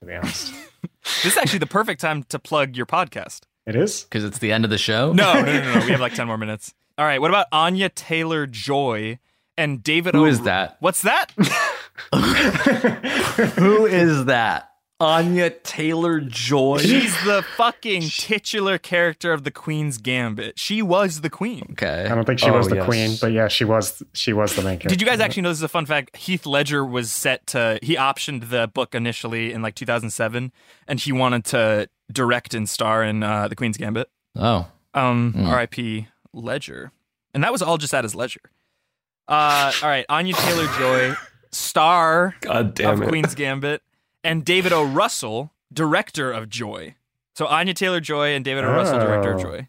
to 0.00 0.06
be 0.06 0.14
honest. 0.14 0.54
this 1.22 1.26
is 1.26 1.36
actually 1.36 1.58
the 1.58 1.66
perfect 1.66 2.00
time 2.00 2.22
to 2.24 2.38
plug 2.38 2.76
your 2.76 2.86
podcast 2.86 3.42
It 3.66 3.76
is. 3.76 4.04
Because 4.04 4.24
it's 4.24 4.38
the 4.38 4.52
end 4.52 4.64
of 4.64 4.70
the 4.70 4.78
show. 4.78 5.12
no 5.12 5.34
no 5.34 5.42
no 5.42 5.52
no, 5.52 5.74
no. 5.80 5.84
we 5.84 5.90
have 5.92 6.00
like 6.00 6.14
10 6.14 6.26
more 6.26 6.38
minutes 6.38 6.72
all 6.96 7.04
right 7.04 7.20
what 7.20 7.30
about 7.30 7.46
Anya 7.52 7.90
Taylor 7.90 8.46
Joy 8.46 9.18
and 9.56 9.82
David 9.82 10.14
Who 10.14 10.22
O- 10.22 10.26
is 10.26 10.42
that? 10.42 10.76
what's 10.80 11.02
that 11.02 11.32
Who 13.56 13.86
is 13.86 14.24
that? 14.26 14.70
Anya 15.00 15.50
Taylor 15.50 16.20
Joy. 16.20 16.78
she's 16.78 17.12
the 17.24 17.44
fucking 17.56 18.02
titular 18.02 18.78
character 18.78 19.32
of 19.32 19.42
the 19.42 19.50
Queen's 19.50 19.98
Gambit 19.98 20.56
she 20.58 20.82
was 20.82 21.20
the 21.20 21.28
queen 21.28 21.66
okay. 21.72 22.06
I 22.08 22.14
don't 22.14 22.24
think 22.24 22.38
she 22.38 22.48
Oh, 22.48 22.56
was 22.56 22.68
the 22.68 22.76
yes. 22.76 22.84
queen, 22.86 23.16
but 23.20 23.32
yeah, 23.32 23.48
she 23.48 23.64
was. 23.64 24.02
She 24.12 24.32
was 24.32 24.54
the 24.54 24.62
main 24.62 24.78
character. 24.78 24.88
Did 24.90 25.00
you 25.00 25.06
guys 25.06 25.18
actually 25.18 25.42
know 25.42 25.48
this 25.50 25.58
is 25.58 25.64
a 25.64 25.68
fun 25.68 25.84
fact? 25.84 26.16
Heath 26.16 26.46
Ledger 26.46 26.84
was 26.86 27.10
set 27.10 27.46
to 27.48 27.78
he 27.82 27.96
optioned 27.96 28.50
the 28.50 28.68
book 28.68 28.94
initially 28.94 29.52
in 29.52 29.62
like 29.62 29.74
2007, 29.74 30.52
and 30.86 31.00
he 31.00 31.10
wanted 31.12 31.44
to 31.46 31.88
direct 32.12 32.54
and 32.54 32.68
star 32.68 33.02
in 33.02 33.22
uh, 33.24 33.48
the 33.48 33.56
Queen's 33.56 33.76
Gambit. 33.76 34.08
Oh. 34.36 34.68
Um, 34.94 35.32
Hmm. 35.32 35.46
R.I.P. 35.46 36.06
Ledger, 36.32 36.92
and 37.34 37.42
that 37.42 37.50
was 37.50 37.62
all 37.62 37.78
just 37.78 37.92
at 37.92 38.04
his 38.04 38.14
leisure. 38.14 38.40
Uh, 39.26 39.72
all 39.82 39.88
right, 39.88 40.04
Anya 40.08 40.34
Taylor 40.34 40.66
Joy, 40.78 41.14
star 41.52 42.34
God 42.40 42.74
damn 42.74 42.94
of 42.94 43.02
it! 43.02 43.08
Queen's 43.08 43.34
Gambit, 43.34 43.82
and 44.22 44.44
David 44.44 44.72
O. 44.72 44.84
Russell, 44.84 45.52
director 45.72 46.30
of 46.30 46.48
Joy. 46.48 46.94
So 47.34 47.46
Anya 47.46 47.74
Taylor 47.74 48.00
Joy 48.00 48.34
and 48.34 48.44
David 48.44 48.64
O. 48.64 48.70
Russell, 48.72 48.98
director 48.98 49.32
of 49.32 49.40
Oh. 49.40 49.42
Joy. 49.42 49.68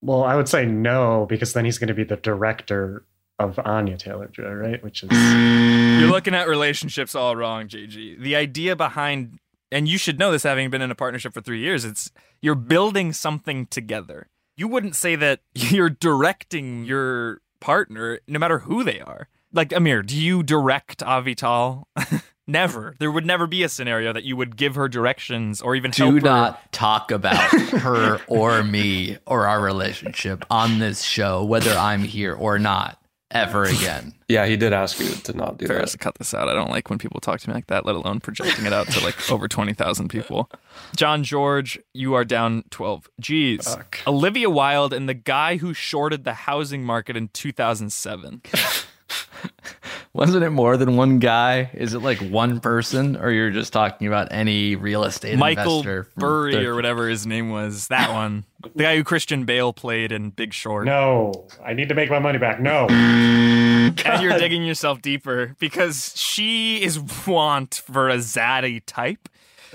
Well, 0.00 0.24
I 0.24 0.34
would 0.36 0.48
say 0.48 0.66
no 0.66 1.26
because 1.28 1.52
then 1.52 1.64
he's 1.64 1.78
going 1.78 1.88
to 1.88 1.94
be 1.94 2.04
the 2.04 2.16
director 2.16 3.04
of 3.38 3.58
Anya 3.64 3.96
Taylor 3.96 4.28
Joy, 4.28 4.50
right? 4.52 4.82
Which 4.82 5.02
is 5.02 5.10
You're 5.12 6.10
looking 6.10 6.34
at 6.34 6.48
relationships 6.48 7.14
all 7.14 7.34
wrong, 7.36 7.68
JG. 7.68 8.20
The 8.20 8.36
idea 8.36 8.74
behind, 8.76 9.38
and 9.70 9.88
you 9.88 9.98
should 9.98 10.18
know 10.18 10.30
this 10.32 10.42
having 10.44 10.70
been 10.70 10.82
in 10.82 10.90
a 10.90 10.94
partnership 10.94 11.34
for 11.34 11.40
three 11.40 11.60
years, 11.60 11.84
it's 11.84 12.10
you're 12.40 12.54
building 12.54 13.12
something 13.12 13.66
together. 13.66 14.28
You 14.56 14.68
wouldn't 14.68 14.96
say 14.96 15.16
that 15.16 15.40
you're 15.54 15.90
directing 15.90 16.84
your 16.84 17.40
partner, 17.62 18.18
no 18.26 18.38
matter 18.38 18.58
who 18.60 18.84
they 18.84 19.00
are. 19.00 19.28
Like 19.52 19.72
Amir, 19.72 20.02
do 20.02 20.16
you 20.16 20.42
direct 20.42 20.98
Avital? 21.00 21.84
never. 22.46 22.94
There 22.98 23.10
would 23.10 23.24
never 23.26 23.46
be 23.46 23.62
a 23.62 23.68
scenario 23.68 24.12
that 24.12 24.24
you 24.24 24.36
would 24.36 24.56
give 24.56 24.74
her 24.74 24.88
directions 24.88 25.60
or 25.62 25.74
even 25.76 25.92
help 25.92 26.10
Do 26.10 26.14
her. 26.16 26.20
not 26.20 26.72
talk 26.72 27.10
about 27.10 27.36
her 27.36 28.20
or 28.26 28.62
me 28.62 29.18
or 29.26 29.46
our 29.46 29.60
relationship 29.62 30.44
on 30.50 30.78
this 30.78 31.02
show, 31.02 31.44
whether 31.44 31.72
I'm 31.72 32.02
here 32.02 32.34
or 32.34 32.58
not, 32.58 33.01
ever 33.32 33.64
again. 33.64 34.14
Yeah, 34.28 34.46
he 34.46 34.56
did 34.56 34.72
ask 34.72 34.98
you 34.98 35.10
to 35.10 35.36
not 35.36 35.58
do 35.58 35.66
Faris, 35.66 35.92
that. 35.92 35.98
cut 35.98 36.14
this 36.14 36.32
out. 36.32 36.48
I 36.48 36.54
don't 36.54 36.70
like 36.70 36.88
when 36.88 36.98
people 36.98 37.20
talk 37.20 37.40
to 37.40 37.48
me 37.50 37.54
like 37.54 37.66
that, 37.66 37.84
let 37.84 37.94
alone 37.96 38.18
projecting 38.18 38.64
it 38.64 38.72
out 38.72 38.86
to 38.88 39.04
like 39.04 39.30
over 39.30 39.46
20,000 39.46 40.08
people. 40.08 40.48
John 40.96 41.22
George, 41.22 41.78
you 41.92 42.14
are 42.14 42.24
down 42.24 42.64
12. 42.70 43.10
Jeez. 43.20 43.64
Fuck. 43.64 43.98
Olivia 44.06 44.48
Wilde 44.48 44.94
and 44.94 45.06
the 45.06 45.12
guy 45.12 45.58
who 45.58 45.74
shorted 45.74 46.24
the 46.24 46.32
housing 46.32 46.82
market 46.82 47.14
in 47.14 47.28
2007. 47.28 48.40
Wasn't 50.14 50.44
it 50.44 50.50
more 50.50 50.76
than 50.76 50.96
one 50.96 51.20
guy? 51.20 51.70
Is 51.72 51.94
it 51.94 52.00
like 52.00 52.18
one 52.18 52.60
person, 52.60 53.16
or 53.16 53.30
you're 53.30 53.50
just 53.50 53.72
talking 53.72 54.06
about 54.06 54.28
any 54.30 54.76
real 54.76 55.04
estate 55.04 55.38
Michael 55.38 55.78
investor? 55.78 56.04
from 56.04 56.20
Burry 56.20 56.54
the- 56.56 56.66
or 56.66 56.74
whatever 56.74 57.08
his 57.08 57.26
name 57.26 57.48
was. 57.48 57.88
That 57.88 58.12
one. 58.12 58.44
The 58.74 58.82
guy 58.84 58.96
who 58.96 59.04
Christian 59.04 59.44
Bale 59.44 59.72
played 59.72 60.12
in 60.12 60.28
Big 60.30 60.52
Short. 60.52 60.84
no. 60.84 61.32
I 61.64 61.72
need 61.72 61.88
to 61.88 61.94
make 61.94 62.10
my 62.10 62.18
money 62.18 62.38
back. 62.38 62.60
No. 62.60 62.86
And 62.90 64.22
you're 64.22 64.38
digging 64.38 64.64
yourself 64.64 65.00
deeper 65.00 65.56
because 65.58 66.12
she 66.14 66.82
is 66.82 67.00
want 67.26 67.82
for 67.86 68.10
a 68.10 68.16
zaddy 68.16 68.82
type. 68.84 69.28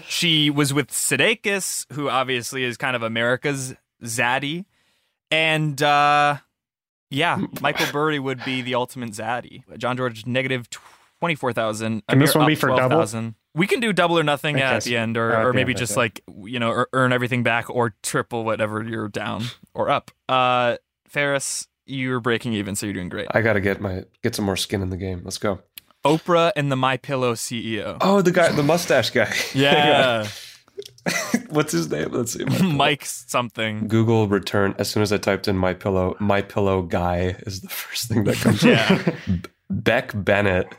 She 0.08 0.50
was 0.52 0.72
with 0.74 0.90
Sudeikis, 0.90 1.92
who 1.94 2.10
obviously 2.10 2.64
is 2.64 2.78
kind 2.78 2.96
of 2.96 3.02
America's 3.02 3.74
zaddy. 4.04 4.66
And 5.32 5.82
uh, 5.82 6.38
yeah, 7.10 7.42
Michael 7.62 7.88
Burry 7.92 8.20
would 8.20 8.44
be 8.44 8.62
the 8.62 8.76
ultimate 8.76 9.12
zaddy. 9.12 9.64
John 9.78 9.98
George 9.98 10.26
negative 10.26 10.70
twenty 11.20 11.36
four 11.36 11.54
thousand. 11.54 12.06
Can 12.08 12.20
this 12.20 12.36
one 12.36 12.48
be 12.48 12.56
for 12.56 12.70
double? 12.70 13.06
We 13.56 13.66
can 13.66 13.80
do 13.80 13.92
double 13.92 14.20
or 14.20 14.24
nothing 14.24 14.58
Okay, 14.58 14.64
at 14.64 14.84
the 14.84 14.98
end, 14.98 15.18
or, 15.18 15.32
at 15.32 15.46
or 15.46 15.54
maybe 15.54 15.72
end, 15.72 15.80
just 15.80 15.94
okay. 15.94 16.02
like 16.02 16.24
you 16.44 16.60
know, 16.60 16.86
earn 16.94 17.12
everything 17.12 17.44
back, 17.44 17.70
or 17.70 17.96
triple 18.04 18.44
whatever 18.44 18.84
you're 18.84 19.10
down 19.10 19.46
or 19.74 19.90
up. 19.90 20.12
Uh, 20.30 20.78
Faris, 21.08 21.68
you're 21.86 22.20
breaking 22.20 22.54
even, 22.54 22.76
so 22.76 22.86
you're 22.86 22.94
doing 22.94 23.10
great. 23.10 23.28
I 23.32 23.42
gotta 23.42 23.62
get 23.62 23.82
my 23.82 24.04
get 24.22 24.36
some 24.36 24.46
more 24.46 24.58
skin 24.58 24.82
in 24.82 24.90
the 24.90 24.98
game. 24.98 25.22
Let's 25.24 25.38
go. 25.38 25.60
Oprah 26.06 26.52
and 26.56 26.72
the 26.72 26.76
My 26.76 26.98
Pillow 26.98 27.34
CEO. 27.34 27.98
Oh, 28.00 28.22
the 28.22 28.32
guy, 28.32 28.52
the 28.52 28.64
mustache 28.64 29.10
guy. 29.10 29.34
Yeah, 29.54 30.28
What's 31.50 31.72
his 31.72 31.90
name? 31.90 32.10
Let's 32.12 32.34
see. 32.34 32.44
Mike 32.64 33.06
something. 33.06 33.88
Google 33.88 34.28
return 34.28 34.76
as 34.78 34.90
soon 34.90 35.04
as 35.04 35.12
I 35.14 35.18
typed 35.18 35.48
in 35.48 35.58
my 35.58 35.74
pillow. 35.74 36.16
My 36.20 36.42
pillow 36.42 36.82
guy 36.82 37.36
is 37.46 37.62
the 37.62 37.70
first 37.70 38.08
thing 38.10 38.24
that 38.26 38.36
comes 38.38 38.64
Yeah. 38.64 39.02
up. 39.08 39.48
Beck 39.70 40.12
Bennett. 40.14 40.74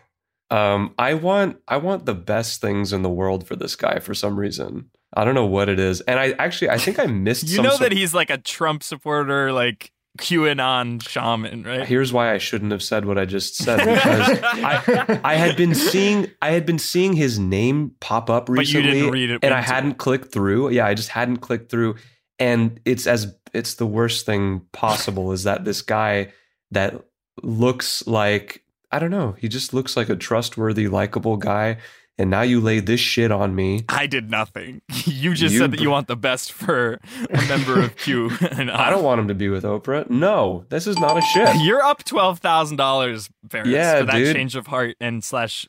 Um, 0.50 0.94
I 0.98 1.14
want 1.14 1.58
I 1.68 1.76
want 1.76 2.06
the 2.06 2.14
best 2.14 2.60
things 2.60 2.92
in 2.92 3.02
the 3.02 3.10
world 3.10 3.46
for 3.46 3.54
this 3.54 3.76
guy 3.76 3.98
for 3.98 4.14
some 4.14 4.38
reason. 4.38 4.90
I 5.14 5.24
don't 5.24 5.34
know 5.34 5.46
what 5.46 5.68
it 5.68 5.78
is, 5.78 6.00
and 6.02 6.18
I 6.18 6.32
actually 6.38 6.70
I 6.70 6.78
think 6.78 6.98
I 6.98 7.06
missed. 7.06 7.48
You 7.48 7.60
know 7.62 7.70
sort- 7.70 7.80
that 7.80 7.92
he's 7.92 8.14
like 8.14 8.30
a 8.30 8.38
Trump 8.38 8.82
supporter, 8.82 9.52
like 9.52 9.92
QAnon 10.18 11.06
shaman, 11.06 11.62
right? 11.62 11.86
Here's 11.86 12.12
why 12.12 12.32
I 12.32 12.38
shouldn't 12.38 12.72
have 12.72 12.82
said 12.82 13.04
what 13.04 13.18
I 13.18 13.24
just 13.24 13.56
said 13.56 13.78
because 13.78 14.38
I, 14.42 15.20
I 15.24 15.34
had 15.36 15.56
been 15.56 15.74
seeing 15.74 16.30
I 16.42 16.50
had 16.50 16.66
been 16.66 16.78
seeing 16.78 17.14
his 17.14 17.38
name 17.38 17.92
pop 18.00 18.28
up 18.28 18.48
you 18.48 18.56
recently, 18.56 18.92
didn't 18.92 19.10
read 19.10 19.30
it 19.30 19.40
and 19.42 19.54
I 19.54 19.60
hadn't 19.60 19.94
clicked 19.94 20.32
through. 20.32 20.70
Yeah, 20.70 20.86
I 20.86 20.94
just 20.94 21.08
hadn't 21.08 21.38
clicked 21.38 21.70
through, 21.70 21.96
and 22.38 22.80
it's 22.84 23.06
as 23.06 23.34
it's 23.54 23.74
the 23.74 23.86
worst 23.86 24.26
thing 24.26 24.62
possible 24.72 25.32
is 25.32 25.44
that 25.44 25.64
this 25.64 25.82
guy 25.82 26.32
that 26.70 27.02
looks 27.42 28.06
like 28.06 28.62
I 28.90 28.98
don't 28.98 29.10
know, 29.10 29.36
he 29.38 29.48
just 29.48 29.74
looks 29.74 29.96
like 29.96 30.08
a 30.08 30.16
trustworthy, 30.16 30.88
likable 30.88 31.36
guy, 31.36 31.78
and 32.18 32.30
now 32.30 32.42
you 32.42 32.60
lay 32.60 32.80
this 32.80 33.00
shit 33.00 33.30
on 33.30 33.54
me. 33.54 33.84
I 33.88 34.06
did 34.06 34.30
nothing. 34.30 34.82
You 35.06 35.34
just 35.34 35.52
You 35.54 35.60
said 35.60 35.70
that 35.72 35.78
br- 35.78 35.82
you 35.82 35.90
want 35.90 36.06
the 36.06 36.16
best 36.16 36.52
for 36.52 37.00
a 37.30 37.42
member 37.48 37.80
of 37.80 37.96
Q. 38.04 38.30
And 38.52 38.70
I 38.70 38.88
don't 38.90 39.02
want 39.02 39.20
him 39.20 39.28
to 39.28 39.34
be 39.34 39.48
with 39.48 39.64
Oprah. 39.64 40.08
No, 40.08 40.64
this 40.68 40.86
is 40.86 40.96
not 40.98 41.16
a 41.16 41.20
shit. 41.22 41.48
You're 41.62 41.82
up 41.82 42.04
twelve 42.04 42.38
thousand 42.38 42.76
dollars, 42.76 43.28
Faris, 43.48 43.68
Yeah, 43.68 44.00
for 44.00 44.04
that 44.06 44.14
dude. 44.14 44.36
change 44.36 44.54
of 44.54 44.66
heart 44.68 44.96
and 45.00 45.24
slash 45.24 45.66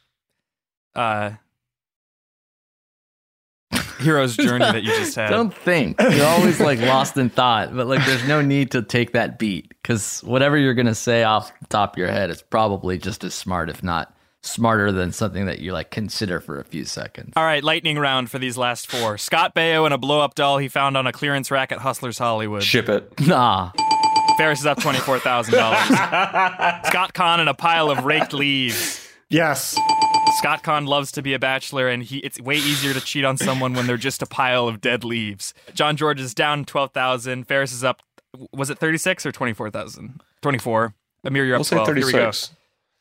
uh 0.95 1.31
hero's 3.99 4.35
journey 4.37 4.65
that 4.65 4.83
you 4.83 4.91
just 4.97 5.15
had. 5.15 5.29
Don't 5.29 5.53
think. 5.53 5.99
You're 6.01 6.25
always 6.25 6.59
like 6.59 6.79
lost 6.79 7.17
in 7.17 7.29
thought, 7.29 7.75
but 7.75 7.87
like 7.87 8.05
there's 8.05 8.27
no 8.27 8.41
need 8.41 8.71
to 8.71 8.81
take 8.81 9.13
that 9.13 9.37
beat 9.39 9.69
because 9.69 10.21
whatever 10.23 10.57
you're 10.57 10.73
going 10.73 10.85
to 10.87 10.95
say 10.95 11.23
off 11.23 11.51
the 11.59 11.67
top 11.67 11.93
of 11.95 11.97
your 11.97 12.07
head 12.07 12.29
is 12.29 12.41
probably 12.41 12.97
just 12.97 13.23
as 13.23 13.33
smart, 13.33 13.69
if 13.69 13.83
not 13.83 14.15
smarter 14.49 14.91
than 14.91 15.11
something 15.11 15.45
that 15.45 15.59
you 15.59 15.73
like 15.73 15.91
consider 15.91 16.39
for 16.39 16.59
a 16.59 16.63
few 16.63 16.85
seconds. 16.85 17.33
All 17.35 17.43
right, 17.43 17.63
lightning 17.63 17.97
round 17.97 18.29
for 18.29 18.39
these 18.39 18.57
last 18.57 18.89
four. 18.89 19.17
Scott 19.17 19.55
Baio 19.55 19.85
and 19.85 19.93
a 19.93 19.97
blow 19.97 20.21
up 20.21 20.35
doll 20.35 20.57
he 20.57 20.67
found 20.67 20.97
on 20.97 21.07
a 21.07 21.11
clearance 21.11 21.51
rack 21.51 21.71
at 21.71 21.79
Hustlers 21.79 22.17
Hollywood. 22.17 22.63
Ship 22.63 22.87
it. 22.89 23.19
Nah. 23.27 23.71
Faris 24.37 24.59
is 24.61 24.65
up 24.65 24.79
twenty 24.81 24.99
four 24.99 25.19
thousand 25.19 25.55
dollars. 25.55 25.85
Scott 25.87 27.13
Caan 27.13 27.39
and 27.39 27.49
a 27.49 27.53
pile 27.53 27.89
of 27.91 28.05
raked 28.05 28.33
leaves. 28.33 29.05
Yes. 29.29 29.77
Scott 30.37 30.63
Caan 30.63 30.87
loves 30.87 31.11
to 31.13 31.21
be 31.21 31.33
a 31.33 31.39
bachelor, 31.39 31.87
and 31.87 32.03
he 32.03 32.19
it's 32.19 32.39
way 32.39 32.55
easier 32.55 32.93
to 32.93 33.01
cheat 33.01 33.25
on 33.25 33.37
someone 33.37 33.73
when 33.73 33.85
they're 33.87 33.97
just 33.97 34.21
a 34.21 34.25
pile 34.25 34.67
of 34.67 34.79
dead 34.79 35.03
leaves. 35.03 35.53
John 35.73 35.97
George 35.97 36.21
is 36.21 36.33
down 36.33 36.65
twelve 36.65 36.91
thousand. 36.91 37.45
Faris 37.45 37.73
is 37.73 37.83
up. 37.83 38.01
Was 38.53 38.69
it 38.69 38.77
thirty 38.77 38.97
six 38.97 39.25
or 39.25 39.31
twenty 39.31 39.53
four 39.53 39.69
thousand? 39.69 40.21
Twenty 40.41 40.57
four. 40.57 40.93
Amir, 41.25 41.43
you're 41.45 41.55
up 41.55 41.59
we'll 41.59 41.85
12. 41.85 41.87
Say 41.87 41.93
36. 42.11 42.51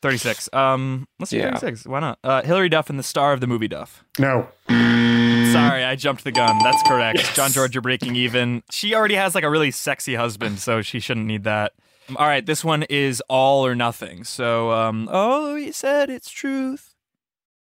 36. 0.03 0.49
Um, 0.53 1.09
let's 1.19 1.31
do 1.31 1.39
Yeah. 1.39 1.57
thirty 1.57 1.77
six. 1.77 1.87
Why 1.87 2.01
not? 2.01 2.19
Uh, 2.23 2.43
Hilary 2.43 2.69
Duff 2.69 2.89
and 2.91 2.99
the 2.99 3.03
star 3.03 3.33
of 3.33 3.41
the 3.41 3.47
movie 3.47 3.69
Duff. 3.69 4.05
No. 4.19 4.49
Sorry, 4.69 5.83
I 5.85 5.97
jumped 5.97 6.25
the 6.25 6.33
gun. 6.33 6.59
That's 6.63 6.83
correct. 6.87 7.35
John 7.35 7.51
George, 7.51 7.75
you're 7.75 7.83
breaking 7.83 8.15
even. 8.17 8.63
She 8.71 8.95
already 8.95 9.15
has 9.15 9.35
like 9.35 9.45
a 9.45 9.51
really 9.51 9.71
sexy 9.71 10.15
husband, 10.15 10.59
so 10.61 10.83
she 10.83 11.01
shouldn't 11.01 11.27
need 11.27 11.45
that. 11.45 11.73
All 12.17 12.27
right, 12.27 12.45
this 12.45 12.65
one 12.65 12.85
is 12.85 13.23
all 13.29 13.67
or 13.67 13.75
nothing. 13.75 14.25
So, 14.25 14.71
um, 14.73 15.09
oh, 15.11 15.57
you 15.57 15.73
said 15.73 16.11
it's 16.11 16.31
truth. 16.31 16.95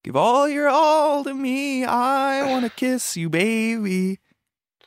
Give 0.03 0.17
all 0.17 0.49
your 0.49 0.69
all 0.69 1.25
to 1.25 1.33
me. 1.33 1.85
I 1.85 2.47
want 2.51 2.65
to 2.65 2.71
kiss 2.71 3.17
you, 3.17 3.31
baby. 3.31 4.19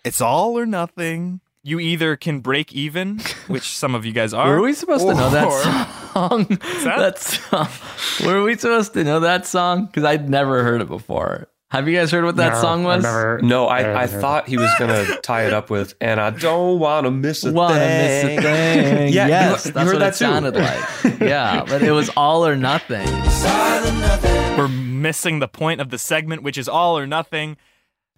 It's 0.03 0.21
all 0.21 0.57
or 0.59 0.65
nothing. 0.65 1.41
You 1.68 1.82
either 1.82 2.15
can 2.15 2.39
break 2.39 2.72
even, 2.72 3.20
which 3.47 3.76
some 3.78 3.93
of 3.93 4.05
you 4.05 4.13
guys 4.13 4.34
are. 4.34 4.51
Were 4.51 4.61
we 4.61 4.72
supposed 4.72 5.05
to 5.05 5.13
know 5.13 5.30
that 5.32 5.51
song? 6.13 6.45
that? 6.49 6.97
that 6.97 7.20
song. 7.20 7.68
Were 8.26 8.41
we 8.43 8.55
supposed 8.55 8.93
to 8.93 9.03
know 9.03 9.20
that 9.20 9.45
song? 9.45 9.88
Because 9.88 10.05
I'd 10.05 10.30
never 10.30 10.63
heard 10.63 10.80
it 10.82 10.88
before. 10.88 11.49
Have 11.70 11.89
you 11.89 11.97
guys 11.97 12.09
heard 12.09 12.24
what 12.24 12.38
that 12.38 12.53
No, 12.53 12.61
song 12.61 12.80
I've 12.86 12.86
was? 12.99 13.03
never- 13.03 13.41
No, 13.43 13.68
I, 13.68 13.82
haven't 13.82 13.97
I 13.97 14.07
heard 14.07 14.22
thought 14.22 14.47
he 14.47 14.55
was 14.57 14.72
gonna 14.80 15.03
tie 15.24 15.45
it 15.45 15.51
up 15.51 15.70
with, 15.70 15.93
and 15.99 16.22
I 16.22 16.30
don't 16.30 16.80
want 16.80 17.03
to 17.05 17.11
miss 17.11 17.43
a 17.43 17.51
Wanna 17.51 17.76
thing. 17.80 17.97
miss 18.01 18.24
a 18.24 18.41
thing. 18.41 18.84
Yeah, 19.13 19.26
you- 19.26 19.30
yes, 19.32 19.65
you 19.65 19.72
that's 19.74 19.86
heard 19.91 19.93
what 19.95 19.99
that 19.99 20.07
it 20.07 20.11
too. 20.11 20.18
sounded 20.20 20.55
like. 20.55 21.20
yeah, 21.20 21.65
but 21.68 21.84
it 21.84 21.91
was 21.91 22.09
all 22.15 22.47
or 22.47 22.55
nothing. 22.55 23.05
We're 24.57 24.70
missing 24.70 25.39
the 25.39 25.49
point 25.49 25.82
of 25.82 25.89
the 25.89 25.97
segment, 25.97 26.43
which 26.43 26.57
is 26.57 26.70
all 26.70 26.97
or 26.97 27.05
nothing. 27.05 27.57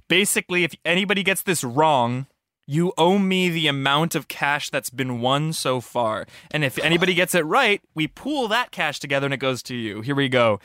Basically, 0.07 0.63
if 0.63 0.75
anybody 0.85 1.23
gets 1.23 1.41
this 1.41 1.63
wrong, 1.63 2.27
you 2.71 2.93
owe 2.99 3.17
me 3.17 3.49
the 3.49 3.65
amount 3.67 4.13
of 4.13 4.27
cash 4.27 4.69
that's 4.69 4.91
been 4.91 5.21
won 5.21 5.53
so 5.53 5.81
far. 5.81 6.27
And 6.51 6.63
if 6.63 6.77
anybody 6.77 7.15
gets 7.15 7.33
it 7.33 7.43
right, 7.43 7.81
we 7.95 8.05
pool 8.07 8.47
that 8.49 8.69
cash 8.69 8.99
together 8.99 9.25
and 9.25 9.33
it 9.33 9.37
goes 9.37 9.63
to 9.63 9.75
you. 9.75 10.01
Here 10.01 10.13
we 10.13 10.29
go. 10.29 10.59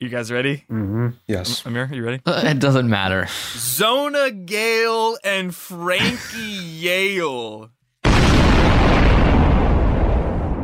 You 0.00 0.08
guys 0.10 0.30
ready? 0.30 0.58
hmm 0.68 1.08
Yes. 1.26 1.66
Amir, 1.66 1.88
are 1.90 1.94
you 1.94 2.04
ready? 2.04 2.20
Uh, 2.24 2.42
It 2.44 2.60
doesn't 2.60 2.88
matter. 2.88 3.26
Zona 3.56 4.30
Gale 4.30 5.18
and 5.24 5.52
Frankie 5.52 6.38
Yale. 6.38 7.70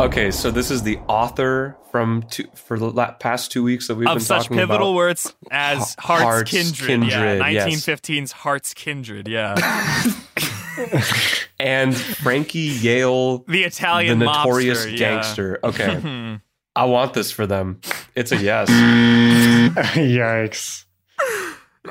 Okay, 0.00 0.30
so 0.30 0.50
this 0.50 0.70
is 0.70 0.82
the 0.84 0.98
author 1.08 1.76
from 1.90 2.22
two, 2.30 2.44
for 2.54 2.78
the 2.78 2.90
la- 2.90 3.12
past 3.12 3.52
two 3.52 3.62
weeks 3.62 3.88
that 3.88 3.96
we've 3.96 4.08
Of 4.08 4.14
been 4.14 4.20
such 4.24 4.42
talking 4.44 4.56
pivotal 4.56 4.90
about. 4.90 4.96
words 4.96 5.34
as 5.50 5.94
Heart's, 5.98 6.22
Heart's 6.24 6.50
Kindred. 6.52 6.86
Kindred, 6.86 7.10
Yeah, 7.10 7.48
yes. 7.48 7.66
1915's 7.86 8.32
Heart's 8.32 8.72
Kindred. 8.72 9.26
Yeah. 9.28 9.56
and 11.58 11.96
Frankie 11.96 12.58
Yale, 12.58 13.38
The 13.48 13.64
Italian 13.64 14.18
the 14.18 14.26
notorious 14.26 14.86
mobster, 14.86 14.92
yeah. 14.92 14.98
gangster. 14.98 15.60
Okay, 15.64 15.94
hmm. 16.00 16.34
I 16.76 16.84
want 16.84 17.14
this 17.14 17.30
for 17.30 17.46
them. 17.46 17.80
It's 18.14 18.32
a 18.32 18.36
yes. 18.36 18.70
Yikes. 19.96 20.84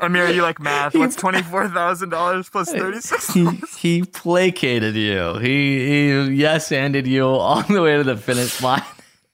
Amir, 0.00 0.30
you 0.30 0.42
like 0.42 0.60
math? 0.60 0.94
What's 0.94 1.16
twenty 1.16 1.42
four 1.42 1.68
thousand 1.68 2.10
dollars 2.10 2.48
plus 2.48 2.72
thirty 2.72 3.00
six? 3.00 3.32
He, 3.32 3.46
he 3.78 4.02
placated 4.02 4.94
you. 4.94 5.38
He, 5.38 5.78
he 5.78 6.34
yes 6.34 6.68
handed 6.68 7.06
you 7.06 7.26
all 7.26 7.62
the 7.62 7.82
way 7.82 7.96
to 7.96 8.04
the 8.04 8.16
finish 8.16 8.62
line. 8.62 8.82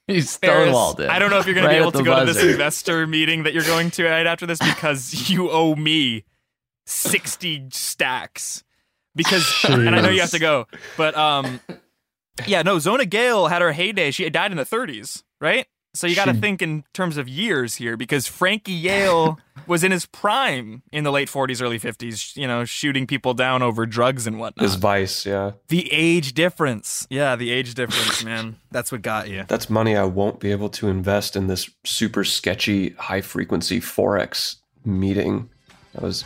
He 0.09 0.19
stonewalled 0.19 1.01
it. 1.01 1.11
I 1.11 1.19
don't 1.19 1.31
know 1.31 1.41
if 1.41 1.47
you're 1.47 1.57
going 1.57 1.67
right 1.67 1.73
to 1.73 1.79
be 1.79 1.83
able 1.83 1.91
to 1.91 1.99
the 1.99 2.05
go 2.05 2.21
to 2.21 2.33
this 2.33 2.41
investor 2.41 3.09
meeting 3.09 3.43
that 3.43 3.55
you're 3.55 3.65
going 3.65 3.91
to 3.91 4.05
right 4.05 4.25
after 4.25 4.47
this 4.47 4.61
because 4.61 5.29
you 5.29 5.51
owe 5.51 5.75
me 5.75 6.25
sixty 6.87 7.67
stacks. 7.73 8.63
Because 9.17 9.65
and 9.69 9.97
I 9.97 10.01
know 10.01 10.11
you 10.11 10.21
have 10.21 10.31
to 10.31 10.39
go, 10.39 10.67
but 10.97 11.17
um, 11.17 11.61
yeah, 12.47 12.63
no. 12.63 12.79
Zona 12.79 13.07
Gale 13.07 13.49
had 13.49 13.63
her 13.63 13.73
heyday. 13.73 14.11
She 14.11 14.29
died 14.31 14.51
in 14.51 14.57
the 14.57 14.65
30s, 14.65 15.23
right? 15.41 15.67
So 15.97 16.07
you 16.07 16.15
got 16.15 16.27
to 16.27 16.35
think 16.35 16.61
in 16.61 16.85
terms 16.93 17.17
of 17.17 17.27
years 17.27 17.77
here, 17.77 17.97
because 17.97 18.27
Frankie 18.27 18.73
Yale 18.73 19.39
was 19.67 19.83
in 19.83 19.93
his 19.93 20.05
prime 20.05 20.83
in 20.93 21.05
the 21.05 21.11
late 21.11 21.29
40s, 21.29 21.63
early 21.63 21.79
50s. 21.79 22.37
You 22.37 22.47
know, 22.47 22.67
shooting 22.67 23.07
people 23.07 23.33
down 23.33 23.63
over 23.63 23.87
drugs 23.87 24.27
and 24.27 24.39
whatnot. 24.39 24.63
His 24.63 24.75
vice, 24.75 25.25
yeah. 25.25 25.53
The 25.69 25.91
age 25.91 26.35
difference. 26.35 27.07
Yeah, 27.09 27.35
the 27.35 27.51
age 27.51 27.73
difference, 27.73 28.23
man. 28.23 28.57
That's 28.71 28.93
what 28.93 29.01
got 29.01 29.31
you. 29.31 29.45
That's 29.49 29.71
money 29.71 29.97
I 29.97 30.05
won't 30.05 30.39
be 30.39 30.51
able 30.51 30.69
to 30.71 30.89
invest 30.89 31.35
in 31.35 31.47
this 31.47 31.71
super 31.85 32.25
sketchy 32.25 32.91
high 32.91 33.23
frequency 33.23 33.81
forex 33.81 34.57
meeting. 34.85 35.49
That 35.95 36.03
was 36.03 36.25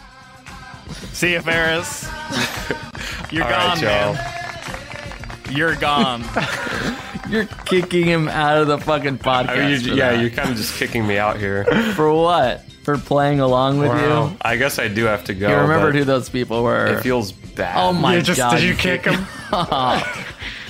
See 1.12 1.32
you, 1.32 1.41
Faris. 1.41 2.05
You're 3.32 3.45
All 3.45 3.51
right, 3.51 3.74
gone, 3.74 3.80
y'all. 3.80 4.14
man. 4.14 5.57
You're 5.57 5.76
gone. 5.76 6.24
You're 7.28 7.45
kicking 7.64 8.05
him 8.07 8.28
out 8.28 8.59
of 8.59 8.66
the 8.68 8.78
fucking 8.78 9.18
podcast. 9.18 9.49
I 9.51 9.57
mean, 9.70 9.80
you're, 9.80 9.97
yeah, 9.97 10.12
that. 10.12 10.20
you're 10.20 10.30
kind 10.30 10.51
of 10.51 10.57
just 10.57 10.76
kicking 10.76 11.07
me 11.07 11.16
out 11.18 11.38
here. 11.38 11.64
For 11.95 12.12
what? 12.12 12.62
For 12.82 12.99
playing 12.99 13.38
along 13.41 13.78
with 13.78 13.93
you? 14.01 14.36
I 14.43 14.57
guess 14.57 14.78
I 14.80 14.88
do 14.88 15.05
have 15.05 15.24
to 15.24 15.34
go. 15.34 15.49
You 15.49 15.57
remembered 15.62 15.95
who 15.95 16.03
those 16.05 16.28
people 16.28 16.62
were. 16.64 16.86
It 16.86 17.03
feels 17.03 17.30
bad. 17.32 17.76
oh 17.76 17.93
my 17.93 18.16
You 18.16 18.22
just- 18.22 18.38
god! 18.38 18.57
did 18.59 18.64
you 18.64 18.74
kick 18.74 19.05
him? 19.05 19.26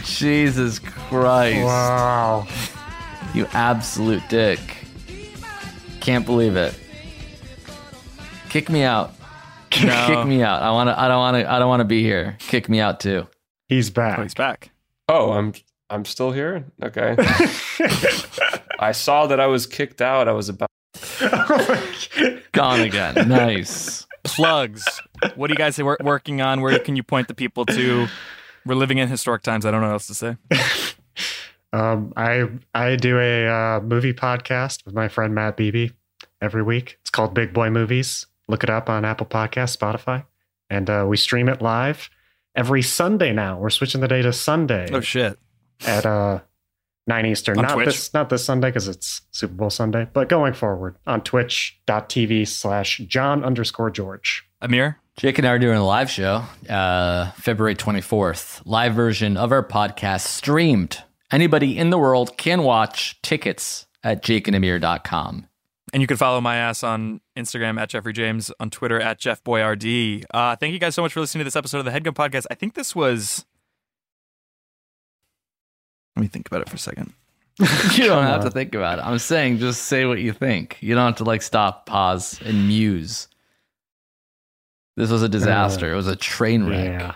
Jesus 0.04 0.78
Christ! 0.78 1.64
Wow. 1.64 2.46
You 3.34 3.46
absolute 3.52 4.22
dick! 4.28 4.58
Can't 6.00 6.26
believe 6.26 6.56
it. 6.56 6.74
Kick 8.48 8.68
me 8.68 8.82
out. 8.82 9.14
No. 9.84 10.06
Kick 10.06 10.26
me 10.26 10.42
out. 10.42 10.62
I 10.62 10.70
want 10.72 10.88
to. 10.88 10.98
I 10.98 11.08
don't 11.08 11.18
want 11.18 11.36
to. 11.36 11.50
I 11.50 11.58
don't 11.58 11.68
want 11.68 11.80
to 11.80 11.84
be 11.84 12.02
here. 12.02 12.36
Kick 12.40 12.68
me 12.68 12.80
out 12.80 13.00
too. 13.00 13.26
He's 13.68 13.88
back. 13.88 14.14
Oh, 14.14 14.16
back. 14.16 14.22
he's 14.24 14.34
back. 14.34 14.70
Oh, 15.08 15.32
I'm 15.32 15.52
I'm 15.88 16.04
still 16.04 16.32
here. 16.32 16.64
Okay. 16.82 17.14
I 18.78 18.92
saw 18.92 19.26
that 19.26 19.38
I 19.40 19.46
was 19.46 19.66
kicked 19.66 20.02
out. 20.02 20.28
I 20.28 20.32
was 20.32 20.48
about. 20.48 20.68
Gone 22.52 22.80
again. 22.80 23.28
Nice. 23.28 24.06
Plugs. 24.24 24.84
What 25.34 25.50
are 25.50 25.54
you 25.54 25.58
guys 25.58 25.80
wor- 25.80 25.98
working 26.02 26.40
on? 26.40 26.60
Where 26.60 26.78
can 26.78 26.96
you 26.96 27.02
point 27.02 27.28
the 27.28 27.34
people 27.34 27.64
to? 27.66 28.06
We're 28.66 28.74
living 28.74 28.98
in 28.98 29.08
historic 29.08 29.42
times. 29.42 29.64
I 29.64 29.70
don't 29.70 29.80
know 29.80 29.88
what 29.88 29.94
else 29.94 30.06
to 30.08 30.14
say. 30.14 30.36
Um, 31.72 32.12
I 32.16 32.48
I 32.74 32.96
do 32.96 33.18
a 33.18 33.46
uh, 33.46 33.80
movie 33.80 34.12
podcast 34.12 34.84
with 34.84 34.94
my 34.94 35.06
friend 35.08 35.34
Matt 35.34 35.56
Beebe 35.56 35.90
every 36.42 36.62
week. 36.64 36.98
It's 37.00 37.10
called 37.10 37.32
Big 37.32 37.52
Boy 37.52 37.70
Movies. 37.70 38.26
Look 38.50 38.64
it 38.64 38.70
up 38.70 38.88
on 38.90 39.04
Apple 39.04 39.26
Podcasts, 39.26 39.76
Spotify, 39.76 40.24
and 40.68 40.90
uh, 40.90 41.06
we 41.08 41.16
stream 41.16 41.48
it 41.48 41.62
live 41.62 42.10
every 42.54 42.82
Sunday 42.82 43.32
now. 43.32 43.58
We're 43.58 43.70
switching 43.70 44.00
the 44.00 44.08
day 44.08 44.22
to 44.22 44.32
Sunday 44.32 44.88
Oh 44.92 45.00
shit. 45.00 45.38
at 45.86 46.04
uh, 46.04 46.40
nine 47.06 47.26
Eastern. 47.26 47.58
On 47.58 47.62
not 47.64 47.74
Twitch? 47.74 47.86
this 47.86 48.12
not 48.12 48.28
this 48.28 48.44
Sunday 48.44 48.68
because 48.68 48.88
it's 48.88 49.22
Super 49.30 49.54
Bowl 49.54 49.70
Sunday, 49.70 50.08
but 50.12 50.28
going 50.28 50.52
forward 50.52 50.96
on 51.06 51.22
Twitch.tv 51.22 52.46
slash 52.48 52.98
John 53.06 53.44
underscore 53.44 53.90
George. 53.90 54.44
Amir. 54.60 54.98
Jake 55.16 55.38
and 55.38 55.46
I 55.46 55.50
are 55.50 55.58
doing 55.58 55.76
a 55.76 55.84
live 55.84 56.10
show, 56.10 56.42
uh, 56.68 57.30
February 57.32 57.74
24th. 57.76 58.62
Live 58.64 58.94
version 58.94 59.36
of 59.36 59.52
our 59.52 59.62
podcast 59.62 60.22
streamed. 60.26 61.02
Anybody 61.30 61.76
in 61.76 61.90
the 61.90 61.98
world 61.98 62.36
can 62.38 62.62
watch 62.62 63.20
tickets 63.22 63.86
at 64.02 64.22
jakeandamir.com. 64.24 65.46
And 65.92 66.00
you 66.00 66.06
can 66.06 66.16
follow 66.16 66.40
my 66.40 66.56
ass 66.56 66.84
on 66.84 67.20
Instagram 67.36 67.80
at 67.80 67.88
Jeffrey 67.88 68.12
James, 68.12 68.52
on 68.60 68.70
Twitter 68.70 69.00
at 69.00 69.18
Jeff 69.18 69.42
Boyardee. 69.42 70.24
Uh, 70.32 70.54
thank 70.56 70.72
you 70.72 70.78
guys 70.78 70.94
so 70.94 71.02
much 71.02 71.12
for 71.12 71.20
listening 71.20 71.40
to 71.40 71.44
this 71.44 71.56
episode 71.56 71.78
of 71.78 71.84
the 71.84 71.90
Headgum 71.90 72.14
Podcast. 72.14 72.46
I 72.50 72.54
think 72.54 72.74
this 72.74 72.94
was. 72.94 73.44
Let 76.16 76.22
me 76.22 76.28
think 76.28 76.46
about 76.46 76.62
it 76.62 76.68
for 76.68 76.76
a 76.76 76.78
second. 76.78 77.12
You 77.92 78.06
don't 78.06 78.24
have 78.24 78.44
to 78.44 78.50
think 78.50 78.74
about 78.74 78.98
it. 79.00 79.04
I'm 79.04 79.18
saying 79.18 79.58
just 79.58 79.82
say 79.82 80.06
what 80.06 80.18
you 80.18 80.32
think. 80.32 80.78
You 80.80 80.94
don't 80.94 81.04
have 81.06 81.16
to 81.16 81.24
like 81.24 81.42
stop, 81.42 81.84
pause, 81.86 82.40
and 82.44 82.68
muse. 82.68 83.28
This 84.96 85.10
was 85.10 85.22
a 85.22 85.28
disaster. 85.28 85.92
it 85.92 85.96
was 85.96 86.06
a 86.08 86.16
train 86.16 86.66
wreck. 86.66 86.84
Yeah. 87.00 87.14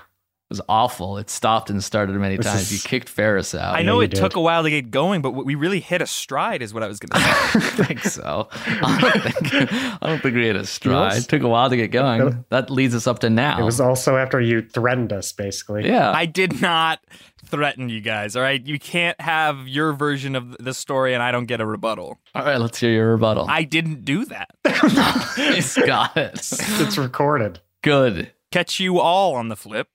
It 0.51 0.51
was 0.51 0.61
awful. 0.69 1.17
It 1.17 1.31
stopped 1.31 1.71
and 1.71 1.83
started 1.83 2.15
many 2.17 2.37
This 2.37 2.45
times. 2.47 2.71
is- 2.71 2.73
You 2.85 2.89
kicked 2.89 3.09
Faris 3.09 3.55
out. 3.55 3.75
I 3.75 3.81
know 3.83 4.01
you 4.01 4.05
it 4.05 4.11
did. 4.11 4.21
took 4.21 4.37
a 4.37 4.41
while 4.41 4.63
to 4.63 4.69
get 4.71 4.91
going, 4.91 5.23
but 5.23 5.31
we 5.33 5.55
really 5.55 5.81
hit 5.81 6.03
a 6.03 6.07
stride, 6.07 6.61
is 6.61 6.75
what 6.75 6.83
I 6.83 6.87
was 6.87 6.99
going 7.01 7.09
to 7.11 7.19
say. 7.19 7.59
I 7.83 7.85
think 7.87 8.01
so. 8.05 8.49
I 8.53 9.01
don't 9.01 9.23
think, 9.33 9.73
I 9.73 10.07
don't 10.07 10.21
think 10.23 10.35
we 10.37 10.45
hit 10.45 10.57
a 10.57 10.67
stride. 10.67 11.15
Yes. 11.15 11.25
It 11.25 11.29
took 11.31 11.43
a 11.43 11.49
while 11.49 11.71
to 11.71 11.77
get 11.79 11.91
going. 11.91 12.45
That 12.51 12.69
leads 12.71 12.95
us 12.95 13.07
up 13.07 13.21
to 13.21 13.31
now. 13.31 13.59
It 13.59 13.65
was 13.65 13.81
also 13.81 14.17
after 14.19 14.39
you 14.39 14.61
threatened 14.61 15.15
us, 15.15 15.33
basically. 15.33 15.87
yeah. 15.89 16.13
I 16.13 16.27
did 16.27 16.61
not 16.61 17.01
threaten 17.47 17.89
you 17.89 18.03
guys, 18.03 18.37
all 18.37 18.43
right? 18.43 18.65
You 18.65 18.79
can't 18.79 19.19
have 19.23 19.67
your 19.67 19.95
version 19.95 20.37
of 20.37 20.57
the 20.59 20.75
story 20.75 21.15
and 21.15 21.23
I 21.23 21.33
don't 21.33 21.47
get 21.47 21.63
a 21.63 21.67
rebuttal. 21.67 22.19
All 22.35 22.45
right, 22.45 22.59
let's 22.61 22.79
hear 22.79 22.91
your 22.93 23.13
rebuttal. 23.13 23.47
I 23.49 23.65
didn't 23.65 24.05
do 24.05 24.27
that. 24.27 24.51
Nice, 25.37 25.77
got 25.79 26.17
it. 26.17 26.33
It's 26.35 26.99
recorded. 26.99 27.61
Good. 27.83 28.31
Catch 28.51 28.79
you 28.81 29.01
all 29.01 29.35
on 29.35 29.49
the 29.49 29.57
flip. 29.57 29.89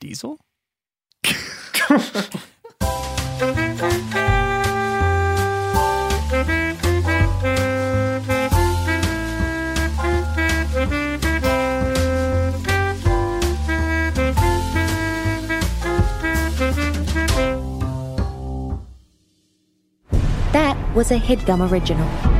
Diesel? 0.00 0.38
That 20.52 20.76
was 20.94 21.10
a 21.10 21.18
headgum 21.18 21.68
original. 21.70 22.37